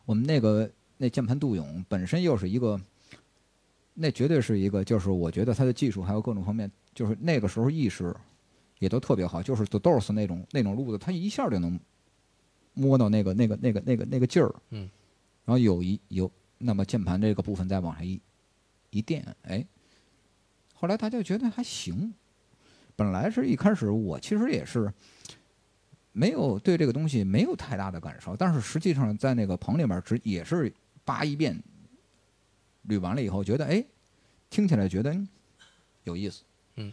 [0.05, 2.79] 我们那个那键盘杜勇本身又是一个，
[3.95, 8.15] 那绝对是一个，就是我觉得他的技术还有各种方面，就是那个时候意识
[8.77, 11.79] 也都特别好，就是 The Doors 那种那种路子，他一下就能
[12.73, 14.53] 摸到那个那个那个那个那个劲儿。
[14.69, 14.89] 嗯。
[15.45, 18.19] 然后有一有那么键盘这个部分再往上一
[18.89, 19.65] 一垫，哎，
[20.73, 22.13] 后来大家觉得还行。
[22.95, 24.91] 本来是一开始我其实也是
[26.13, 30.73] 没有对这个东西没有太大的感受，但是实际上在那个棚里面只也是
[31.03, 31.61] 扒一遍，
[32.89, 33.83] 捋完了以后觉得哎，
[34.49, 35.27] 听起来觉得嗯
[36.03, 36.43] 有意思，
[36.75, 36.91] 嗯，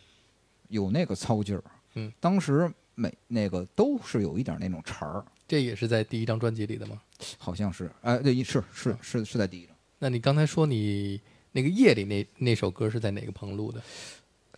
[0.68, 1.62] 有那个操劲儿，
[1.94, 7.00] 嗯，当时每那个都是有一点那种茬儿，这也是在第一张专辑里的吗？
[7.38, 9.76] 好像是，哎，对，是是是是在第一张。
[9.98, 11.20] 那你刚才说你
[11.52, 13.82] 那个夜里那那首歌是在哪个棚录的？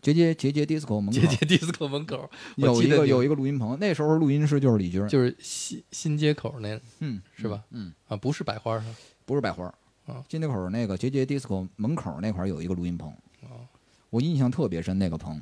[0.00, 7.64] 杰杰杰杰 disco 门口节节 disco 门口， 有一个有一个录音棚，那时候录音师就是李军，就是新新街口那嗯，是吧？
[7.70, 8.84] 嗯，啊，不是百花？
[9.24, 9.74] 不是百花
[10.06, 13.10] 啊，金街口那个杰杰 disco 门口那块儿有一个录音棚，
[13.42, 13.66] 哦，
[14.10, 15.40] 我印象特别深那个棚，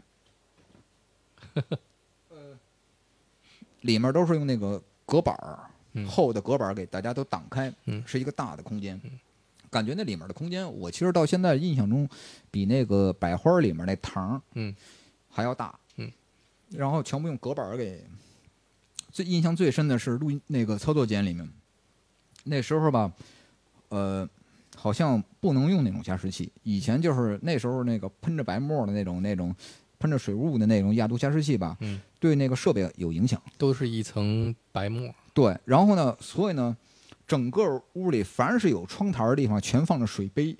[3.83, 5.59] 里面都是用那个隔板儿
[5.95, 6.07] 嗯。
[6.07, 8.03] 厚的隔板儿给大家都挡开，嗯。
[8.07, 9.01] 是一个大的空间。
[9.71, 12.09] 感觉那里面的空间，我其实到现在印象中，
[12.51, 14.41] 比那个百花里面那堂
[15.29, 15.79] 还要大。
[15.97, 16.11] 嗯，
[16.71, 18.05] 然后全部用隔板儿给。
[19.11, 21.47] 最印象最深的是录音那个操作间里面，
[22.45, 23.13] 那时候吧，
[23.91, 24.27] 呃，
[24.83, 26.51] 好像不能用那种加湿器。
[26.65, 29.55] 以前就是那时候那个喷着白沫的那种那种
[30.01, 33.41] 喷着水雾的那种亚度加湿器吧，嗯，对那个设备有影响。
[33.57, 35.09] 都是一层白沫。
[35.33, 36.77] 对，然后呢，所以呢，
[37.29, 40.57] 整个屋里凡是有窗台的地方，全放着水杯，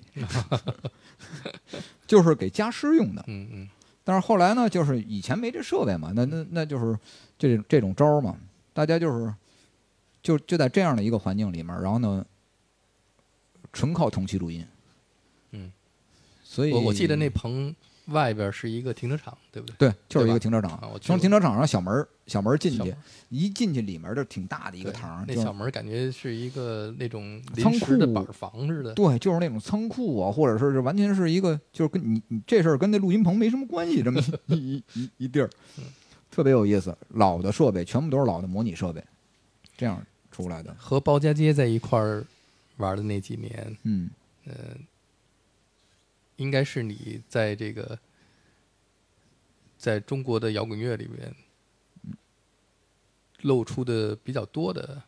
[2.07, 3.21] 就是给加湿用的。
[3.27, 3.69] 嗯嗯
[4.05, 6.97] 但是后来呢，就是以前没这设备嘛，那那那就是
[7.37, 8.37] 这这种招儿嘛，
[8.73, 9.33] 大家就是
[10.21, 12.25] 就就在这样的一个环境里面，然后呢，
[13.73, 14.65] 纯靠同期录音。
[15.51, 15.71] 嗯，
[16.43, 17.75] 所以我我记得那棚
[18.07, 19.89] 外边是一个停车场，对不对？
[19.89, 22.95] 对，就是一个停车场从停车场上小门儿小门儿进去，
[23.29, 28.93] 一进去里面就挺大的一个堂儿，那小门儿感觉是一个那种仓库的板房似的。
[28.93, 35.83] 对，就是那种仓库啊，或者说是完全是一个，就是跟你你这事儿跟那录音棚没什么关系，这么 一一一一地儿，嗯
[36.29, 36.97] 特别有意思。
[37.09, 39.03] 老的设备全部都是老的模拟设备，
[39.77, 40.75] 这样出来的。
[40.79, 42.25] 和包家街在一块儿
[42.77, 44.09] 玩的那几年，嗯，
[46.35, 47.97] 应该是你在这个
[49.77, 51.35] 在中国的摇滚乐里面
[53.41, 55.01] 露出的比较多的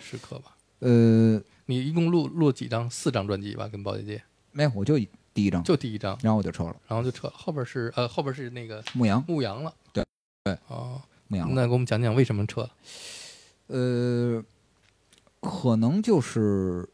[0.00, 0.56] 时刻吧？
[0.78, 2.88] 呃，你一共录录了几张？
[2.90, 4.98] 四张专辑吧，跟包姐姐没有，我就
[5.32, 6.76] 第一张，就第一张，然后我就撤了。
[6.88, 7.32] 然后就撤了。
[7.36, 9.74] 后边是呃后边是那个牧羊，牧羊了。
[9.92, 10.04] 对
[10.44, 11.54] 对哦，牧羊。
[11.54, 12.70] 那给我们讲讲为什么撤了？
[13.66, 14.44] 呃，
[15.46, 16.88] 可能就是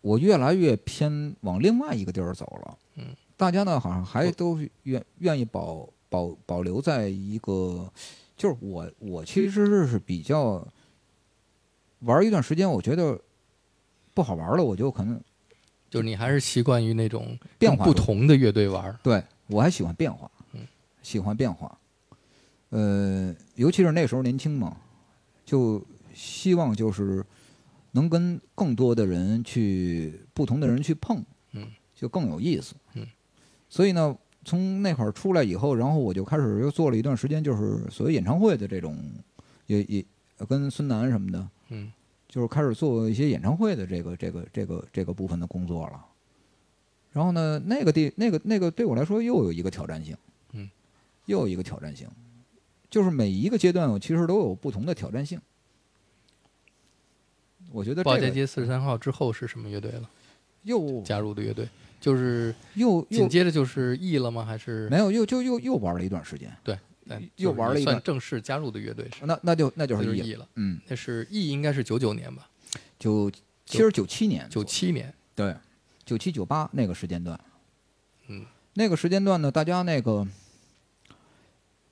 [0.00, 2.78] 我越来越偏往另外一个地儿走了。
[2.94, 3.06] 嗯，
[3.36, 7.92] 大家呢好像还都愿愿意保保保留在一个，
[8.36, 10.66] 就是我我其实是比较
[12.00, 13.20] 玩一段时间，我觉得
[14.14, 15.20] 不好玩了，我就可能
[15.90, 18.98] 就是你还是习惯于那种变化不同的乐队玩儿。
[19.02, 20.66] 对我还喜欢变化，嗯，
[21.02, 21.78] 喜欢变化。
[22.70, 24.76] 呃，尤其是那时候年轻嘛，
[25.44, 27.24] 就希望就是
[27.96, 33.06] 能跟更多的人去不同的人去碰，嗯，就更有意思，嗯。
[33.70, 34.14] 所以呢，
[34.44, 38.96] 从那块儿出来以后，然后我就开始又做了一段时间，就是所谓演唱会的这种，
[39.66, 40.04] 也也
[40.46, 41.90] 跟孙楠什么的，嗯，
[42.28, 46.04] 就是开始做一些演唱会的这个这个这个这个部分的工作了。
[47.12, 50.14] 然后呢，那个地那个那个对我来说又有一个挑战性，
[50.52, 50.68] 嗯，
[51.24, 52.06] 又有一个挑战性，
[52.90, 55.40] 就是每一个阶段我其实都有不同的挑战性。
[57.72, 60.08] 我觉得报家这个街四十三号之后是什么乐队了？
[60.62, 61.68] 又加入的乐队
[62.00, 64.44] 就是又又紧接着就是 E 了吗？
[64.44, 66.78] 还是没有又就又又玩了一段时间，对，
[67.36, 72.48] 又玩了一个也算正式加入的乐队是那那就那就就是 E E 了，嗯，那是 E 应该是九九年吧，
[72.98, 73.30] 九
[73.64, 75.12] 其实九七年九七年。
[75.34, 75.54] 对，
[76.04, 77.38] 九七九八那个时间段，
[78.28, 80.26] 嗯，那个时间段呢，大家那个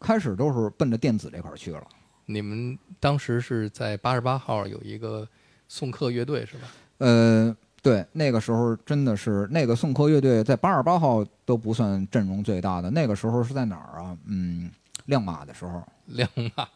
[0.01, 1.87] 开始都是奔着电子这块去了。
[2.27, 5.29] 你们当时是在八十八号有一个
[5.75, 6.69] 送客乐队是吧？
[6.99, 14.17] 呃，对，那个时候真的是那个送客乐队在八十八号都不算阵容最大的，那个时候是在哪儿啊？
[14.27, 14.71] 嗯，
[15.07, 16.69] 亮马的时候，亮马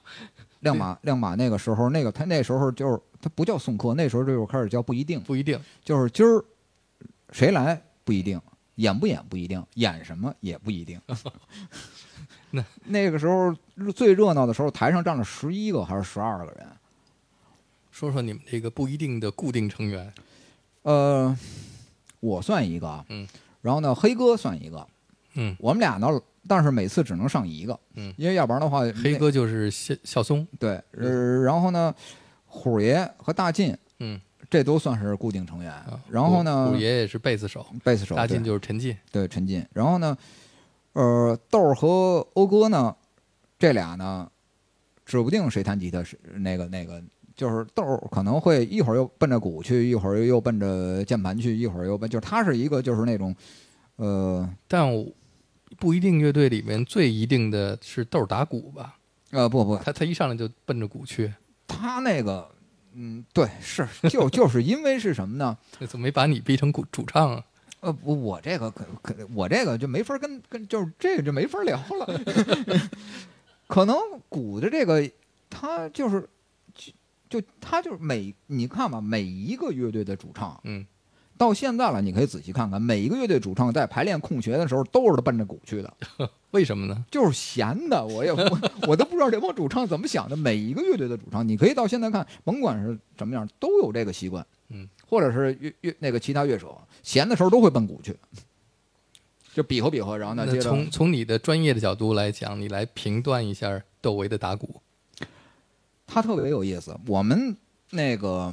[0.59, 6.45] 亮马 亮马那个时候，那个他那时候就是他不叫送客，那时候就开始叫不一定，不一定，就是今儿
[7.31, 8.41] 谁来不一定，
[8.75, 11.01] 演不演不一定，演什么也不一定。
[12.51, 13.55] 那那个时候
[13.95, 16.67] 最热闹的时候，台上站了十一个还是十二个人。
[17.99, 20.13] 说说你们这个不一定的固定成员。
[20.83, 21.37] 呃，
[22.21, 23.27] 我算一个，嗯，
[23.61, 24.87] 然后呢，黑哥算一个，
[25.35, 26.09] 嗯，我们俩呢，
[26.47, 31.93] 但是每次只能上一个，嗯因为要不然的话，黑哥就是孝孝松，对，呃，然后呢，
[32.47, 40.17] 虎爷和大进嗯这都算是固定成员，啊，然后呢虎，虎爷也是贝斯手，贝斯手大进就是陈进，对陈进，然后呢，
[40.93, 42.95] 呃，豆儿和欧哥呢，
[43.59, 44.31] 这俩呢，
[45.05, 47.03] 指不定谁弹吉他是那个那个，
[47.39, 53.35] 就是豆儿可能会一会儿又奔着鼓去，一会儿又奔着键盘去，一会儿又奔，就是他是一个就是那种，
[53.95, 55.07] 呃但我
[55.79, 58.97] 不一定乐队里面最一定的是豆儿打鼓吧？
[59.31, 61.33] 呃不不，他他一上来就奔着鼓去，
[61.69, 62.51] 他那个
[62.95, 65.57] 嗯对是就就是因为是什么呢？
[65.79, 67.45] 那怎么没把你逼成鼓主唱啊？
[67.81, 72.21] 呃不我这个可可我这个就没法跟跟就是这个就没法聊了，
[73.69, 73.97] 可能
[74.29, 75.09] 鼓的这个
[75.49, 76.29] 他就是
[77.29, 80.87] 就就他就是每你看吧，每一个乐队的主唱嗯，
[81.37, 85.95] 到现在了，你可以仔细看看，每一个乐队主唱在排练空学的时候都是奔着鼓去的，
[86.51, 87.05] 为什么呢？
[87.11, 88.05] 就是闲的。
[88.05, 90.37] 我也我 我都不知道这帮主唱怎么想的。
[90.37, 94.45] 每一个乐队的主唱，你可以到现在看，甭管是什么样，都有这个习惯。
[94.71, 98.17] 嗯，或者是乐乐那个其他乐手，闲的时候都会奔鼓去，
[99.55, 104.81] 就比划比划，然后呢从从你的专业的角度来讲，你来评断一下窦唯的打鼓。
[106.09, 106.99] 他特别有意思。
[107.07, 107.55] 我们
[107.91, 108.53] 那个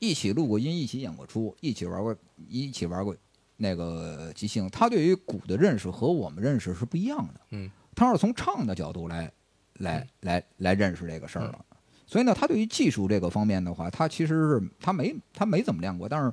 [0.00, 2.14] 一起录过音，一起演过出，一起玩过，
[2.48, 3.16] 一起玩过
[3.56, 4.68] 那个即兴。
[4.68, 7.40] 他对于鼓的认识和我们认识是不一样的。
[7.50, 9.32] 嗯，他是从唱的角度来
[9.74, 11.64] 来来来认识这个事儿了。
[12.06, 16.32] 所以呢，他对于技术这个方面的话，他其实是他没他没怎么练过，但是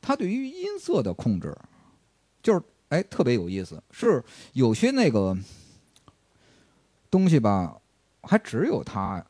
[0.00, 1.56] 他对于音色的控制，
[2.42, 4.20] 就是哎特别有意思，是
[4.54, 5.36] 有些那个
[7.10, 7.80] 东西吧，
[8.26, 9.24] 还只有他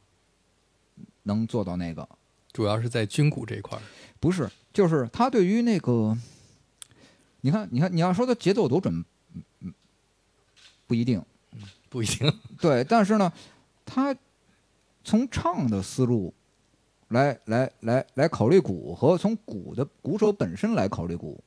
[1.24, 2.08] 能做到那个，
[2.52, 3.82] 主要是在军鼓这一块儿。
[4.20, 6.16] 不是，就是他对于那个，
[7.40, 9.04] 你看，你看，你要说他节奏多准，
[10.86, 11.22] 不一定。
[11.88, 12.40] 不一定。
[12.60, 13.32] 对，但是呢，
[13.86, 14.16] 他
[15.04, 16.34] 从唱的思路
[17.06, 21.40] 来来来来考虑鼓，和从鼓的鼓手本身来考虑鼓，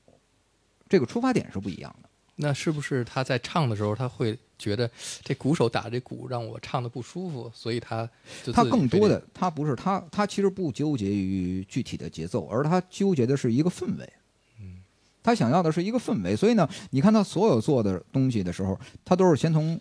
[0.88, 2.10] 这个出发点是不一样的。
[2.38, 4.90] 那是不是他在唱的时候，他会觉得
[5.24, 8.10] 这鼓手打这鼓让我唱的不舒服，所以他
[8.44, 14.14] 就他更多的，他不是他，他其实不纠结于具体的节奏，而他纠结的是一个氛围。
[14.60, 14.82] 嗯，
[15.22, 19.80] 他想要的是一个氛围，所以呢，你看他所有做的东西的时候，他都是先从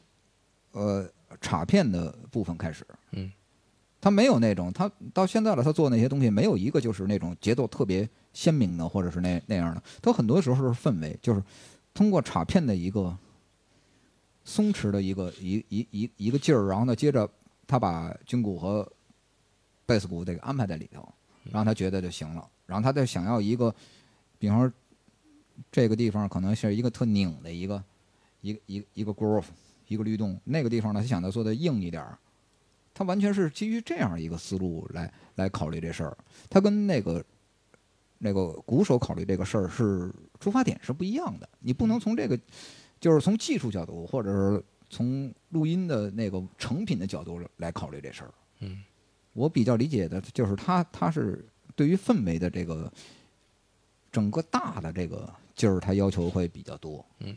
[0.73, 1.09] 呃
[1.41, 2.87] 镲片的部分开始。
[3.13, 3.33] 嗯，
[4.01, 11.43] 他没有那种，他到现在了，他做那些东西没有一个就是那种节奏特别鲜明的，或者是那那样的，他很多时候是氛围，就是
[11.95, 13.17] 通过镲片的一个
[14.47, 17.29] 松弛的一个一一一一个劲儿，然后呢，接着
[17.67, 18.91] 他把军鼓和
[19.85, 21.07] 贝斯鼓这个安排在里头，
[21.53, 23.75] 让他觉得就行了，然后他再想要一个，
[24.39, 24.73] 比方说
[25.71, 27.85] 这个地方可能是一个特拧的一个
[28.41, 29.45] 一个一个一个 groove
[29.89, 32.17] 一个律动，那个地方呢，他想要做的硬一点儿。
[32.95, 36.17] 他完全是基于这样一个思路来来考虑这事儿，
[36.49, 37.23] 他跟那个
[38.17, 40.11] 那个鼓手考虑这个事儿是
[40.41, 41.47] 出发点是不一样的。
[41.59, 42.41] 你不能从这个，
[43.01, 48.35] 就是从技术角度，或者是从录音的那个成品的角度来考虑这事儿。
[48.61, 48.83] 嗯，
[49.33, 51.45] 我比较理解的就是他他是
[51.75, 52.93] 对于氛围的这个
[54.11, 57.05] 整个大的这个劲儿，他要求会比较多。
[57.21, 57.37] 嗯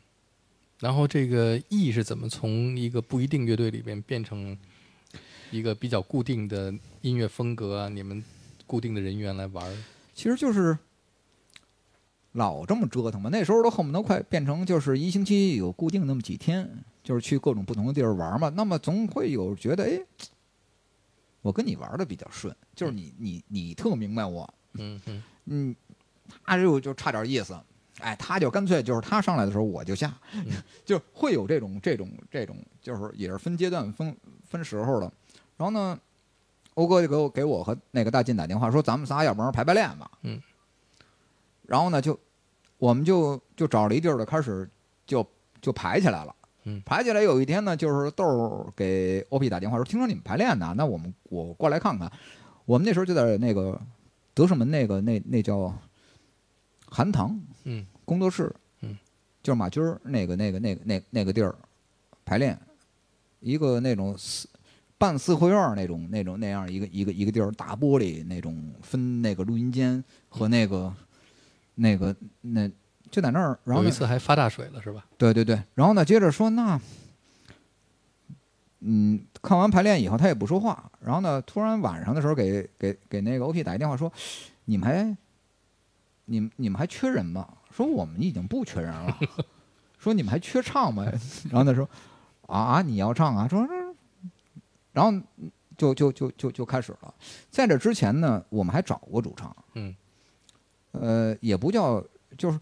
[0.79, 4.57] 然后这个 E 是怎么从一个不一定乐队里边变成
[5.51, 7.89] 一个比较固定的音乐风格啊？
[7.89, 8.23] 你们
[8.65, 9.77] 固定的人员来玩儿？
[10.13, 10.77] 其实就是
[12.33, 13.29] 老这么折腾嘛。
[13.31, 16.69] 那时候都恨不得快变成就是一星期有固定那么几天，
[17.03, 18.49] 就是去各种不同的地儿玩嘛。
[18.49, 19.99] 那么总会有觉得，哎，
[21.41, 25.75] 我跟你玩的比较顺，就是你你你特明白我，嗯嗯嗯，
[26.43, 27.57] 他就就差点意思。
[27.99, 30.17] 哎，他就干脆就是他上来的时候我就下，
[30.85, 34.15] 就会有这种这种这种，就是也是分阶段分
[34.47, 35.11] 分时候的。
[35.57, 35.99] 然后呢，
[36.75, 40.09] 欧哥就给我给我和那个大进打电话说，咱们仨要不然排排练吧。
[40.21, 40.41] 嗯。
[41.69, 42.19] 然后呢，就
[42.77, 44.67] 我们就就找了一地儿的开始
[45.05, 45.25] 就
[45.61, 46.35] 就排起来了。
[46.65, 52.11] 嗯排起来有一天呢，就是豆儿给 OP 打电话说，听说你们排练呢，那我们我过来看看。
[52.65, 53.79] 我们那时候就在那个
[54.33, 55.73] 德胜门那个那那叫
[56.85, 58.97] 韩堂嗯工作室，嗯，
[59.41, 61.55] 就是马军儿那个那个那个那那个地儿
[62.25, 62.59] 排练，
[63.39, 64.47] 一个那种四
[64.97, 70.93] 半四合院那种那种那样一个一个一个地儿，大玻璃那种分那个录音间和那个
[71.79, 72.69] 那个那
[73.09, 75.05] 就在那儿，然后有一次还发大水了是吧？
[75.17, 76.79] 对对对，然后呢，接着说那，
[78.81, 80.91] 嗯，看完排练以后，他也不说话。
[81.01, 84.11] 然后呢，突然晚上的时候给给给那个 OP 打一电话说，
[84.65, 85.17] 你们还，
[86.25, 87.47] 你们你们还缺人吗？
[87.71, 89.17] 说我们已经不缺人了。
[89.97, 91.03] 说你们还缺唱吗？
[91.49, 91.89] 然后他说，
[92.47, 93.47] 啊啊，你要唱啊？
[93.47, 93.67] 说，
[94.91, 95.11] 然后
[95.77, 97.13] 就就就就就开始了。
[97.49, 99.95] 在这之前呢，我们还找过主唱，嗯
[100.91, 102.03] 呃，也不叫
[102.37, 102.59] 就是，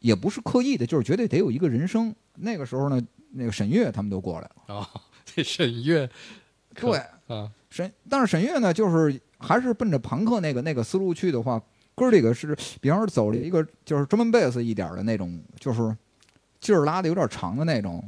[0.00, 2.14] 也不是刻意的，就是绝对得有一个人声。
[2.36, 3.00] 那个时候呢，
[3.32, 4.50] 那个沈月他们都过来了。
[4.68, 4.86] 哦，
[5.24, 6.08] 这沈月
[6.74, 11.60] 对，啊沈，但是沈月呢，就是还是奔着朋克那个那个思路去的话，
[11.94, 15.96] 哥儿几个是，比方说走了一个就是专门贝斯一点儿的那种，就是
[16.60, 18.02] 劲儿拉的有点长的那种。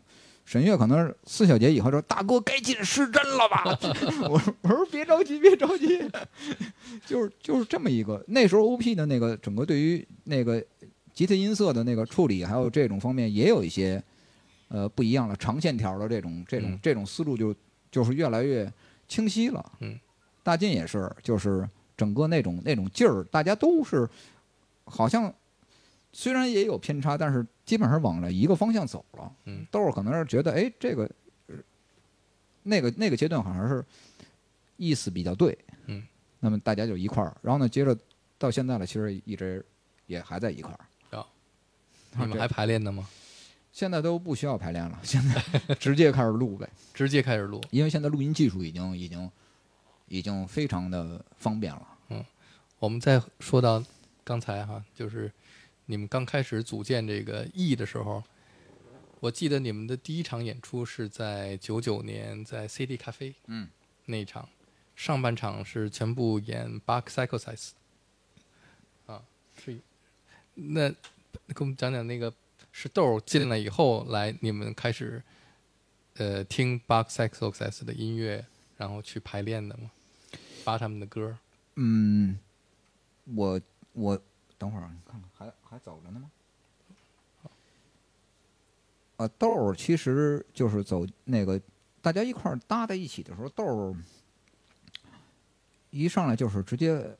[0.48, 3.64] 沈月可能是四小节以后说：“大哥，该进失真了吧？”
[4.30, 6.00] 我说：“我说别着急，别着急。
[7.04, 8.24] ”就是就是这么一个。
[8.28, 10.64] 那时候 OP 的那个整个对于那个
[11.12, 14.02] 吉他音色的那个处理，还有这种方面也有一些
[14.68, 17.54] 呃不一样了长线条的这种这种嗯这种思路就
[17.90, 18.72] 就是越来越
[19.06, 19.72] 清晰了。
[19.80, 20.00] 嗯，
[20.42, 24.08] 大进也是，就是整个那种那种劲儿，大家都是
[24.86, 25.30] 好像
[26.10, 29.30] 虽然也有偏差，但是基本上往了一个方向走了。
[29.44, 31.08] 嗯，豆儿可能是觉得，哎，这个
[31.48, 31.56] 呃
[32.62, 33.84] 那个那个阶段好像是
[34.78, 35.56] 意思比较对。
[35.86, 36.02] 嗯，
[36.40, 37.94] 那么大家就一块儿，然后呢，接着
[38.38, 39.62] 到现在了，其实一直
[40.06, 40.80] 也还在一块儿。
[42.16, 43.06] 你们还排练呢吗？
[43.70, 47.62] 现在都不需要排练了， 现在直接开始录呗， 直接开始录。
[47.70, 49.30] 因为现在录音技术已经已经
[50.08, 51.86] 已经非常的方便了。
[52.08, 52.24] 嗯
[52.78, 53.84] 我们再说到
[54.24, 55.30] 刚才哈，就是
[55.90, 58.22] 你们刚开始组建这个 E 的时候，
[59.20, 63.66] 我记得你们的第一场演出是在九九年在 CD 咖啡，嗯，
[64.04, 64.46] 那一场，
[64.94, 67.70] 上半场是全部演 Bach Psychosis，
[69.06, 69.24] 啊，
[69.56, 69.80] 是，
[70.52, 72.34] 那跟我们讲讲那个
[72.70, 75.22] 是豆儿进来以后来，你们开始
[76.16, 78.44] 呃听 Bach Psychosis 的音乐，
[78.76, 79.90] 然后去排练的吗？
[80.64, 81.38] 扒他们的歌。
[81.76, 82.38] 嗯，
[83.24, 83.58] 我
[83.94, 84.22] 我
[84.58, 86.30] 等会儿啊，你看看还还走着呢吗？
[89.16, 91.60] 呃，豆儿其实就是走那个
[92.00, 93.94] 大家一块儿搭在一起的时候，豆儿
[95.90, 97.16] 一上来就是直接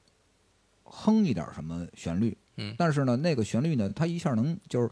[0.85, 4.91] 哼一点什么旋律，嗯但是呢，那个旋律呢，它一下能就是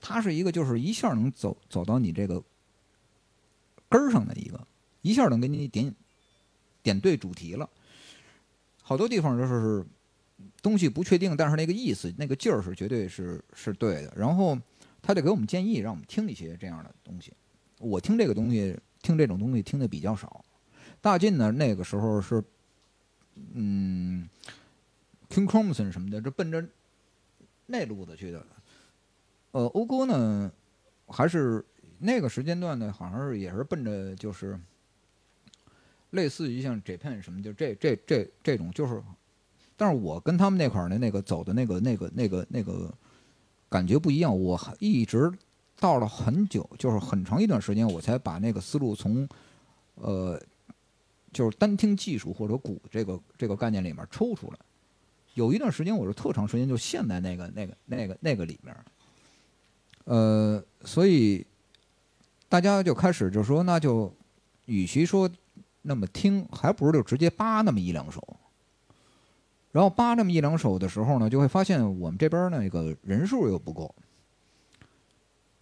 [0.00, 2.42] 它是一个就是一下能走走到你这个
[3.88, 4.64] 根儿上的一个，
[5.00, 5.92] 一下能给你点
[6.82, 7.68] 点对主题了。
[8.80, 9.84] 好多地方就是
[10.62, 14.14] 东西不确定，但是那个意思、那个劲儿是绝对是是对的。
[14.16, 14.56] 然后
[15.02, 17.32] 他得给我们建议，让我们听一些这样的东西。
[17.78, 20.44] 我听这个东西，听这种东西听的比较少。
[21.00, 22.40] 大进呢，那个时候是，
[23.54, 24.28] 嗯
[25.28, 26.64] ，King Crimson 什么的，就奔着
[27.66, 28.46] 那路子去的。
[29.50, 30.52] 呃，欧哥呢，
[31.08, 31.64] 还是
[31.98, 34.56] 那个时间段呢，好像是也是奔着就是
[36.10, 39.02] 类似于像 Japan 什么，就这这这这种，就是，
[39.76, 42.92] 但是我跟他们那块儿的那个走的那个那个那个那个
[43.68, 45.32] 感觉不一样，我还一直
[45.78, 49.28] 到了很久，就是很长一段时间，我才把那个思路从
[49.94, 50.40] 呃
[51.32, 54.58] 就是单听技术或者鼓这个这个概念里面抽出来。
[55.34, 58.76] 有一段时间，我是特长时间就陷在那个那个那个那个里面，
[60.04, 61.44] 呃，所以
[62.50, 64.14] 大家就开始就说，那就
[64.66, 65.28] 与其说
[65.80, 68.22] 那么听，还不如就直接扒那么一两首。
[69.72, 73.92] 然后扒那么一两首的时候呢，就会发现我们这边儿那个人数又不够，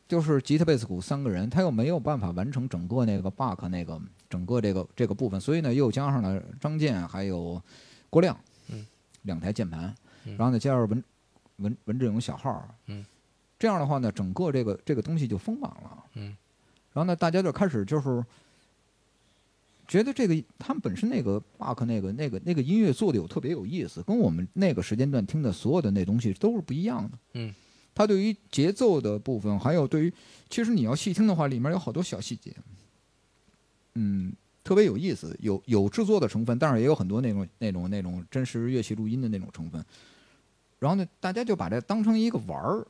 [0.09, 7.63] 就是吉他、贝斯、鼓三个人，他又没有办法完成整个那个 Buck 那个整个这个这个部分，所以呢，又加上了张健还有
[8.11, 8.37] 郭亮，
[8.69, 8.85] 嗯，
[9.23, 10.37] 两台键盘，嗯。
[10.37, 11.05] 然后呢加上文
[11.59, 12.69] 文文志勇小号
[13.59, 16.37] 这样的话呢，整个这个这个东西就丰满了，嗯，
[16.93, 18.25] 然后呢，大家就开始就是
[19.91, 27.19] 觉得这个他们本身那个 Buck 那个那个那个音乐做的有特别有意思，跟我们那个时间段听的所有的那东西都是不一样的。
[27.35, 27.53] 嗯，
[27.93, 30.13] 他对于节奏的部分，还有对于
[30.49, 32.55] 其实你要细听的话，里面有好多小细节，
[33.95, 39.85] 嗯，特别有意思，有有制作的成分，但是也有很多那种那种那种真实乐器录音的那种成分。
[40.79, 42.87] 然后呢，大家就把这当成一个玩儿，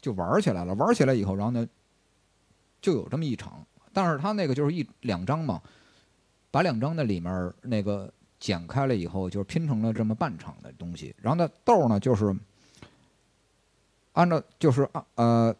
[0.00, 0.72] 就玩儿起来了。
[0.74, 1.68] 玩儿起来以后，然后呢，
[2.80, 3.62] 就有这么一场。
[3.92, 5.60] 但是他那个就是一两张嘛，
[6.50, 11.14] 把两张的里面那个剪开了以后，就是拼成了这么半场的东西。
[11.20, 12.34] 然后呢，豆儿呢就是
[14.12, 15.56] 按照就是按呃，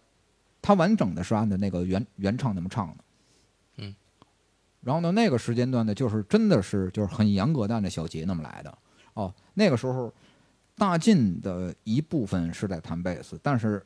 [0.60, 3.04] 它完整的是按照那个原原唱那么唱的。
[3.76, 3.94] 嗯。
[4.80, 8.78] 然后呢，那个时间段呢，就是真的是就是很严格的按照小节那么来的。
[9.14, 10.12] 哦，那个时候
[10.74, 13.84] 大进的一部分是在弹贝斯，但是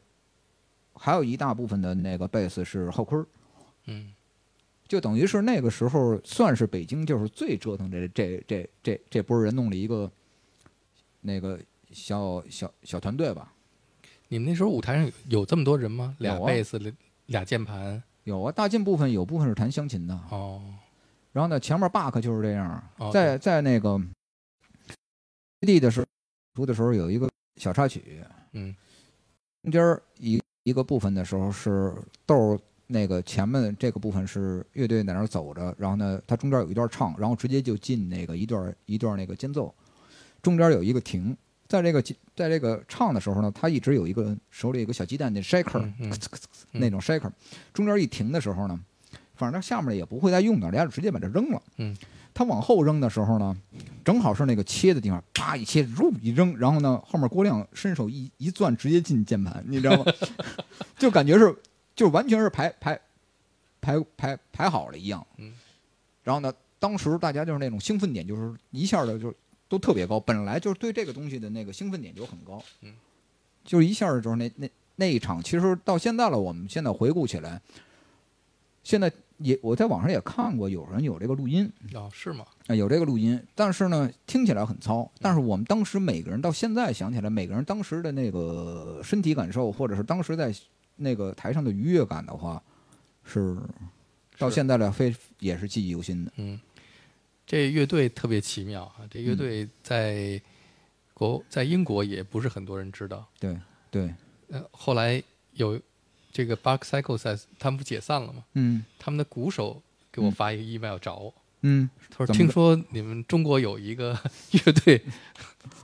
[0.95, 3.27] 还有一大部分的那个贝斯是浩坤儿。
[3.87, 4.14] 嗯
[4.87, 10.11] 就等于是那个时候算是北京就是最折腾这这这这这波人弄了一个
[11.21, 11.59] 那个
[11.91, 13.53] 小小小团队吧。
[14.29, 16.17] 你们那时候舞台上有有这么多人吗？
[16.19, 16.93] 俩贝斯，俩
[17.27, 18.03] 俩键盘。
[18.25, 20.63] 有啊，大进部分有部分是弹湘琴的，哦，
[21.33, 24.01] 然后呢，前面 Buck 就是这样，哦在在那个
[25.61, 26.07] D 的时候
[26.55, 28.75] 出的时候有一个小插曲，嗯
[29.63, 31.95] 中间儿一一个部分的时候是
[32.25, 39.75] 豆儿那个前面这个部分是乐队在那儿走着，然后呢，它中间有一段唱，然后直接就进那个一段一段那个间奏，
[40.43, 41.37] 中间有一个停，
[41.67, 42.03] 在这个
[42.37, 46.13] 在这个唱的时候呢，他一直有一个手里有一个小鸡蛋那 shaker，、嗯嗯
[46.73, 47.31] 那种 shaker，
[47.73, 48.79] 中间一停的时候呢，
[49.35, 51.63] 反正下面也不会再用的，人家就直接把这扔了。
[51.79, 51.97] 嗯，
[52.35, 53.57] 他往后扔的时候呢，
[54.05, 60.13] 正好是那个切的地方，啪一切，入一扔，然后呢，后面郭亮伸手一一攥，直接进键盘，你知道吗？
[60.99, 61.55] 就感觉是，
[61.95, 63.01] 就完全是排排
[63.81, 65.27] 排排排好了一样。
[65.37, 65.53] 嗯，
[66.23, 69.33] 然后呢，当时大家就是那种兴奋点，就是一下的就
[69.69, 72.63] 都特别高，本来就是对这个东西的那个兴奋点就很高。
[72.83, 72.95] 嗯，
[73.65, 77.61] 就是一下儿就是那那那一场，其实到现在了，我们现在回顾起来，
[78.83, 82.45] 现在也我在网上也看过，有人有这个录音，哦，是吗？
[82.69, 85.11] 啊，有这个录音，但是呢，听起来很糙。
[85.21, 90.55] 但是我们当时每个人到现在想起来，每个人当时的那个身体感受，或者是当时在
[90.97, 92.63] 那个台上的愉悦感的话，
[93.25, 93.57] 是
[94.39, 96.33] 到现在了非也是记忆犹新的。
[96.37, 96.61] 嗯，
[97.47, 99.01] 这乐队特别奇妙啊！
[99.11, 100.41] 这嗯乐队在
[101.13, 103.27] 国在英国也不是很多人知道。
[103.39, 103.59] 对
[103.91, 104.15] 对，
[104.49, 105.23] 呃，后来
[105.53, 105.81] 有
[106.33, 108.45] 这个 Buck Cycle 他们不解散了吗？
[108.55, 114.19] 嗯他们的鼓手给我发一个 email 找我，嗯，他说听说你们中国有一个
[114.51, 115.03] 乐队，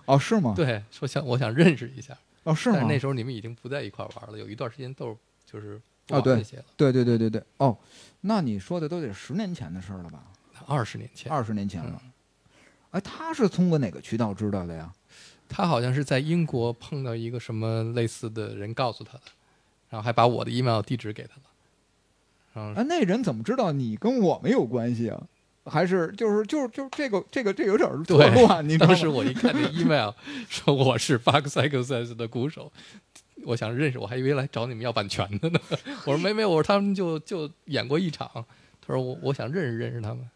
[0.06, 0.54] 哦是吗？
[0.56, 2.16] 对，说想我想认识一下。
[2.50, 2.84] 哦是吗？
[2.88, 5.16] 那时候你们已经不在一块玩了，有一段时间都是
[5.46, 6.42] 就是不哦对
[6.76, 7.76] 对对对对对，哦，
[8.20, 10.24] 那你说的都得十年前的事了吧？
[10.66, 11.30] 二十年前。
[11.32, 12.00] 二十年前了。
[12.04, 12.10] 嗯
[12.90, 14.92] 哎，他是通过哪个渠道知道的呀？
[15.48, 19.22] 他好像是在英国碰到一个什么类似的人告诉他的，
[19.88, 21.42] 然后还把我的 email 地址给他了。
[22.52, 25.22] 然后啊，那人怎么知道你跟我们有关系啊？
[25.70, 29.06] 还是就是就是就是这个这个这个有点儿错对乱，你知道吗当时？
[29.08, 30.10] 我一看这 email
[30.48, 32.72] 说我是 Bug Cycle Sense 的鼓手，
[33.44, 35.60] 我想认识，我还以为来找你们要版权的呢。
[36.04, 38.28] 我说没没有，我说他们就就演过一场。
[38.84, 40.28] 他说我我想认识认识他们。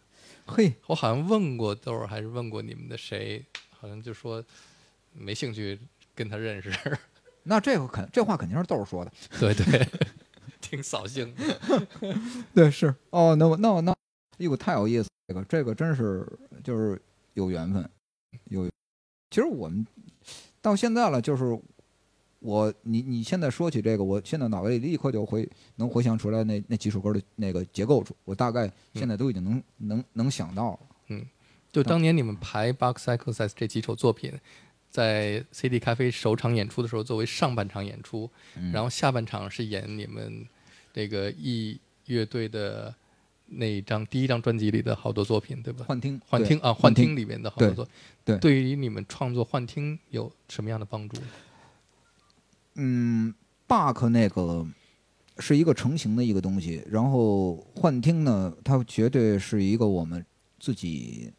[0.47, 4.45] 嘿，我好像问过豆儿，还是问过你们的谁，好像就说
[5.13, 5.79] 没兴趣
[6.15, 6.71] 跟他认识。
[7.45, 9.13] 那这个肯这话肯定是豆儿说的。
[9.41, 9.87] 对对，
[10.61, 11.87] 挺扫兴的。
[12.55, 13.97] 对，是哦，那我那我那，哎
[14.39, 16.27] 呦，太有意思，这个这个真是
[16.63, 17.01] 就是
[17.35, 17.89] 有缘分，
[18.47, 18.69] 有。
[19.31, 19.85] 其实我们
[20.61, 21.59] 到现在了，就是
[22.39, 30.81] 我你你现在说起这个，我现在脑袋里立刻就回能回想出来那那几首歌的那个结构，我大概现在都已经能、能能想到了。
[31.09, 31.27] 嗯
[31.73, 34.33] 就当年你们排《Size》这几首作品，
[34.89, 40.47] 在 CD 咖啡首场演出的时候，作为上半场演出，嗯然后下半场是演你们
[40.93, 42.95] 这个 E 乐队的
[43.47, 45.85] 那一张第一张专辑里的好多作品，对吧？
[45.87, 47.89] 幻听，幻听啊，幻幻听里面的好多对作，
[48.25, 51.17] 对对于你们创作幻听有什么样的帮助？
[52.77, 53.33] 嗯
[53.67, 54.67] ，bug 那个
[55.39, 60.25] 是一个成型的一个东西，然后幻听呢，它绝对是一个我们
[60.59, 61.31] 自己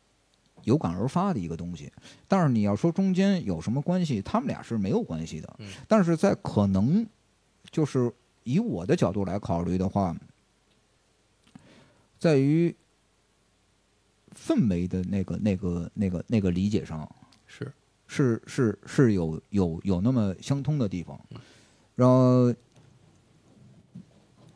[0.64, 1.92] 有感而发的一个东西。
[2.28, 5.56] 但是你要说中间有什么关系，他们俩是没有关系的。
[5.60, 7.06] 嗯但是在可能
[7.70, 8.14] 就是
[8.44, 10.16] 以我的角度来考虑的话，
[12.18, 12.76] 在于
[14.34, 17.10] 氛围的那个、那个、那个、那个理解上，
[17.46, 17.72] 是，
[18.08, 21.20] 是是是有有有那么相通的地方，
[21.96, 22.54] 然后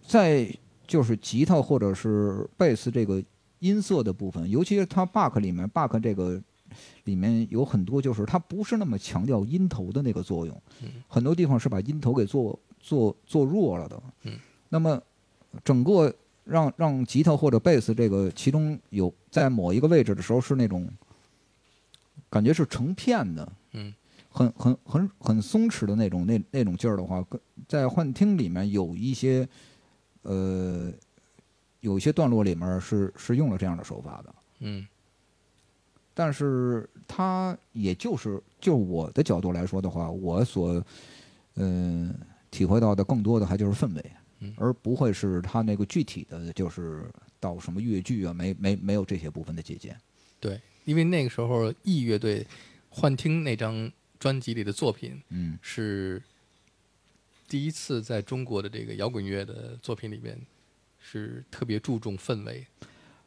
[0.05, 0.51] 在
[0.87, 3.23] 就是吉他或者是贝斯这个
[3.59, 6.41] 音色的部分，尤其是它 Bach 里面 Bach 这个
[7.03, 10.61] 里面有很多就是它不是那么强调音头的那个作用，
[11.07, 14.01] 很多地方是把音头给做做做弱了的。
[14.23, 15.01] 嗯，那么
[15.63, 16.13] 整个
[16.49, 20.89] 让让吉他或者贝斯这个其中有在某一个位置的时候是那种
[22.29, 23.93] 感觉是成片的，嗯，
[24.29, 29.47] 很很很很松弛的那种那那种劲儿的话，跟在幻听里面有一些
[30.23, 30.91] 呃
[31.81, 34.87] 有一些段落里面是是用了这样的手法的，嗯。
[36.13, 40.83] 但是它也就是就我的角度来说的话，我所
[41.55, 42.13] 嗯、
[42.51, 44.18] 体会到的更多的还就是氛围，嗯
[44.57, 47.09] 而不会是它那个具体的就是
[47.39, 49.99] 到什么越剧啊，没没没有这些部分的借鉴。
[50.39, 52.45] 对，因为那个时候 E 乐队
[52.89, 55.57] 幻听那张专辑里的作品嗯。
[55.61, 56.21] 是
[57.47, 60.39] 第一次在中国的这个摇滚乐的作品里面
[60.99, 62.65] 是特别注重氛围，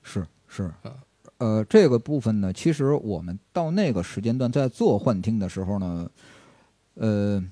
[0.03, 0.73] 是是。
[0.83, 1.03] 啊，
[1.39, 6.11] 呃，这个部分呢，其实我们到那个时间段在做幻听的时候呢，
[6.95, 7.43] 呃，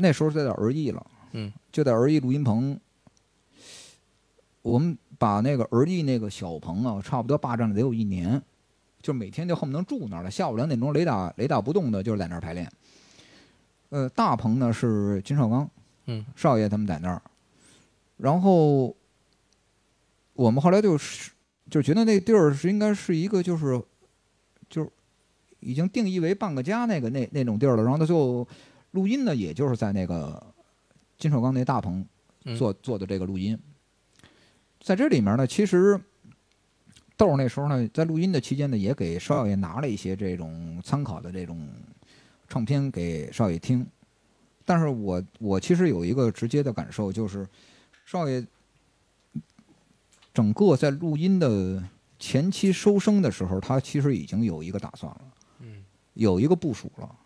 [0.00, 2.78] 那时候在在儿艺了，嗯，就在儿艺录音棚，
[4.62, 8.40] 我们把那个儿艺那个小棚啊，差不多霸占了得有一年，
[9.02, 12.70] 就每天就恨不能住那儿了，下午两点钟雷打雷打不动的，就是在那儿排练。
[13.88, 15.68] 呃，大棚呢是金少刚，
[16.06, 17.20] 嗯，少爷他们在那儿，
[18.18, 18.94] 然后
[20.34, 21.32] 我们后来就是
[21.68, 23.82] 就觉得那地儿是应该是一个就是
[24.70, 24.90] 就是
[25.58, 28.46] 已经定义为半个家那个那那种地儿了，然后他就
[28.92, 30.42] 录音呢，也就是在那个
[31.18, 32.04] 金寿刚那大棚
[32.44, 32.56] 嗯。
[32.56, 33.58] 做做的这个录音，
[34.80, 36.00] 在这里面呢，其实
[37.16, 41.68] 豆儿那时候呢，在录音的期间呢，也给少爷拿了一些这种参考的这种
[42.48, 43.86] 唱片给少爷听，
[44.64, 47.46] 但是我我其实有一个直接的感受，就是
[48.06, 48.46] 少爷
[50.32, 51.82] 整个在录音的
[52.18, 55.20] 前期收声的时候，他其实已经有一个打算了，
[55.58, 55.84] 嗯。
[56.14, 57.17] 有一个部署了，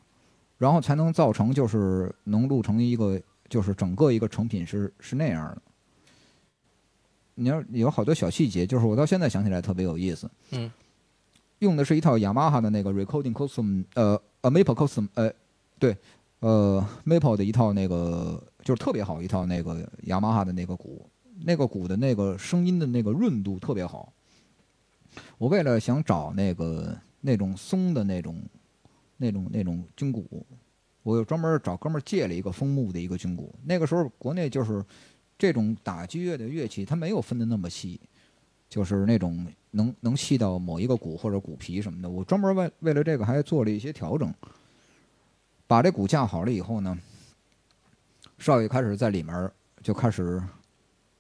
[0.63, 5.63] 然后才能造成就是能录成一个就是整个一个成品是是那样的。
[7.35, 10.31] 你要有好多小细节，就是我到现在想起来特别有意思。
[10.53, 10.71] 嗯
[11.59, 15.33] 用的是一套雅马哈的那个 recording custom，呃呃 Maple custom，呃
[15.81, 15.97] 对，
[16.39, 21.05] 呃 Maple 的一套那个就是特别好一套那个雅马哈的那个鼓，
[21.45, 24.13] 那个鼓的那个声音的那个润度特别好。
[25.39, 28.41] 我为了想找那个那种松的那种
[29.23, 30.45] 那种那种军鼓，
[31.05, 33.55] 我又专门找哥们儿借了一个枫木的一个军鼓。
[33.65, 34.85] 那个时候国内就是
[35.39, 38.01] 这种打击乐的乐器，它没有分的那么细，
[38.69, 42.11] 就是那种能能细到某一个鼓或者鼓皮什么的。
[42.11, 44.35] 我专门为为了这个还做了一些调整。
[45.69, 46.99] 把这鼓架好了以后呢，
[48.39, 49.51] 少爷开始在里面儿
[49.83, 50.43] 就开始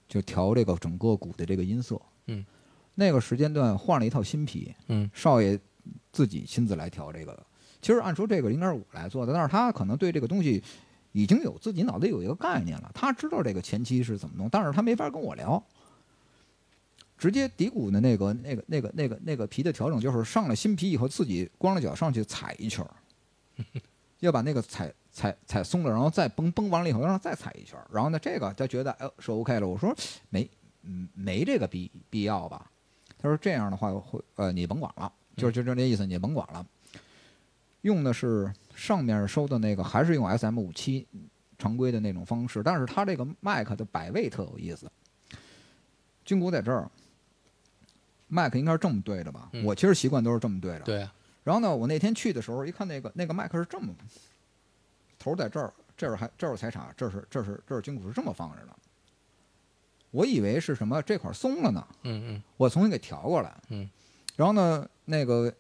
[0.06, 1.98] 就调这个整个鼓的这个音色。
[2.26, 2.44] 嗯，
[2.94, 5.58] 那个时间段换了一套新皮，嗯少爷
[6.12, 7.46] 自己亲自来调这个。
[7.82, 10.62] 其实按说这个应该是我来做的，但是他可能对这个东西
[11.12, 15.62] 已经有自己脑子有一个概念了，他知道这个前期是怎么弄，但是他没法跟我聊。
[17.18, 22.90] 直接底鼓的那个、那个、那个、那个、那个皮的调整，就是上了新皮以后，自己光着脚上去踩一圈儿，
[24.18, 27.86] 要把那个踩踩踩松了，然后再崩崩完了以后，让他再踩一圈儿。
[27.92, 29.68] 然后呢，这个他觉得哎是 OK 了。
[29.68, 29.94] 我说
[30.30, 30.50] 没
[30.82, 32.68] 嗯没这个必必要吧？
[33.18, 36.66] 他说这样的话会呃你甭管了，就是就就这意思，你甭管了。
[37.82, 41.06] 用的是上面收的那个，还是用 SM 五七
[41.58, 44.90] 常规的那种方式，但是它这个麦克的摆位特有意思。
[46.24, 46.90] 军鼓在这儿，
[48.28, 49.48] 麦克应该是这么对着吧？
[49.52, 50.84] 嗯我其实习惯都是这么对着。
[50.84, 51.12] 对啊，
[51.44, 53.94] 然后呢，我那天去的时候，一看那个那个麦克是这么，
[55.18, 58.74] 头在这儿，这儿还这儿有彩插，这是这是这是军鼓是这么放着的。
[60.12, 63.52] 我以为是什么这块儿松了呢，嗯嗯我重新给调过来。
[63.68, 63.90] 嗯，
[64.36, 65.52] 然后呢，那个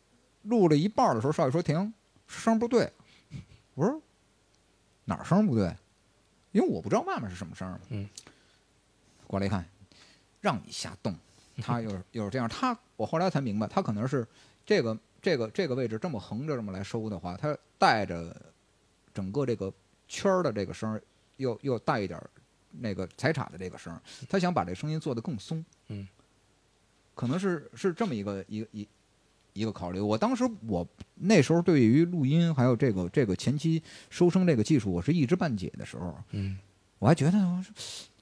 [0.42, 1.92] 录了一半儿的时候，少爷说停，
[2.38, 2.92] 声儿不对。
[3.74, 4.00] 我说
[5.04, 5.74] 哪儿声儿不对？
[6.52, 7.80] 因为我不知道外面是什么声儿嘛。
[7.88, 8.08] 嗯，
[9.26, 9.64] 过来一看，
[10.40, 11.16] 让你瞎动，
[11.62, 12.48] 他又是又是这样。
[12.48, 14.26] 他我后来才明白，他可能是
[14.66, 18.34] 这个这个这个位置这么横着这么来收的话，他带着
[19.14, 19.72] 整个这个
[20.06, 21.02] 圈儿的这个声儿，
[21.36, 22.30] 又又带一点儿
[22.70, 25.64] 那个彩插的这个声儿，他想把这声音做得更松。
[25.88, 26.06] 嗯，
[27.14, 28.86] 可能是是这么一个一个一
[29.52, 30.00] 一个考虑。
[30.00, 36.58] 我当时我那时候对于录音还有这个这个前期收声这个技术，我是一知半解的时候，嗯
[36.98, 37.64] 我还觉得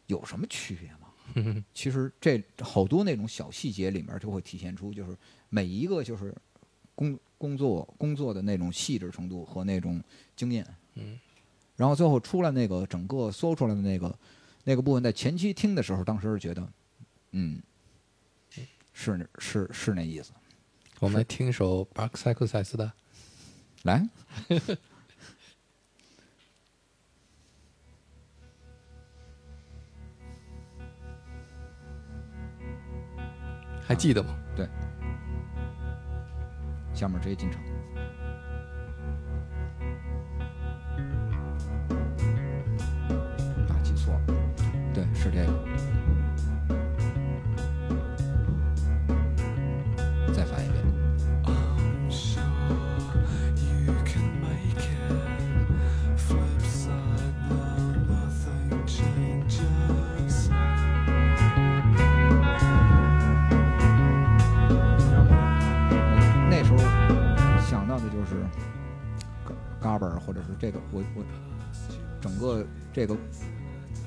[0.07, 1.09] 有什么区别吗？
[1.35, 5.17] 嗯其实这好多那种小细节里面就会体现出，就是
[5.49, 6.35] 每一个就是
[6.95, 10.03] 工工作工作的那种细致程度和那种
[10.35, 10.67] 经验。
[10.95, 11.19] 嗯，
[11.77, 14.19] 然后最后出来那个整个搜出来的那个
[14.65, 16.73] 那个部分，在前期听的时候，当时是觉得，
[17.31, 17.63] 嗯，
[18.93, 20.33] 是是是那意思。
[21.01, 22.93] 我们来听一首 Bark Psychosis 的。
[23.85, 24.07] 来，
[33.87, 34.37] 还记得吗？
[34.55, 34.69] 对
[36.95, 37.61] 下面直接进场。
[43.69, 44.21] 啊，记错了，
[44.95, 45.70] 对，是这个。
[68.31, 68.37] 是
[69.45, 71.23] 嘎嘎巴儿，或者是这个我我
[72.21, 73.15] 整个这个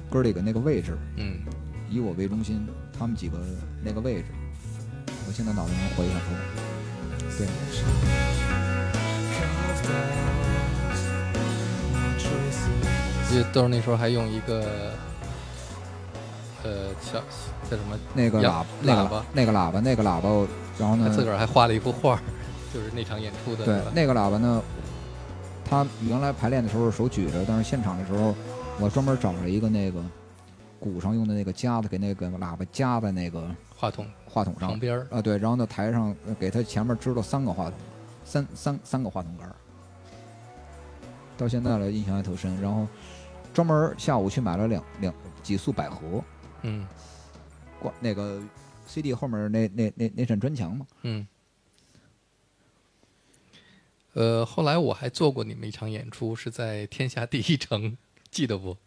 [0.09, 1.41] 哥儿几个那个位置，嗯，
[1.89, 2.65] 以我为中心，
[2.97, 3.37] 他们几个
[3.83, 4.25] 那个位置，
[5.27, 6.39] 我现在脑子能回想出来。
[7.37, 7.47] 对
[13.35, 14.63] 得都是那时候还用一个
[16.63, 17.19] 呃小
[17.67, 20.47] 叫什么，那个喇叭那个喇叭那个喇叭那个喇叭，
[20.77, 22.19] 然后呢，他自个儿还画了一幅画儿，
[22.73, 23.65] 就是那场演出的？
[23.65, 24.61] 对那个喇叭呢，
[25.63, 28.33] 他原来排练的时候手举着，但是现场的时候，
[28.79, 30.03] 我专门找了一个那个
[30.79, 37.73] 鼓上用的那个夹子，给那个喇叭夹在那个话筒话筒上旁边儿，啊，对，然后呢台上呃给他前面支了三个话筒，
[38.25, 39.55] 三三三个话筒杆儿，
[41.37, 42.59] 到现在了印象还特深。
[42.59, 42.87] 然后
[43.53, 45.13] 专门下午去买了两两
[45.43, 46.23] 几束百合，
[46.63, 46.87] 嗯
[47.79, 48.41] 挂那个
[48.87, 51.27] CD 后面那那那那扇砖墙嘛，嗯。
[54.13, 57.97] 呃，后来我还做过你们一场演出，是在天下第一城，
[58.31, 58.77] 记得不？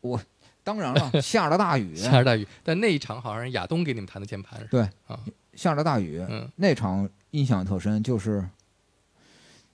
[0.00, 0.20] 我
[0.64, 4.66] 当然了，下着大雨， 下着大雨，但那一场好像是亚东给你们弹的键盘是？
[4.66, 5.20] 对啊，
[5.54, 8.46] 下着大雨，嗯那场印象特深，就是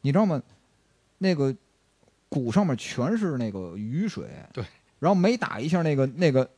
[0.00, 0.42] 你知道吗？
[1.18, 1.54] 那个
[2.28, 4.64] 鼓上面全是那个雨水，对，
[4.98, 6.50] 然后每打一下那个那个，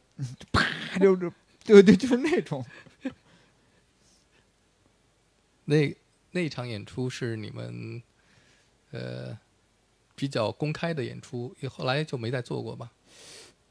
[0.50, 0.64] 啪
[0.98, 1.30] 就就
[1.64, 2.64] 对对，就是那种，
[5.66, 5.94] 那
[6.30, 8.02] 那场演出是你们
[8.90, 9.38] 呃
[10.14, 12.90] 比较公开的演出，后来就没再做过吧？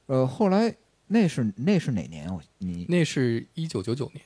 [0.08, 0.76] 呃，后来
[1.08, 2.34] 那是那是哪年？
[2.34, 4.24] 我你那是一九九九年，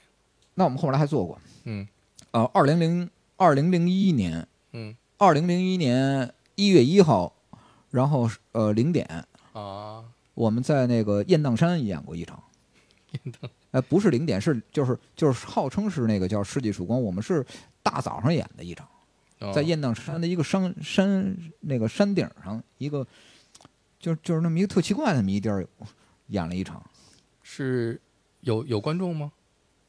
[0.54, 1.88] 那我们后来还做过，嗯。
[2.32, 4.96] 呃，二零零二零零一年，嗯。
[5.18, 7.36] 二零零一年一月一号，
[7.90, 9.06] 然后呃零点，
[9.54, 10.04] 啊，
[10.34, 12.42] 我们在那个雁荡山演过一场。
[13.12, 13.52] 雁荡。
[13.72, 17.46] 哎，不是零点，是就是就是号称是那个叫世纪曙光，我们是
[17.84, 18.88] 大早上演的一场，
[19.40, 23.06] 哦在雁荡山的一个山山那个山顶上，一个
[24.00, 25.68] 就就是那么一个特奇怪的那么一地儿
[26.28, 26.84] 演了一场。
[27.44, 28.00] 是
[28.42, 29.32] 有有观众吗？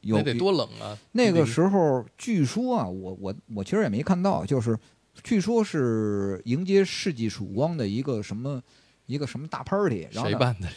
[0.00, 0.98] 有那得多冷啊！
[1.12, 4.76] 那个时候，据说啊，我我我其实也没看到，就是
[5.22, 8.60] 据说是迎接世纪曙光的一个什么
[9.06, 10.68] 一个什么大 party，然后谁办的？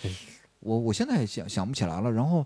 [0.60, 2.12] 我我现在也想想不起来了。
[2.12, 2.46] 然后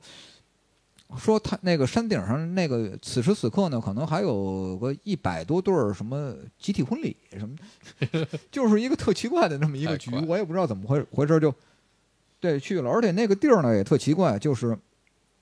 [1.17, 7.55] 说他那个山顶上那个此时此刻呢，可能还有个一百多对儿什么集体婚礼什么，
[8.51, 11.53] 就是一个特奇怪的那么一个局，我也不知道怎么回回事儿就
[12.39, 14.77] 对去了，而且那个地儿呢也特奇怪，就是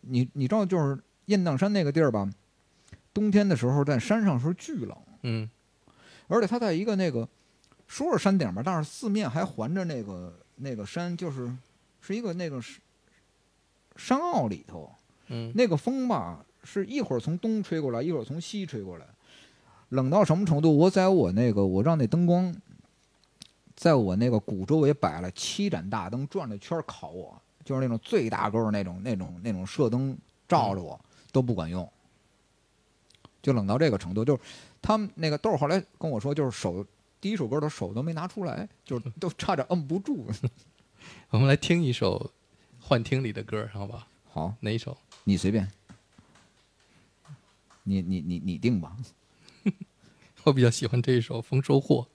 [0.02, 2.30] 你你知道就是雁荡山那个地儿吧，
[3.14, 5.49] 冬天的时候在山上是巨冷，嗯。
[6.30, 7.26] 而且它在一个那个
[7.88, 11.49] 说是山顶吧，但是四面还环着那个那个山，就是
[12.02, 12.80] 是一个那个山
[13.95, 14.91] 山坳里头，
[15.27, 19.05] 嗯，那个风吧是一会儿从东吹过来，一会儿从西吹过来，
[19.89, 20.75] 冷到什么程度？
[20.75, 22.53] 我在我那个我让那灯光
[23.75, 30.17] 在我那个鼓周围摆了七盏大灯，转着圈儿烤我，就是那种最大个儿那种那种那种射灯
[30.47, 30.99] 照着我、
[31.31, 31.87] 都不管用，
[33.41, 34.25] 就冷到这个程度。
[34.25, 34.41] 就是
[34.81, 36.85] 他们那个豆儿后来跟我说，就是手
[37.21, 40.25] 第一首歌的手都没拿出来，就是都差点摁不住。
[41.29, 42.31] 我们来听一首
[42.79, 44.07] 幻听里的歌，好吧？
[44.29, 44.97] 好，哪一首？
[45.27, 45.69] 你随便，
[47.83, 48.95] 你你你你定吧。
[50.45, 52.07] 我比较喜欢这一首《丰收货》。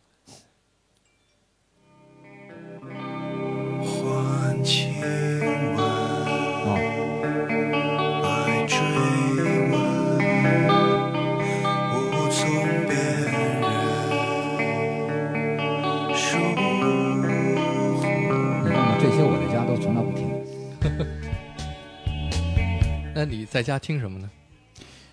[23.23, 24.29] 那你在家听什么呢？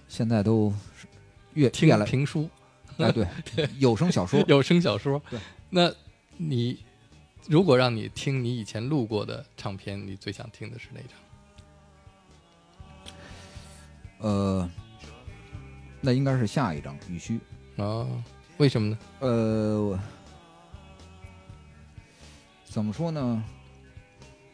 [0.08, 1.06] 现在都是
[1.54, 2.50] 越听越来评书、
[2.98, 3.28] 哎，对，
[3.78, 4.44] 有声小说。
[4.48, 5.22] 有声小说。
[5.30, 5.94] 对，那
[6.36, 6.84] 你
[7.46, 11.00] 如果让你听你以前录过的唱片，你最想听的是哪
[14.18, 14.28] 张？
[14.28, 14.68] 呃，
[16.02, 17.36] 那应该是下一张《雨虚》。
[17.76, 18.24] 哦，
[18.58, 18.98] 为什么呢？
[19.20, 20.00] 呃，我
[22.66, 23.44] 怎么说呢？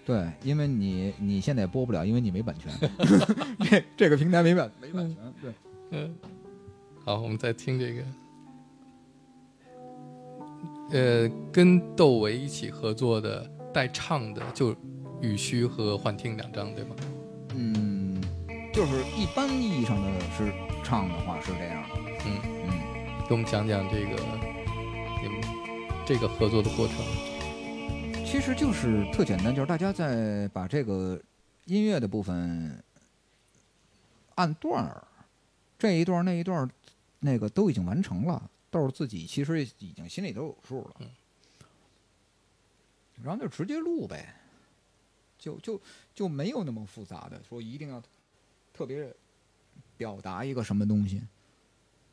[0.06, 2.72] 对，因为你你现在也播不了，因为你没版权。
[3.69, 5.18] 这这个平台没版没版权。
[5.41, 5.52] 对，
[5.90, 6.15] 嗯，
[7.03, 8.03] 好，我们再听这个。
[10.91, 14.72] 呃，跟窦唯一起合作的带唱的就
[15.22, 16.95] 《雨虚》和《幻听》两张，对吗？
[17.56, 18.22] 嗯，
[18.72, 20.07] 就是一般意义上的
[20.38, 20.53] 是
[20.84, 21.95] 唱的话是这样的。
[22.27, 22.72] 嗯，嗯。
[23.27, 24.10] 给我们讲讲这个
[25.23, 25.41] 你们
[26.06, 26.95] 这个合作的过程。
[28.36, 31.18] 其实就是特简单，就是大家在把这个
[31.64, 32.84] 音乐的部分
[34.36, 35.07] 按段儿，
[35.80, 36.70] 这一段儿那一段儿
[37.22, 40.95] 那个都已经完成了，豆儿自己其实已经心里都有数了。
[40.99, 41.07] 嗯
[43.24, 44.36] 然后就直接录呗，
[45.40, 45.82] 就就
[46.14, 48.03] 就没有那么复杂的说一定要
[48.74, 49.10] 特别
[49.95, 51.22] 表达一个什么东西。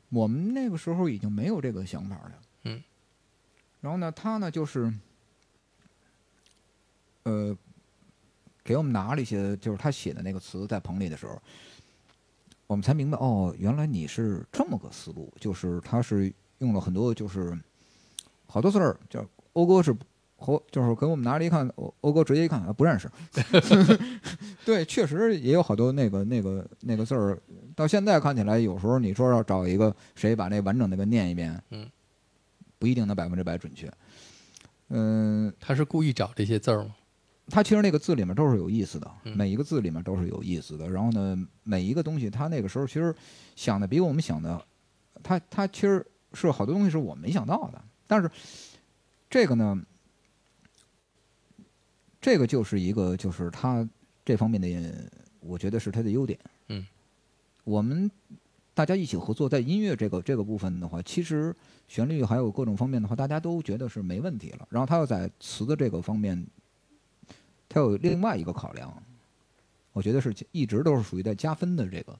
[0.07, 2.41] 我们那个时候已经没有这个想法了。
[2.63, 2.81] 嗯。
[3.81, 4.91] 然后呢，他呢就是。
[7.23, 7.57] 呃，
[8.63, 11.41] 给我们拿了一些，就是他写的那个词，在棚里的时候，
[12.67, 17.57] 我们才明白，哦，原来你是这么个思路，就是他是用了很多，就是
[18.45, 19.95] 好多字儿，叫欧哥是
[20.37, 23.09] 和，就是给我们拿了一看，欧欧哥直接一看啊，不认识。
[24.65, 27.41] 对，确实也有好多那个那个那个字儿，
[27.75, 31.89] 到现在看起来，有时候你说要找一个谁把那完整的给念一遍，嗯，
[32.79, 33.91] 不一定能百分之百准确。
[34.89, 36.95] 嗯、他是故意找这些字儿吗？
[37.49, 40.89] 它其实那个字里面都是有意思的，嗯每一个字里面都是有意思的。
[40.89, 43.13] 然后呢，每一个东西，他那个时候其实
[43.53, 44.65] 想的比我们想的，
[45.21, 47.81] 他他其实是好多东西是我没想到的。
[48.07, 48.31] 但是
[49.29, 49.77] 这个呢，
[52.21, 53.87] 这个就是一个就是他
[54.23, 55.11] 这方面的，
[55.41, 56.39] 我觉得是他的优点。
[56.69, 56.87] 嗯，
[57.65, 58.09] 我们
[58.73, 61.53] 大家一起合作，在音乐这个这个部分的话，其实
[61.89, 64.65] 旋律还有各种方面的话，大家都觉得是没问题了。
[64.69, 66.47] 然后他要在词的这个方面。
[67.69, 68.93] 它有另外一个考量，
[69.93, 72.19] 我觉得是一直都是属于在加分的这个，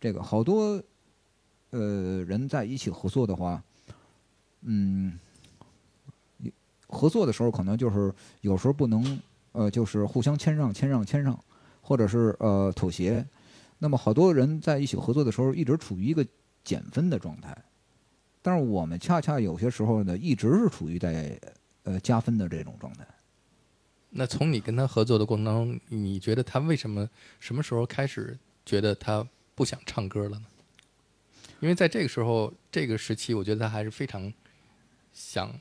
[0.00, 0.82] 这个好多
[1.70, 3.62] 呃人在一起合作的话，
[4.62, 5.18] 嗯，
[6.88, 9.20] 合作的时候可能就是有时候不能
[9.52, 11.38] 呃就是互相谦让谦让谦让，
[11.80, 13.24] 或者是呃妥协，
[13.78, 16.26] 那么好多人在一起合作的时候一直处于一个
[16.64, 17.56] 减分的状态，
[18.42, 21.40] 但是我们恰恰有些时候呢一直是处于在
[21.84, 23.06] 呃加分的这种状态。
[24.10, 27.08] 那从你跟他合作的过程当中，你觉得他为什么
[27.38, 30.46] 什么时候开始觉得他不想唱歌了呢？
[31.60, 34.32] 因为在这个时候，这个时期，我觉得他还是非常
[35.12, 35.52] 想，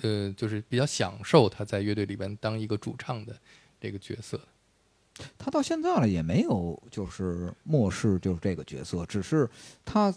[0.00, 3.36] 呃，就是比较享受他在乐队里边当一个主唱的
[3.80, 4.40] 这个角色。
[5.36, 9.46] 他到现在了也没有就是漠视就是这个角色，只是
[9.84, 10.14] 他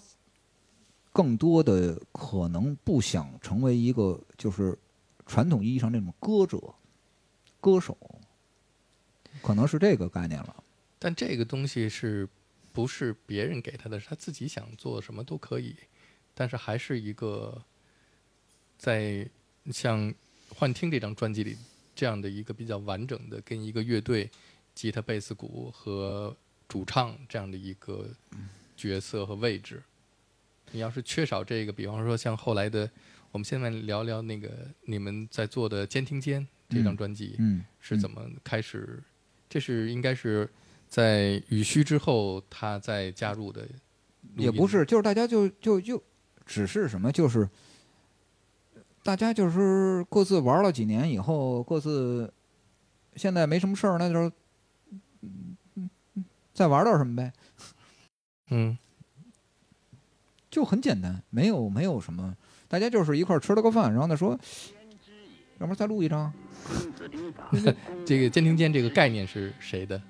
[1.11, 4.77] 更多的可能不想成为一个就是
[5.25, 6.57] 传统意义上那种歌者、
[7.63, 7.97] 歌手，
[9.41, 10.63] 可能是这个概念了。
[10.99, 12.27] 但这个东西是
[12.73, 13.97] 不是别人给他的？
[13.97, 15.73] 是他自己想做什么都可以，
[16.33, 17.63] 但是还是一个
[18.77, 19.25] 在
[19.71, 20.09] 像
[20.53, 21.55] 《幻听》这张专辑里
[21.95, 24.29] 这样的一个比较完整的，跟一个乐队
[24.75, 26.35] 吉他、贝斯、鼓和
[26.67, 28.09] 主唱这样的一个
[28.75, 29.81] 角色和位置。
[30.71, 32.89] 你要是缺少这个，比方说像后来的，
[33.31, 34.49] 我们现在聊聊那个
[34.81, 36.41] 你们在做的《监听间》
[36.73, 39.01] 这张嗯专辑，嗯，是怎么开始？
[39.49, 40.49] 这是应该是
[40.87, 43.67] 在雨虚之后他再加入的，
[44.35, 46.01] 也不是，就是大家就就就
[46.45, 47.47] 只是什么，就是
[49.03, 52.33] 大家就是各自玩了几年以后，各自
[53.15, 54.19] 现在没什么事儿，那就
[55.21, 57.31] 嗯嗯嗯再玩点什么呗，
[58.49, 58.77] 嗯。
[60.53, 62.37] 就很简单，没有没有什么，
[62.67, 64.39] 大家就是一块儿吃了个饭，然后呢说，
[65.57, 66.31] 要不然再录一张，
[68.05, 70.01] 这个监听间这个概念是谁的？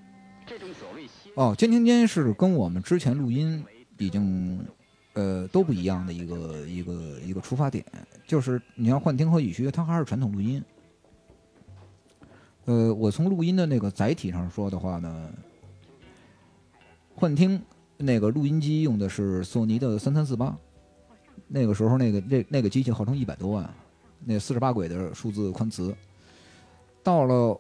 [1.35, 3.63] 哦，监听间是跟我们之前录音
[3.97, 4.65] 已经
[5.13, 7.84] 呃都不一样的一个一个一个出发点，
[8.27, 10.63] 就是你像幻听和雨虚，它还是传统录音。
[12.65, 15.30] 呃，我从录音的那个载体上说的话呢，
[17.15, 17.61] 幻听
[17.97, 20.55] 那个录音机用的是索尼的三三四八，
[21.47, 23.73] 那个时候那个那那个机器号称一百多万，
[24.23, 25.95] 那四十八轨的数字宽磁。
[27.03, 27.59] 到了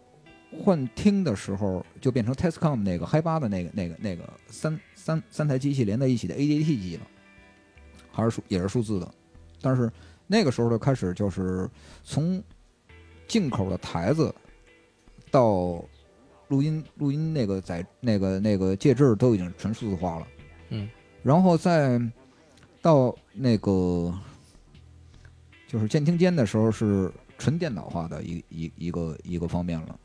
[0.63, 7.01] 幻听的时候，就变成 Tascam 那个嗨八的那个那个那个三三三台机器连在一起的 ADT 机了，
[8.11, 9.13] 还是数也是数字的，
[9.61, 9.91] 但是
[10.27, 11.69] 那个时候就开始就是
[12.03, 12.41] 从
[13.27, 14.33] 进口的台子
[15.29, 15.83] 到
[16.47, 20.27] 录音录音那个载那个那个介质都已经纯数字化了，
[20.69, 20.89] 嗯，
[21.23, 21.99] 然后再
[22.81, 24.13] 到那个
[25.67, 29.99] 就是监听间的时候是纯电脑化的一一一个一个方面了。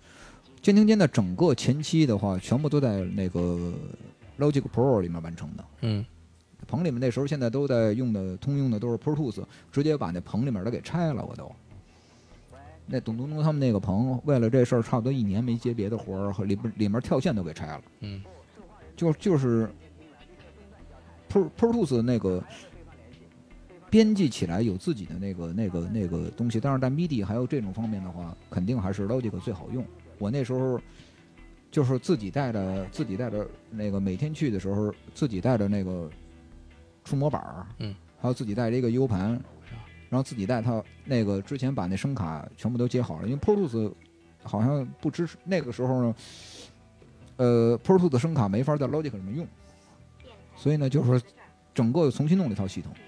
[0.61, 3.73] 监听间的整个前期的话，全部都在那个
[4.39, 5.65] Logic Pro 里面完成的。
[5.83, 6.05] 嗯
[6.67, 9.43] 棚里面那时候现在都在用的通用的都是 Pro Tools，
[9.73, 11.51] 直接把那棚里面的给拆了，我都。
[12.85, 17.83] 那董东东他们那个棚，为了这事儿，差不多一年没接别的活儿，和里边里面跳线都给拆了。
[18.01, 18.23] 嗯
[18.97, 19.71] 就就是
[21.31, 22.43] Pro Pro Tools 那个
[23.91, 29.85] 编辑起来有自己的那个那个那个东西，但是在 MIDI 还有这种方面的话，肯定还是 Logic 最好用。
[30.19, 30.81] 我那时候
[31.71, 36.11] 就是自己带着自己带着那个每天去的时候，自己带着那个
[37.05, 39.31] 触摸板儿，嗯，还有自己带着一个 U 盘，
[40.09, 43.93] 然后自己带套那个之前把那声卡全部都接好了，因为 Pro Tools
[44.43, 46.15] 好像不支持那个时候呢。
[47.37, 49.47] 呃，Pro Tools 的声卡没法在 Logic 里面用，
[50.57, 51.23] 所以呢，就是
[51.73, 53.08] 整个又重新弄了一套系统，嗯，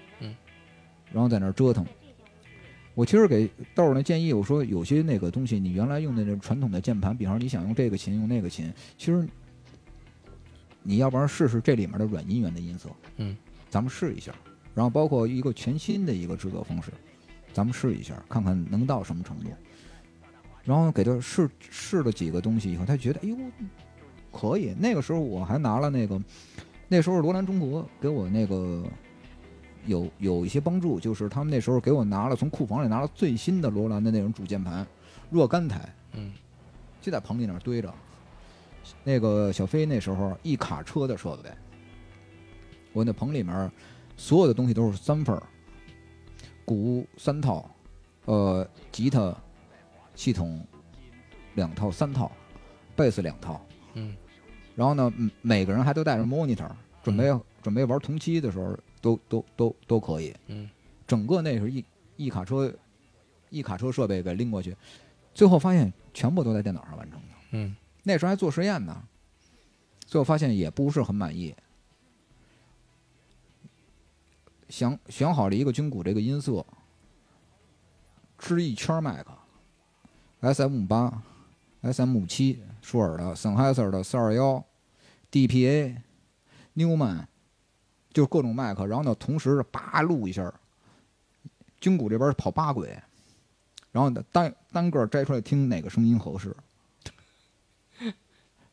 [1.13, 1.85] 然后在那儿折腾。
[2.93, 9.25] 我其实给豆儿那建议，我说有些那个东西，你原来用的那传统的键盘，比方说你想用这个琴，用那个琴，其实
[10.83, 13.35] 你要不然试试这里面的软音源的音色，嗯，
[13.69, 14.33] 咱们试一下，
[14.75, 16.91] 然后包括一个全新的一个制作方式，
[17.53, 19.45] 咱们试一下，看看能到什么程度。
[20.63, 23.37] 然后给他试试了几个东西以后，他觉得哎呦
[24.31, 24.75] 可以。
[24.77, 26.21] 那个时候我还拿了那个，
[26.87, 28.83] 那时候罗兰中国给我那个
[29.85, 34.85] 有有一些帮助，就是他们那时候给我拿了从库房里拿了最新的罗兰的那种主键盘，
[35.29, 36.31] 若干台，嗯。
[37.01, 37.91] 就在棚里那儿堆着。
[39.03, 41.49] 那个小飞那时候一卡车的设备，
[42.93, 43.71] 我那棚里面
[44.15, 45.43] 所有的东西都是三份儿，
[46.63, 47.69] 鼓三套，
[48.25, 49.35] 呃，吉他
[50.15, 50.63] 系统。
[51.55, 52.31] 两套三套，
[52.95, 53.59] 贝斯两套，
[53.95, 54.15] 嗯。
[54.73, 56.69] 然后呢，嗯每个人还都带着 monitor，
[57.03, 57.29] 准备、
[57.61, 60.33] 准备玩同期的时候都都都都可以。
[60.47, 60.69] 嗯
[61.07, 61.83] 整个那是一
[62.15, 62.73] 一卡车
[63.49, 64.75] 一卡车设备给拎过去，
[65.33, 67.27] 最后发现全部都在电脑上完成的。
[67.51, 69.03] 嗯那时候还做实验呢，
[70.05, 71.53] 最后发现也不是很满意。
[74.69, 76.65] 想选好了一个军鼓这个音色，
[78.39, 79.31] 支一圈麦克
[80.39, 81.21] ，S M 八、
[81.81, 84.63] S M 五七、舒尔的、森海塞尔的四二幺、
[85.29, 86.01] D P A、
[86.75, 87.25] Newman，
[88.13, 90.53] 就各种麦克，然后呢，同时叭录一下，
[91.79, 92.97] 军鼓这边跑八轨，
[93.91, 96.55] 然后单单个摘出来听哪个声音合适。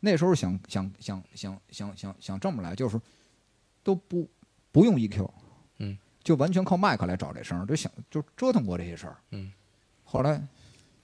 [0.01, 3.01] 那时候想想想想想想想这么来，就是
[3.83, 4.29] 都不
[4.71, 5.29] 不用 EQ，
[5.79, 9.17] 嗯，就完全靠麦克来找这声儿，就想就折腾过这些事儿。
[9.31, 9.53] 嗯，
[10.05, 10.41] 后来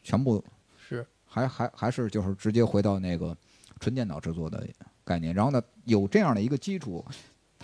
[0.05, 0.45] 全部
[0.79, 3.37] 是还还还是就是直接回到那个
[3.81, 4.65] 纯电脑制作的
[5.05, 7.05] 概念，然后呢有这样的一个基础，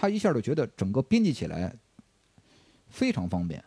[0.01, 1.71] 他一下就觉得整个编辑起来
[2.89, 3.63] 非常方便。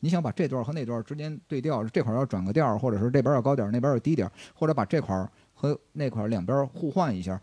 [0.00, 7.38] 你想把这段儿和那段儿之间对调，这块儿要转个调儿，或者是这边儿要高点儿，那边儿要低点儿，或者把这块儿和那块儿两边儿互换一下，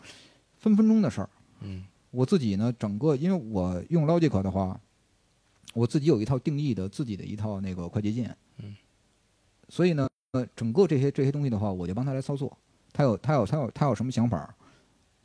[0.57, 1.29] 分分钟的事儿。
[1.59, 4.79] 嗯我自己呢，整个因为我用 Logic 的话，
[5.75, 8.75] 我自己有一套定义的自己的一套那个快捷键，嗯，
[9.69, 12.57] 所以呢，呃，整个这些这些东西的话，我就帮他来操作，
[12.91, 14.55] 他有他有他有他有什么想法，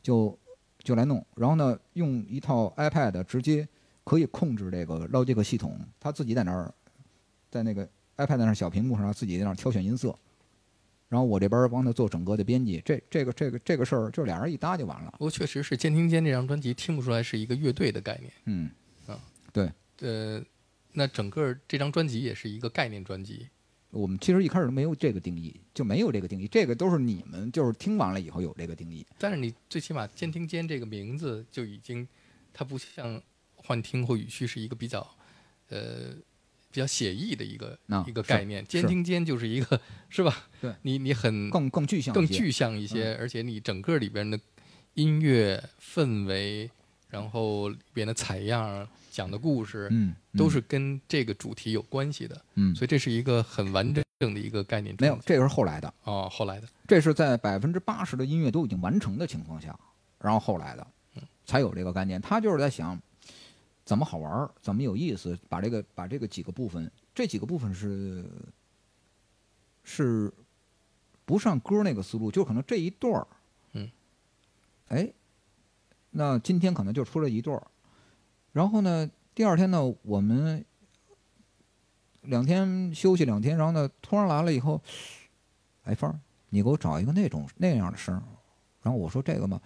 [0.03, 0.37] 就
[0.83, 3.67] 就来弄，然后呢，用一套 iPad 直接
[4.03, 6.73] 可以控制这个 Logic 系统，他自己在那儿，
[7.49, 7.87] 在那个
[8.17, 10.17] iPad 那儿小屏幕上自己在那儿挑选音色。
[11.07, 15.11] 然后我这边儿帮他做整个的编辑，这这个这个这个事儿，就俩人一搭就完了。
[15.11, 18.31] 不过确实是《监听间》这张专辑听不出来是一个乐队的概念。
[18.45, 18.71] 嗯，
[19.07, 19.19] 啊，
[19.51, 20.41] 对呃，
[20.93, 23.49] 那整个这张专辑也是一个概念专辑。
[23.91, 29.05] 我们其实一开始都没有这个定义，就没有这个定义，这个都是你们就是听完了以后有这个定义。
[29.19, 32.07] 但是你最起码“监听间”这个名字就已经，
[32.53, 33.21] 它不像
[33.53, 35.05] 幻听或语序是一个比较，
[35.67, 36.15] 呃，
[36.71, 37.77] 比较写意的一个、
[38.07, 38.65] 一个概念。
[38.65, 40.47] 监听间就是一个，是吧？
[40.61, 44.39] 对，你你很更更具象，更具象一些，而且你整个里边的
[44.93, 46.71] 音乐氛围，
[47.09, 52.41] 然后里边的采样、讲的故事，嗯，都是跟这个主题有关系的。
[52.55, 56.67] 嗯，所以这是一个很完整的一个概念。，没有这个是后来的，哦，后来的。
[56.87, 59.77] 这是在百分之八十的音乐都已经完成的情况下，
[60.19, 62.21] 然后后来的，嗯才有这个概念。
[62.21, 62.99] 他就是在想
[63.83, 68.25] 怎么好玩，怎么有意思，把这个把这个几个部分，这几个部分是
[69.83, 70.31] 是
[71.25, 73.27] 不上歌那个思路，就可能这一段儿，
[73.73, 73.89] 嗯，
[74.87, 75.11] 哎，
[76.11, 77.67] 那今天可能就出了一段儿，
[78.51, 80.63] 然后呢，第二天呢，我们
[82.23, 84.81] 两天休息两天，然后呢，突然来了以后，
[85.83, 86.19] 哎，芳儿，
[86.49, 88.21] 你给我找一个那种那样的声儿。
[88.81, 89.59] 然后我说这个嘛，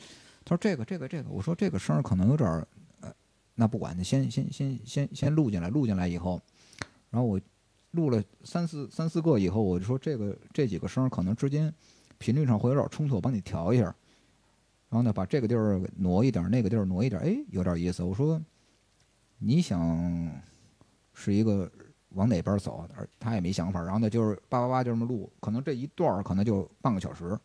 [0.44, 2.68] 他说这个这个这个，我说这个声儿可能有点儿，
[3.02, 3.12] 呃，
[3.56, 6.41] 那不管，先先先先先录进来，录进来以后，
[7.10, 7.40] 然后我
[7.91, 11.74] 录了三四三四个以后，我就说这个这几个声儿可能之间
[12.18, 13.84] 频率上会有点冲突，我帮你调一下。
[13.84, 18.03] 然后呢，把这个地儿挪一点，那个地儿挪一点，哎，有点意思。
[18.03, 18.40] 我说
[19.38, 20.32] 你想
[21.14, 21.70] 是一个
[22.10, 23.82] 往哪边走，而他也没想法。
[23.82, 27.38] 然后呢，就是叭叭叭就这么录，可能这一段儿可能就半个小时，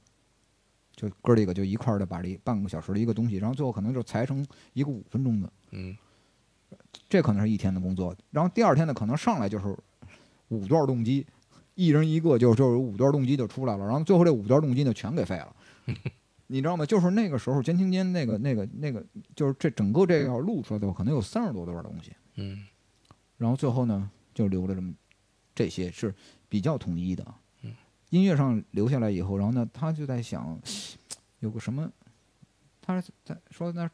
[0.95, 5.97] 就哥几个就一块儿的把这半个小时的一个东西，然后最后可能就裁成一个五分钟的，嗯
[7.09, 8.15] 这可能是一天的工作。
[8.31, 9.77] 然后第二天呢，可能上来就是
[10.49, 11.27] 五段动机，
[11.75, 15.57] 一人一个就就有五段动机就出来了，然后最后这五段动机呢全给废了。
[16.53, 16.85] 你知道吗？
[16.85, 19.05] 就是那个时候监听间那个那个那个，
[19.37, 22.13] 就是这整个这个要录出来的话，可能有三十多段东西。
[22.35, 22.67] 嗯
[23.39, 24.93] 然后最后呢，就留了这么
[25.55, 26.13] 这些是
[26.49, 27.25] 比较统一的。
[27.63, 27.73] 嗯
[28.11, 30.61] 音乐上留下来以后，然后呢，他就在想
[31.39, 31.89] 有个什么，
[32.83, 33.89] 他在说那，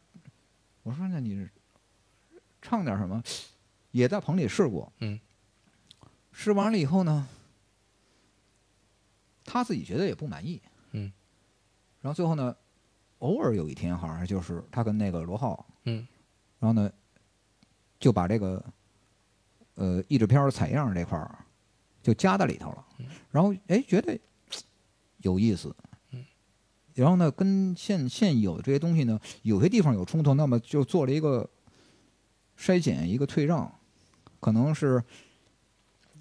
[0.83, 1.47] 我说那你
[2.63, 3.23] 唱点什么？
[3.91, 5.21] 也在棚里试过，嗯，
[6.33, 7.29] 试完了以后呢，
[9.45, 10.76] 他自己觉得也不满意，嗯，
[12.07, 12.55] 然后最后呢，
[13.19, 16.07] 偶尔有一天好像就是他跟那个罗浩，嗯
[16.61, 16.89] 然后呢，
[17.99, 18.65] 就把这个
[19.75, 21.37] 呃译制片儿采样这块儿
[22.01, 22.87] 就加在里头了。
[23.33, 24.17] 然后哎，觉得
[25.19, 25.75] 有意思。
[26.13, 26.25] 嗯
[26.95, 31.51] 然后呢，跟现现有的这些东西呢，有些地方有冲突，那么就做了一个
[32.57, 33.81] 筛减，一个退让，
[34.39, 35.03] 可能是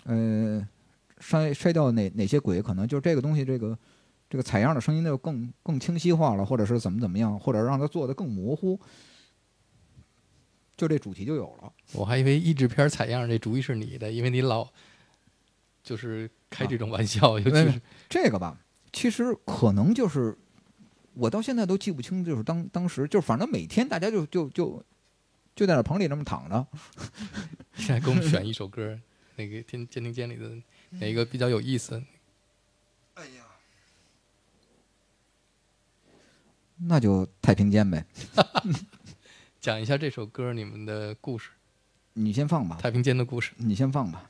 [0.05, 0.67] 呃
[1.19, 3.77] 筛筛掉哪哪些鬼，可能就这个东西这个
[4.35, 8.77] 这个采样的声音就更更清晰化了，或者是怎么怎么样，或者让它做的更模糊，
[10.75, 11.71] 就这主题就有了。
[11.93, 14.67] 我还以为译制片采样这主意是你的，因为你老
[15.81, 18.59] 就是开这种玩笑，尤其没是这个吧，
[18.91, 20.37] 其实可能就是
[21.13, 24.83] 我到现在都记不清，就是当当时就反正每天大家就就就
[25.55, 26.67] 就在那棚里那么躺着，
[27.75, 28.99] 现在给我们选 一首歌，
[29.37, 30.51] 那个天监听间里的
[30.99, 32.03] 哪一个比较有意思？
[36.77, 38.05] 那就太平间呗。
[39.61, 41.49] 讲一下这首歌你们的故事，
[42.13, 43.53] 你先放吧，太平间的故事。
[43.57, 44.29] 你先放吧。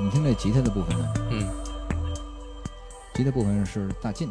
[0.00, 1.14] 你听这吉他的部分呢？
[1.30, 1.64] 嗯
[3.14, 4.28] 吉他部分是大进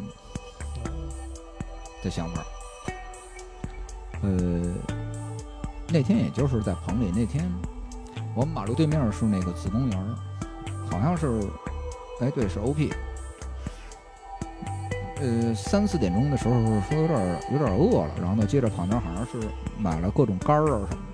[2.02, 2.44] 的想法。
[4.22, 4.74] 呃，
[5.88, 7.50] 那天也就是在棚里，那天
[8.34, 10.14] 我们马路对面是那个子公园，
[10.90, 11.40] 好像是，
[12.20, 12.92] 哎，对，是 OP。
[15.20, 16.54] 呃，三四点钟的时候
[16.88, 21.02] 说有点有点饿了，然后呢，接着跑那好像是买了各种干儿啊什么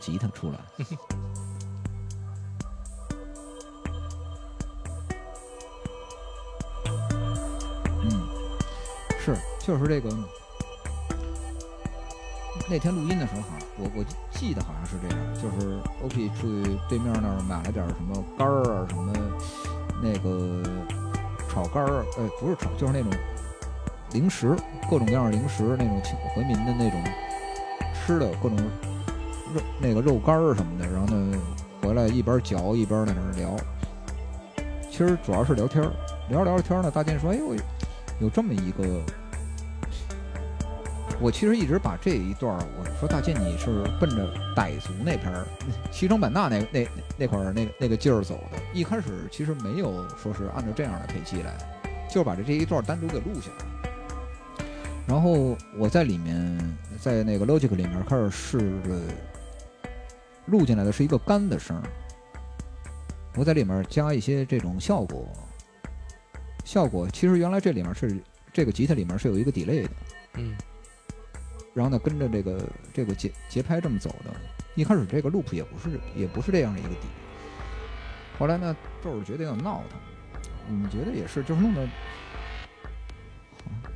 [0.00, 0.58] 吉他出来。
[8.02, 8.28] 嗯，
[9.20, 10.10] 是，就是这个。
[12.68, 13.48] 那天录音的时候，好
[13.78, 19.12] 我我记得好像是这样，就是 OP 去对面那儿买了点什么干儿啊，什么
[20.00, 20.62] 那个
[21.48, 23.10] 炒肝儿，呃，不是炒，就是那种
[24.12, 24.54] 零食，
[24.88, 27.04] 各种各样的零食，那种清回民的那种
[27.92, 28.56] 吃的各种
[29.54, 31.38] 肉那个肉干儿什么的，然后呢
[31.82, 33.56] 回来一边嚼一边在那儿聊。
[34.90, 35.92] 其实主要是聊天儿，
[36.28, 37.54] 聊着聊着天儿呢，大健说：“哎呦，
[38.20, 39.02] 有这么一个。”
[41.22, 45.46] 我其实一直把这一段儿，我说大健你是奔着傣族那边儿
[45.92, 48.58] 西双版纳那那那块儿那个那个劲儿走的。
[48.72, 51.54] 一开始其实没有说是按照这样的配器来，
[52.08, 53.66] 就是把这这一段单独给录下来。
[55.06, 56.58] 然后我在里面，
[56.98, 58.98] 在那个 Logic 里面开始试着
[60.50, 61.82] 录进来的是一个干的声儿，
[63.36, 65.26] 我在里面加一些这种效果。
[66.64, 68.20] 效果其实原来这里面是
[68.52, 69.90] 这个吉他里面是有一个 delay 的，
[70.34, 70.54] 嗯。
[71.72, 72.60] 然后呢跟着这个
[72.92, 74.30] 这个节节拍这么走的。
[74.76, 77.08] 一开始这个 loop 也不是也不是这样的一个底，
[78.38, 79.98] 后来呢就是觉得要闹腾，
[80.68, 81.86] 你觉得也是，就是弄得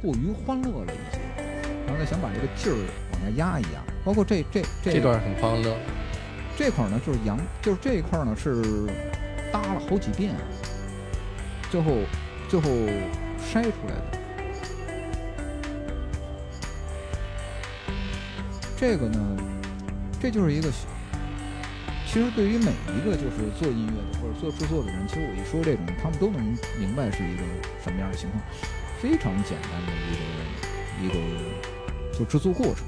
[0.02, 1.20] 过于欢乐了一些，
[1.86, 2.76] 然后呢想把这个劲儿
[3.12, 5.76] 往下压一压，包括这这这这段很欢乐，
[6.56, 8.62] 这块儿呢，就是扬，就是这一块儿呢是
[9.52, 10.35] 搭了好几遍，
[11.70, 11.98] 最后
[12.48, 12.70] 最后
[13.40, 14.18] 筛出来的。
[18.76, 19.36] 这个呢，
[20.20, 20.70] 这就是一个，
[22.06, 26.40] 其实对于每一个就是做音乐的或者做制作的人，其实我一说这种，他们都能
[26.78, 27.43] 明白是一个
[27.82, 28.40] 什么样的情况，
[29.01, 32.85] 非常简单的一个一个就制作过程。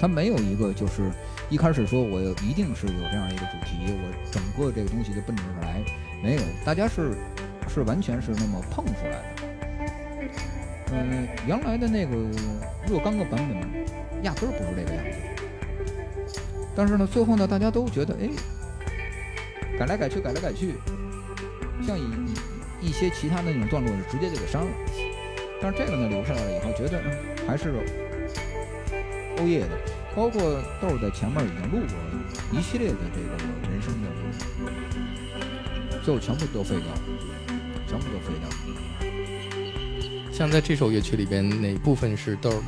[0.00, 1.10] 它没有一个就是
[1.50, 5.82] 一开始说我一定是有这样一个主题，我整个这个东西就奔着这来，
[6.22, 7.14] 没有，大家是
[7.66, 9.24] 是完全是那么碰出来的。
[10.92, 12.14] 嗯，原来的那个
[12.86, 15.18] 若干个版本，压根儿不是这个样子。
[16.76, 18.28] 但是呢，最后呢，大家都觉得，哎，
[19.78, 20.74] 改来改去，改来改去，
[21.86, 22.02] 像一
[22.80, 24.70] 一一些其他的那种段落是直接就给删了。
[25.62, 27.00] 但是这个呢，留下来了以后，觉得
[27.46, 27.72] 还是
[29.38, 29.87] 欧耶的。
[30.16, 30.40] 包括
[30.80, 31.94] 豆儿在前面已经录过
[32.58, 33.36] 一系列的这个
[33.70, 34.20] 人生的录，
[36.02, 37.00] 最后全部都废掉了，
[37.86, 38.54] 全部都废掉了。
[40.32, 42.66] 像在这首乐曲里边，哪部分是豆儿的？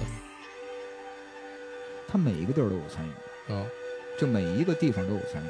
[2.08, 3.64] 他每一个地儿都有参与，哦，
[4.18, 5.46] 就每一个地方都有参与。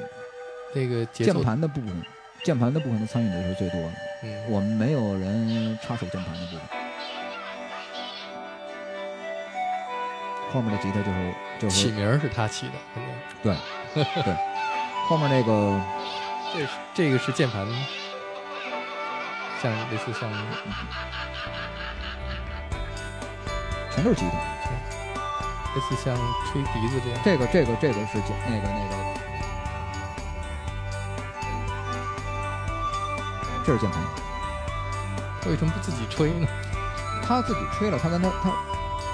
[0.75, 2.03] 那个键，盘的部分，
[2.45, 3.93] 键盘的部分的参与的是最多的。
[4.25, 6.80] 嗯，我们没有人插手键盘的部分，
[10.53, 12.75] 后面的吉他就是就是起名儿是他起的。
[13.43, 13.57] 对
[13.95, 14.05] 对，
[15.09, 15.81] 后面那个
[16.53, 17.67] 这是这个是键盘，
[19.63, 20.31] 像类似像
[23.95, 24.39] 全都是吉他。
[25.73, 26.17] 类似像
[26.51, 27.21] 吹笛子这样。
[27.25, 28.95] 这个这个这个是键那个那个，
[33.65, 34.03] 这是键盘，
[35.47, 36.49] 为什么不自己吹呢？
[37.25, 38.51] 他自己吹了，他跟他他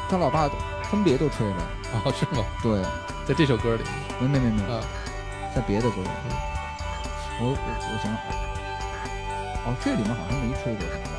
[0.09, 0.49] 他老爸
[0.91, 1.57] 分别都吹了。
[2.05, 2.45] 哦，是吗？
[2.63, 2.83] 对，
[3.27, 3.85] 在这首歌里。
[4.19, 4.81] 没没没没，啊，
[5.55, 6.09] 在别的歌里，
[7.39, 8.15] 我我我想想，
[9.67, 11.17] 哦，这里面好像没吹过什么吧。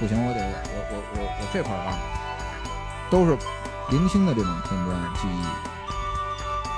[0.00, 1.92] 不行，我得我我我我这块儿啊，
[3.10, 3.36] 都是
[3.90, 5.44] 零星的这种片段记忆，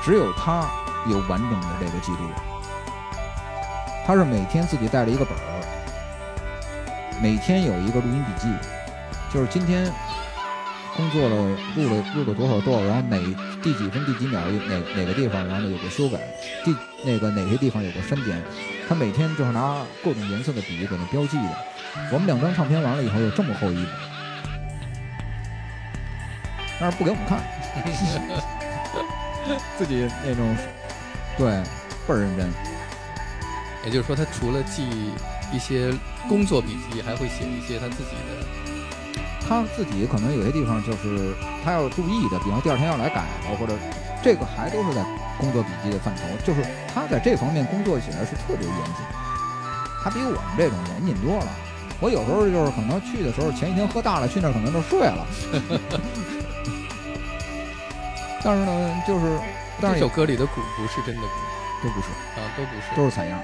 [0.05, 0.69] 只有他
[1.07, 2.19] 有完整的这个记录。
[4.05, 5.41] 他是每天自己带了一个本儿，
[7.23, 8.49] 每天有一个录音笔记，
[9.33, 9.93] 就是今天
[10.97, 11.37] 工作了
[11.77, 13.19] 录了录了多少多少，然后哪
[13.63, 16.19] 第几分第几秒哪哪个地方，然后呢有个修改，
[16.65, 16.75] 第
[17.05, 18.43] 那个哪些地方有个删减，
[18.89, 21.57] 他每天就是拿各种颜色的笔给那标记的。
[22.13, 23.87] 我们两张唱片完了以后有这么厚一本，
[26.81, 27.43] 但是不给我们看，
[29.77, 30.57] 自己那种
[31.37, 31.51] 对
[32.07, 32.51] 倍儿认真。
[33.85, 34.89] 也就是说，他除了记
[35.53, 35.93] 一些
[36.29, 38.68] 工作笔记，还会写一些他自己的。
[39.49, 43.73] 他自己可能有些地方就是他要注意的，比方第二天要来改了，或者
[44.23, 45.03] 这个还都是在
[45.39, 46.63] 工作笔记的范畴，就是
[46.93, 48.97] 他在这方面工作起来是特别严谨，
[50.05, 51.49] 他比我们这种严谨多了。
[52.01, 55.27] 我有时候就是可能去的时候前一天喝大了，去那儿可能就睡了。
[58.45, 59.39] 但是呢，就是
[59.81, 61.29] 但是这首歌里的鼓不是真的鼓
[61.83, 62.07] 都不是，
[62.39, 62.95] 啊，都不是。
[62.95, 63.41] 都是采样，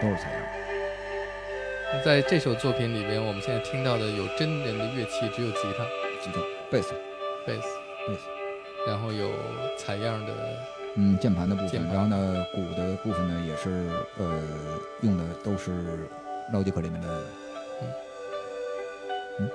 [0.00, 0.43] 对，都是采样。
[2.02, 5.84] 在这首作品里边，我们现在听到的有真人的乐器只有吉他、
[6.22, 6.40] 吉他、
[6.70, 6.94] 贝斯，
[7.46, 7.68] 贝斯、
[8.06, 8.28] 贝斯，
[8.86, 9.30] 然后有
[9.76, 10.32] 采样的，
[10.96, 14.42] 嗯，键盘的部分，然后呢，鼓的部分呢也是呃
[15.02, 16.08] 用的都是
[16.52, 17.08] Logic 里面的，
[19.40, 19.48] 嗯，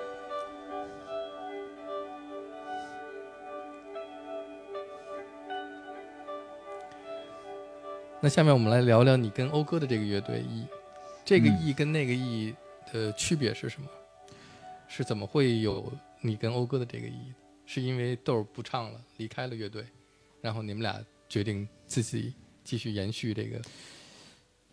[8.22, 10.68] 那下面我们来聊聊你跟讴歌的这个乐队 E，
[11.30, 12.56] 这个嗯 E 跟那个意
[12.92, 13.88] 的区别是什么？
[14.88, 17.32] 是怎么会有你跟欧哥的这个 E？
[17.68, 19.86] 是因为豆儿不唱了，离开了乐队，
[20.42, 22.34] 然后你们俩决定自己
[22.64, 23.62] 继续延续这个？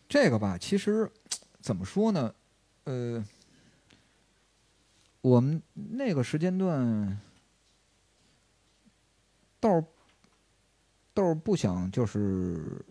[0.08, 1.12] 这个吧，其实
[1.60, 2.34] 怎么说呢？
[2.84, 3.22] 呃，
[5.20, 7.20] 我们那个时间段，
[9.60, 9.84] 豆儿
[11.12, 12.82] 豆儿不想就是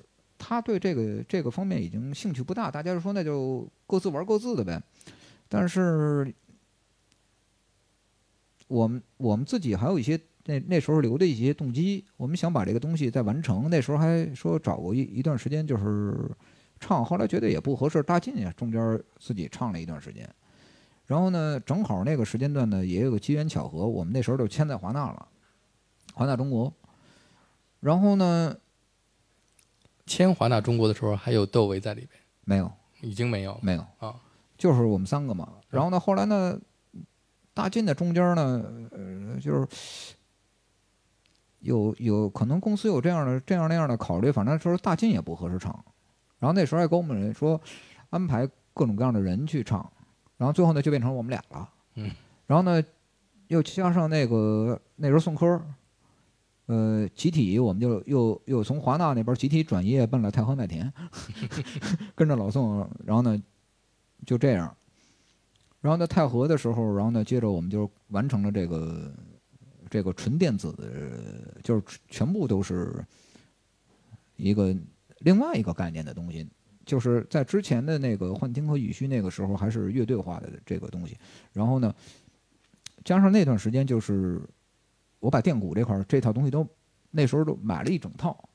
[0.47, 4.79] 他对这个这个方面已经兴趣不大，大家就说那就各自玩各自的呗。
[5.49, 6.31] 但是
[8.67, 13.67] 我们我们自己还有一些那那时候留的一些动机，我们想把这个东西再完成。
[13.71, 16.29] 那时候还说找过一一段时间，就是
[16.79, 20.29] 唱，后来觉得也不合适，大进呀，中间自己唱了一段时间。
[21.07, 25.27] 然后呢，正好那个时间段呢，也有个机缘巧合，我们那时候就签在华纳了，
[26.13, 26.71] 华纳中国。
[27.79, 28.55] 然后呢，
[30.05, 34.15] 签华纳中国的时候还有窦唯在里边，没有已经没有了没有，啊。
[34.57, 35.49] 就是我们三个嘛。
[35.69, 36.57] 然后呢，后来呢，
[37.53, 39.67] 大进的中间呢，呃，就是
[41.59, 45.73] 有有可能公司有这样的这样那样的考虑，反正说大进也不合适唱。
[46.39, 47.59] 然后那时候还跟我们说
[48.11, 49.91] 安排各种各样的人去唱，
[50.37, 51.69] 然后最后呢就变成我们俩了。
[51.95, 52.11] 嗯。
[52.47, 52.81] 然后呢，
[53.47, 55.61] 又加上那个那时候宋科，
[56.67, 60.91] 呃，集体我们就又又从华纳那边集体转业奔了太和麦田，
[62.15, 63.41] 跟着老宋，然后呢
[64.25, 64.75] 就这样。
[65.81, 69.13] 然后在太和的时候，然后呢，接着我们就完成了这个
[69.89, 73.05] 这个纯电子的，就是全部都是
[74.35, 74.75] 一个
[75.19, 76.47] 另外一个概念的东西。
[76.87, 81.17] 就是在之前的那个幻听和雨虚那个时候，还是乐队化的这个东西。
[81.53, 81.93] 然后呢，
[83.03, 84.41] 加上那段时间，就是
[85.25, 86.67] 我把电鼓这块儿这套东西都
[87.09, 88.47] 那时候都买了一整套，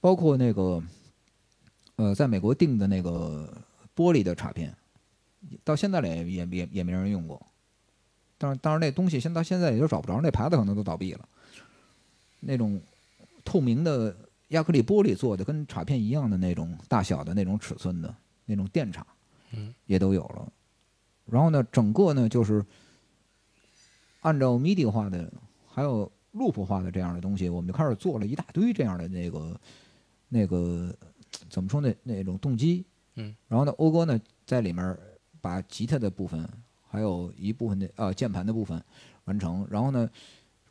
[0.00, 0.82] 包括那个
[1.96, 3.50] 呃，在美国订的那个
[3.96, 4.76] 玻璃的插片，
[5.64, 7.40] 到现在来也也也也没人用过。
[8.36, 11.26] 但是但是那东西现到现在也就找不着，那牌子可能都倒闭了。
[12.40, 12.78] 那种
[13.42, 14.14] 透明的
[14.48, 19.06] 亚克力玻璃做的，跟插片一样的那种大小的那种尺寸的那种电插，
[19.52, 20.52] 嗯，也都有了。
[21.24, 22.62] 然后呢，整个呢就是
[24.20, 25.32] 按照 MIDI 化的，
[25.74, 29.60] 还有 loop 化的这样的东西，我们就开始做了一大堆这样的那个
[30.28, 30.94] 那个
[31.50, 31.92] 怎么说呢？
[32.04, 32.86] 那种动机。
[33.16, 33.34] 嗯。
[33.48, 34.96] 然后呢，欧哥呢在里面
[35.40, 36.48] 把吉他的部分，
[36.88, 38.80] 还有一部分的呃键盘的部分
[39.24, 39.66] 完成。
[39.68, 40.08] 然后呢，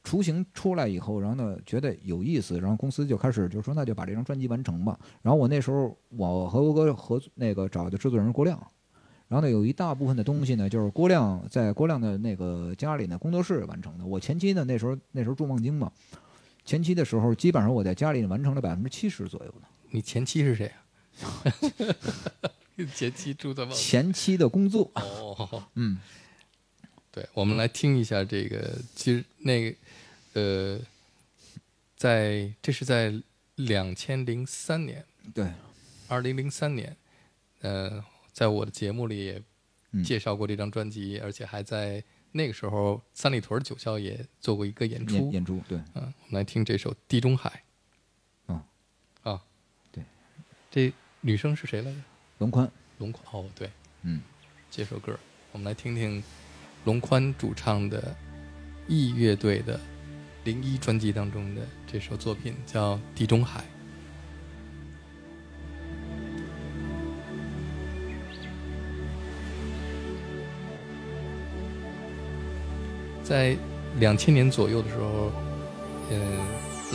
[0.06, 4.98] 雏形出来以后，然后呢觉得有意思，然后公司就开始就说那就把这张专辑完成吧。
[5.22, 8.58] 然后我那时候我和欧哥合那个找的制作人郭亮。
[9.34, 14.06] 然后呢，有一大部分的东西呢，就是郭亮在郭亮的那个家里呢工作室完成的。
[14.06, 15.92] 我前期呢，那时候那时候住望京嘛，
[16.64, 20.72] 前期的时候基本上我在家里完成了百分之七十左右的你前妻是谁
[21.24, 21.44] 啊？
[22.94, 24.92] 前妻住在望前期的工作。
[24.94, 25.98] 哦，嗯，
[27.12, 29.76] 对，我们来听一下这个，其实那个
[30.34, 30.80] 呃，
[31.98, 33.12] 在这是在
[33.56, 35.04] 两千零三年，
[35.34, 35.52] 对，
[36.08, 36.96] 二零零三年，
[37.62, 38.04] 呃，
[38.34, 39.42] 在我的节目里也
[39.92, 45.16] 嗯介绍过这张专辑，而且还在那个时候三里屯九霄也做过一个演出。
[45.16, 47.64] 演演出对，嗯，我们来听这首《地中海》。
[48.54, 48.62] 哦，
[49.22, 49.42] 啊，
[49.92, 50.04] 对，
[50.72, 51.98] 这女生是谁来着？
[52.40, 53.24] 龙宽，龙宽。
[53.32, 53.70] 哦，对，
[54.02, 54.20] 嗯，
[54.72, 55.18] 这首歌，
[55.52, 56.22] 我们来听听
[56.86, 58.16] 龙宽主唱的
[58.88, 59.80] E 乐队的
[60.44, 63.62] 零一专辑当中的这首作品，叫《地中海》。
[73.24, 73.56] 在
[74.00, 75.32] 两千年左右的时候，
[76.12, 76.20] 嗯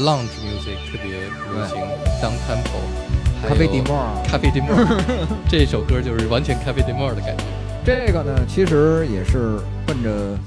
[0.05, 1.78] ，lounge music 特别流行
[2.20, 4.23] ，down tempo，咖啡地沫儿。
[4.28, 4.74] 咖啡 demo，
[5.48, 7.44] 这首歌就是完全咖啡 demo 的感觉。
[7.84, 10.39] 这个呢，其实也是奔着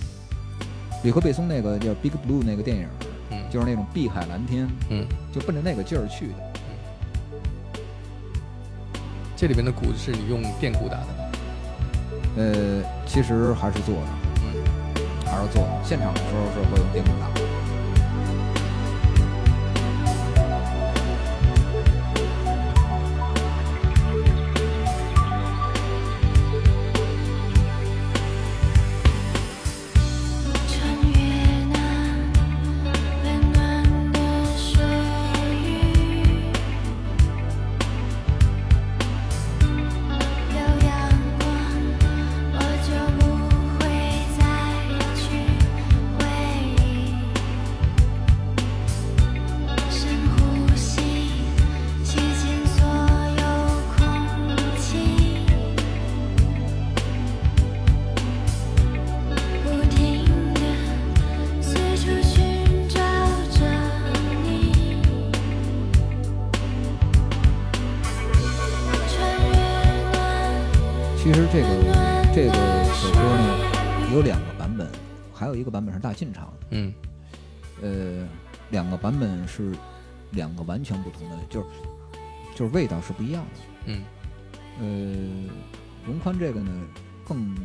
[1.03, 2.87] 吕克贝松那个叫《Big Blue》那个电影，
[3.31, 6.33] 嗯，就是那种碧海蓝天，嗯，就奔着那个劲儿去的。
[9.35, 11.13] 这里边的鼓是你用电鼓打的吗？
[12.37, 14.20] 呃，其实还是做的，
[15.31, 15.65] 还是做。
[15.81, 17.30] 现场的时候是会用电鼓打。
[78.72, 79.75] 两个版本是
[80.32, 81.67] 两个完全不同的，就是
[82.56, 83.59] 就是味道是不一样的。
[83.85, 84.03] 嗯
[84.80, 86.72] 呃，荣宽这个呢
[87.27, 87.56] 更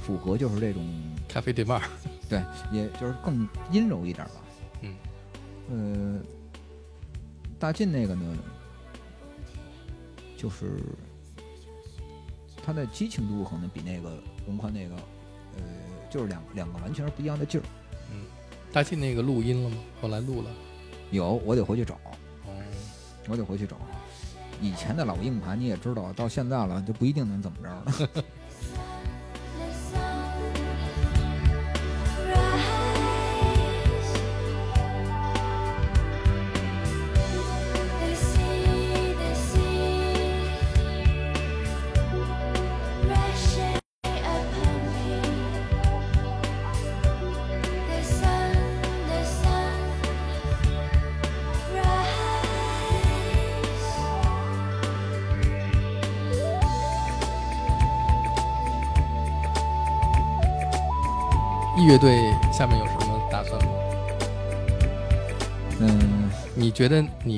[0.00, 0.84] 符合就是这种
[1.28, 1.88] 咖啡对半儿，
[2.28, 4.34] 对，也就是更阴柔一点吧。
[4.80, 4.96] 嗯，
[5.70, 6.20] 呃，
[7.58, 8.36] 大进那个呢，
[10.36, 10.80] 就是
[12.64, 14.96] 它的激情度可能比那个荣宽那个，
[15.56, 15.62] 呃，
[16.10, 17.64] 就是两两个完全是不一样的劲儿。
[18.72, 19.76] 大庆那个录音了吗？
[20.00, 20.50] 后来录了。
[21.10, 21.94] 有，我得回去找，
[22.46, 22.52] 哦，
[23.28, 23.76] 我得回去找。
[24.60, 28.24] 以前的老硬盘你也知道，到现在了就不一定能怎么着了。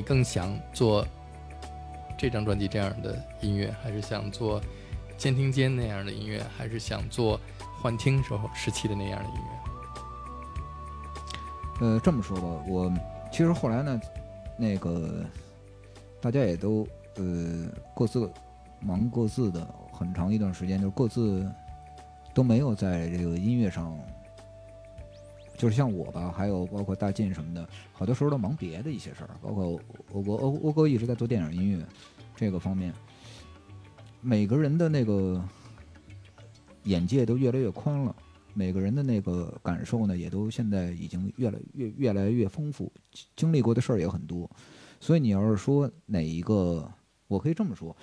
[0.05, 1.07] 更想做
[2.17, 4.61] 这张专辑这样的音乐，还是想做
[5.17, 7.41] 监听间那样的音乐，还是想做
[7.81, 9.35] 幻听时候时期的那样的音
[11.81, 11.87] 乐？
[11.87, 12.93] 呃，这么说吧，我
[13.33, 14.01] 其实后来呢，
[14.57, 15.25] 那个
[16.21, 18.31] 大家也都呃各自
[18.81, 21.51] 忙各自的，很长一段时间就各自
[22.33, 23.99] 都没有在这个音乐上，
[25.57, 29.81] 就是像我吧，还有包括大进什么的，好多时候都忙别的一些事儿，包括
[30.13, 31.87] 欧哥欧欧哥一直在做电影音乐
[32.35, 32.93] 这个方面，
[34.21, 35.43] 每个人的那个
[36.85, 38.15] 眼界都越来越宽了。
[38.57, 44.49] 每个人的那个感受呢，也都现在已经越来越越来越丰富，经经历过的事儿也很多，
[45.01, 46.89] 所以你要是说哪一个，
[47.27, 47.97] 我可以这么说，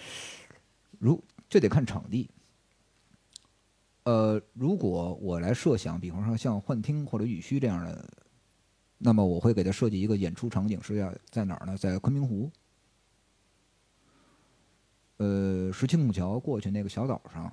[0.99, 2.29] 如这得看场地。
[4.03, 8.09] 呃，如果我来设想，比方说像幻听或者雨虚这样的，
[8.97, 11.77] 那么我会给他设计一个演出场景是要在哪儿呢？
[11.77, 12.49] 在昆明湖，
[15.17, 17.45] 呃，石青孔桥过去那个小岛上，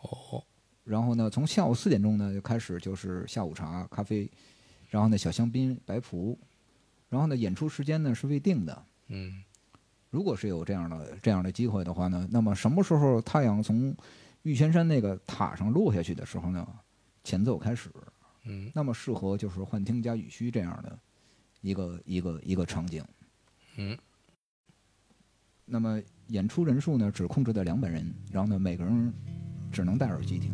[0.00, 0.42] 哦，
[0.84, 4.30] 然后呢，从下午四点钟呢就开始就是下午茶、咖啡，
[4.88, 6.38] 然后呢小香槟、白葡，
[7.10, 8.84] 然后呢演出时间呢是未定的。
[9.08, 9.44] 嗯
[10.08, 13.94] 如果是有这样的这样的机会的话呢，那么什么时候太阳从
[14.42, 16.66] 玉泉山那个塔上落下去的时候呢，
[17.22, 17.90] 前奏开始，
[18.44, 20.98] 嗯那么适合就是幻听加雨虚这样的
[21.60, 23.04] 一个一个一个场景。
[23.76, 23.96] 嗯
[25.64, 29.12] 那么演出人数呢只控制在两百人，然后呢每个人
[29.70, 30.52] 只能戴耳机听，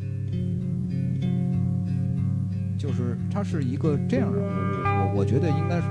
[2.78, 5.88] 就是它是一个这样的，我我我觉得应该是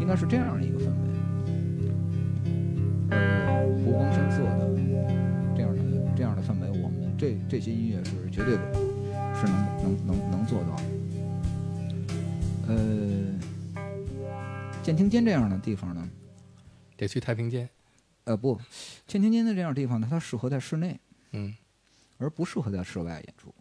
[0.00, 0.92] 应该是这样的一个氛围，
[3.10, 4.42] 呃，湖光山色
[7.20, 8.54] 这这些音乐是绝对
[9.34, 10.82] 是能能能能做到的，
[12.68, 13.38] 呃，
[14.82, 16.08] 监听间这样的地方呢。
[16.96, 17.68] 得去太平间。
[18.24, 18.58] 呃，不，
[19.06, 20.98] 监听间的这样的地方呢，它适合在室内，
[21.32, 21.54] 嗯
[22.16, 23.54] 而不适合在室外演出。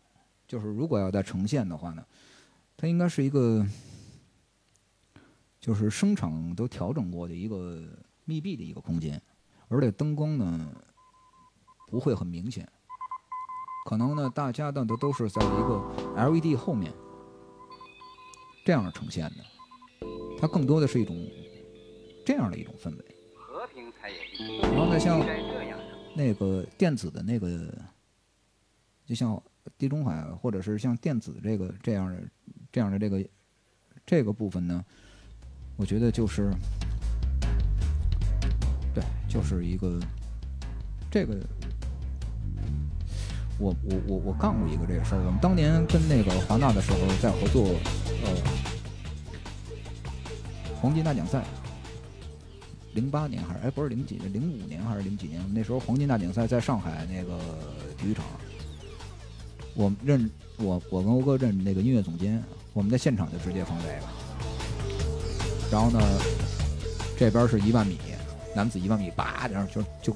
[0.48, 2.06] 就是如果要在呈现的话呢，
[2.78, 3.66] 它应该是一个，
[5.60, 7.84] 就是声场都调整过的一个
[8.24, 9.22] 密闭的一个空间，
[9.68, 10.72] 而且灯光呢
[11.88, 12.66] 不会很明显，
[13.86, 15.82] 可能呢大家呢都都是在一个
[16.16, 16.94] LED 后面
[18.64, 20.08] 这样呈现的，
[20.40, 21.16] 它更多的是一种
[22.24, 23.06] 这样的一种氛围。
[23.36, 24.12] 和平才。
[24.62, 25.20] 然后呢，像
[26.16, 27.74] 那个电子的那个，
[29.06, 29.42] 就像
[29.78, 32.22] 地中海或者是像电子这个这样的
[32.72, 33.26] 这样的这个
[34.06, 34.86] 这个部分呢，
[35.78, 36.52] 我觉得就是
[38.94, 40.00] 对，就是一个
[41.10, 41.36] 这个。
[43.60, 47.76] 我我我我干过一个这个事儿，我们当年跟那个华纳的时候在合作，
[48.24, 48.32] 呃，
[50.82, 51.44] 黄金大奖赛，
[52.94, 55.42] 零八年还是哎不是零几年，零五年还是零几年？
[55.54, 57.38] 那时候黄金大奖赛在上海那个
[57.98, 58.24] 体育场，
[59.76, 64.08] 我认我我跟欧哥认那个音乐总监，我们在现场就直接放这个，
[65.70, 66.00] 然后呢，
[67.18, 67.98] 这边是一万米，
[68.56, 70.16] 男子一万米，叭，然后就就，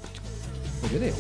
[0.81, 1.13] 我觉得有。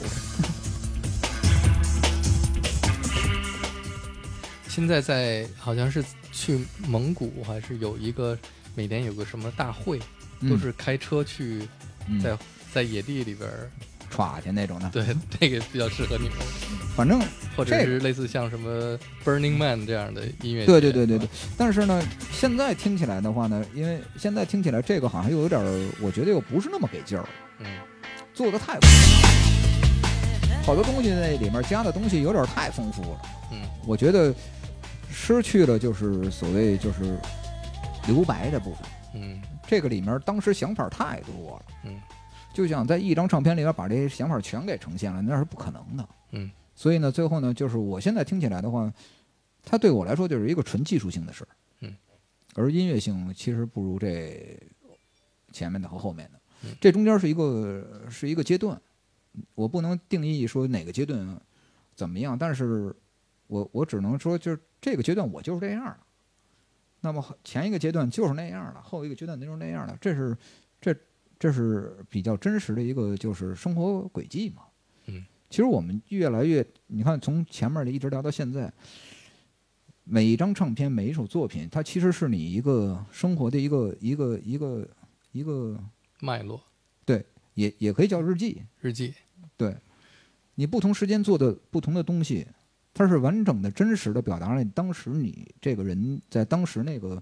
[4.75, 8.35] 现在在好像是去蒙古，还是有一个
[8.73, 9.99] 每年有个什么大会，
[10.49, 11.61] 都是开车去
[12.07, 12.19] 嗯。
[12.19, 12.35] 在
[12.73, 13.69] 在野地里边儿
[14.11, 14.89] 歘去那种的。
[14.89, 15.05] 对，
[15.39, 16.37] 这个比较适合你们，
[16.95, 17.21] 反正
[17.55, 20.65] 或者这是类似像什么 Burning Man 这样的音乐节。
[20.65, 27.29] 对对对对对，但是呢，现在听起来的话呢，因为现在听起来这个好像又有点儿，我觉得又不是那么给劲儿，
[27.59, 27.67] 嗯，
[28.33, 28.79] 做的太
[30.65, 33.21] 好多东西那里面加的东西有点儿太丰富了，
[33.51, 34.33] 嗯，我觉得
[35.13, 37.17] 失去了就是所谓就是
[38.07, 38.83] 留白的部分。
[39.13, 39.41] 嗯。
[39.65, 41.99] 这个里面当时想法太多了，嗯，
[42.53, 46.09] 就想在一张唱片里边把这些想法全给呈现了，那是不可能的。
[46.31, 48.91] 嗯，所以呢，最后呢，就是我现在听起来的话，
[49.63, 51.47] 它对我来说就是一个纯技术性的事儿。
[51.79, 51.95] 嗯，
[52.55, 54.59] 而音乐性其实不如这
[55.53, 56.75] 前面的和后面的，嗯。
[56.81, 58.79] 这中间是一个是一个阶段，
[59.55, 61.41] 我不能定义说哪个阶段
[61.95, 62.93] 怎么样，但是
[63.47, 65.97] 我我只能说就是这个阶段我就是这样了。
[67.01, 70.37] 那么前一个阶段就是那样了，后一个阶段就是那样了，这是
[70.79, 70.95] 这
[71.37, 74.63] 这是比较真实的一个就是生活轨迹嘛。
[75.07, 78.71] 嗯，其实我们越来越，你看从前面的一直聊到现在，
[80.05, 84.87] 每一张唱片每一首作品，它其实是你一个生活的一个一个一个
[85.33, 85.77] 一个，
[86.21, 86.63] 脉络
[87.03, 88.63] 对也也可以叫日记。
[88.79, 89.13] 日记，
[89.57, 89.75] 对，
[90.55, 92.47] 你不同时间做的不同的东西，
[92.93, 97.21] 它是完整的、真实的表达了你当时你这个人在当时那个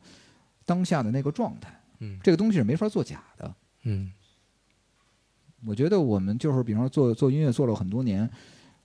[0.66, 1.82] 当下的那个状态。
[2.00, 3.56] 嗯这个东西是没法做假的。
[3.84, 4.12] 嗯
[5.66, 8.28] 我觉得我们就是，比方说做做音乐做了很多年，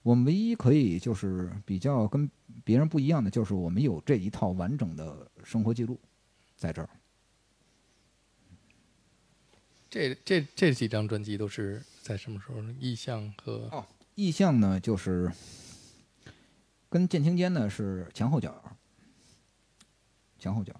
[0.03, 2.29] 我们唯一可以就是比较跟
[2.63, 5.99] 别人不一样的，就是我们有这一套完整的生活记录
[6.55, 6.89] 在这儿。
[9.89, 12.75] 这这这几张专辑都是在什么时候呢？
[12.79, 13.83] 意向和哦
[14.13, 15.31] 意向呢，就是
[16.89, 18.63] 跟剑青间呢是前后脚，
[20.39, 20.73] 前后脚。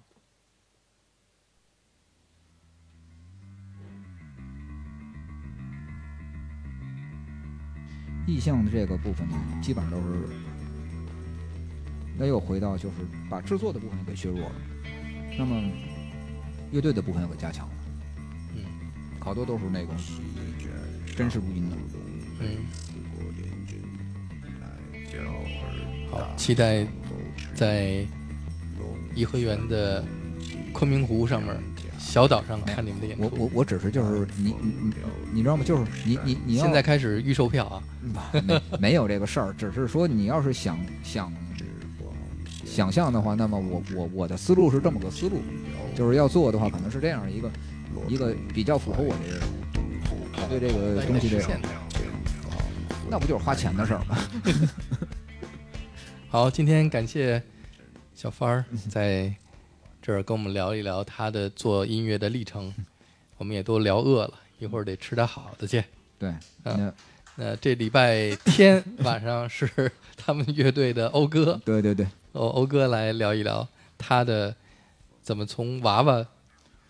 [8.26, 10.28] 意象的这个部分呢，基本上都是，
[12.18, 12.96] 那又回到就是
[13.30, 14.54] 把制作的部分给削弱了，
[15.38, 15.70] 那么
[16.70, 17.74] 乐队的部分又给加强了，
[18.54, 18.64] 嗯
[19.18, 19.94] 好多都是那个
[21.16, 21.76] 真实录音的。
[22.40, 22.66] 嗯，
[26.10, 26.86] 好，期待
[27.54, 28.04] 在
[29.14, 30.04] 颐和园的
[30.72, 31.54] 昆明湖上面
[31.98, 33.24] 小岛上看你们的演出。
[33.24, 34.92] 我我我只是就是你你你
[35.34, 35.64] 你知道吗？
[35.64, 37.82] 就是你你你要现在开始预售票啊，
[38.46, 41.32] 没没有这个事儿，只是说你要是想想
[42.64, 45.42] 想象的话，那么我我我的思路是这么个思路，
[45.94, 47.50] 就是要做的话，可能是这样一个
[48.08, 49.40] 一个比较符合我这个
[50.36, 51.44] 我对这个东西这个。
[53.10, 54.18] 那不就是花钱的事儿吗？
[56.30, 57.42] 好，今天感谢
[58.14, 59.34] 小帆儿在
[60.02, 62.72] 这儿跟我们聊一聊他的做音乐的历程，
[63.38, 65.82] 我们也都聊饿了，一会儿得吃点好的去。
[66.18, 66.28] 对，
[66.64, 66.94] 嗯那
[67.36, 73.66] 那这礼拜天晚上是他们乐队的欧哥， 对对对，欧欧哥来聊一聊
[73.96, 74.54] 他的
[75.22, 76.26] 怎么从娃娃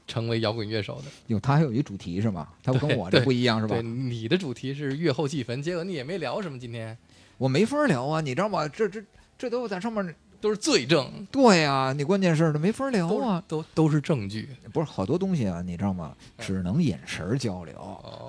[0.08, 1.04] 成为摇滚乐手的。
[1.28, 2.48] 有他还有一主题是吗？
[2.60, 3.82] 他跟我这不一样是吧对，？
[3.84, 6.98] 你的主题是月后祭坟，结果你也没聊什么，今天
[7.36, 8.66] 我没法聊啊，你知道吗？
[8.66, 9.00] 这这
[9.38, 14.48] 这都在上面，都是罪证，对呀、你关键是这没法聊都啊，都都是证据。
[14.72, 16.16] 不是好多东西啊，你知道吗？
[16.38, 17.74] 只能眼神交流。
[17.76, 18.28] 哦，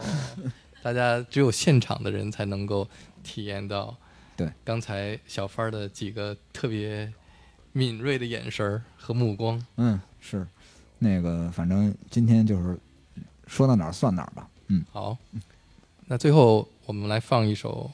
[0.84, 2.88] 大家只有现场的人才能够
[3.24, 3.96] 体验到。
[4.38, 7.12] 对，刚才小帆儿的几个特别
[7.74, 9.62] 敏锐的眼神和目光。
[9.76, 10.48] 嗯，是，
[11.00, 12.80] 那个反正今天就是
[13.48, 14.48] 说到哪儿算哪儿吧。
[14.68, 15.18] 嗯，好，
[16.06, 17.92] 那最后我们来放一首，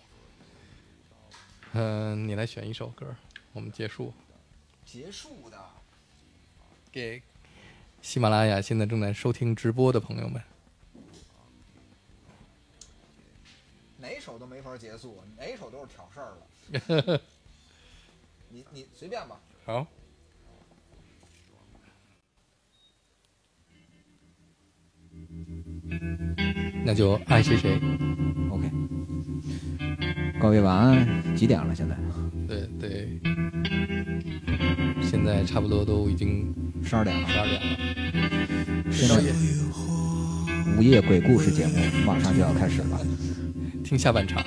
[1.77, 3.13] 嗯、你来选一首歌，
[3.51, 4.13] 我们结束。
[4.85, 5.57] 结束的。
[6.89, 7.21] 给
[8.01, 10.41] 喜马拉雅现在正在收听直播的朋友们，
[13.97, 17.21] 哪首都没法结束，哪首都是挑事儿了。
[18.47, 19.37] 你你随便吧。
[19.65, 19.85] 好。
[26.85, 27.75] 那就爱谁谁
[28.51, 28.69] ，OK，
[30.39, 31.35] 各位晚安。
[31.35, 31.73] 几点了？
[31.75, 31.95] 现在
[32.47, 33.19] 对对，
[35.01, 37.27] 现在差不多都已经十二点了。
[37.27, 37.67] 十二点了，
[38.91, 39.21] 现在
[40.77, 41.73] 午夜鬼故事节目
[42.05, 42.99] 马上就要开始了。
[43.83, 44.43] 听下半场。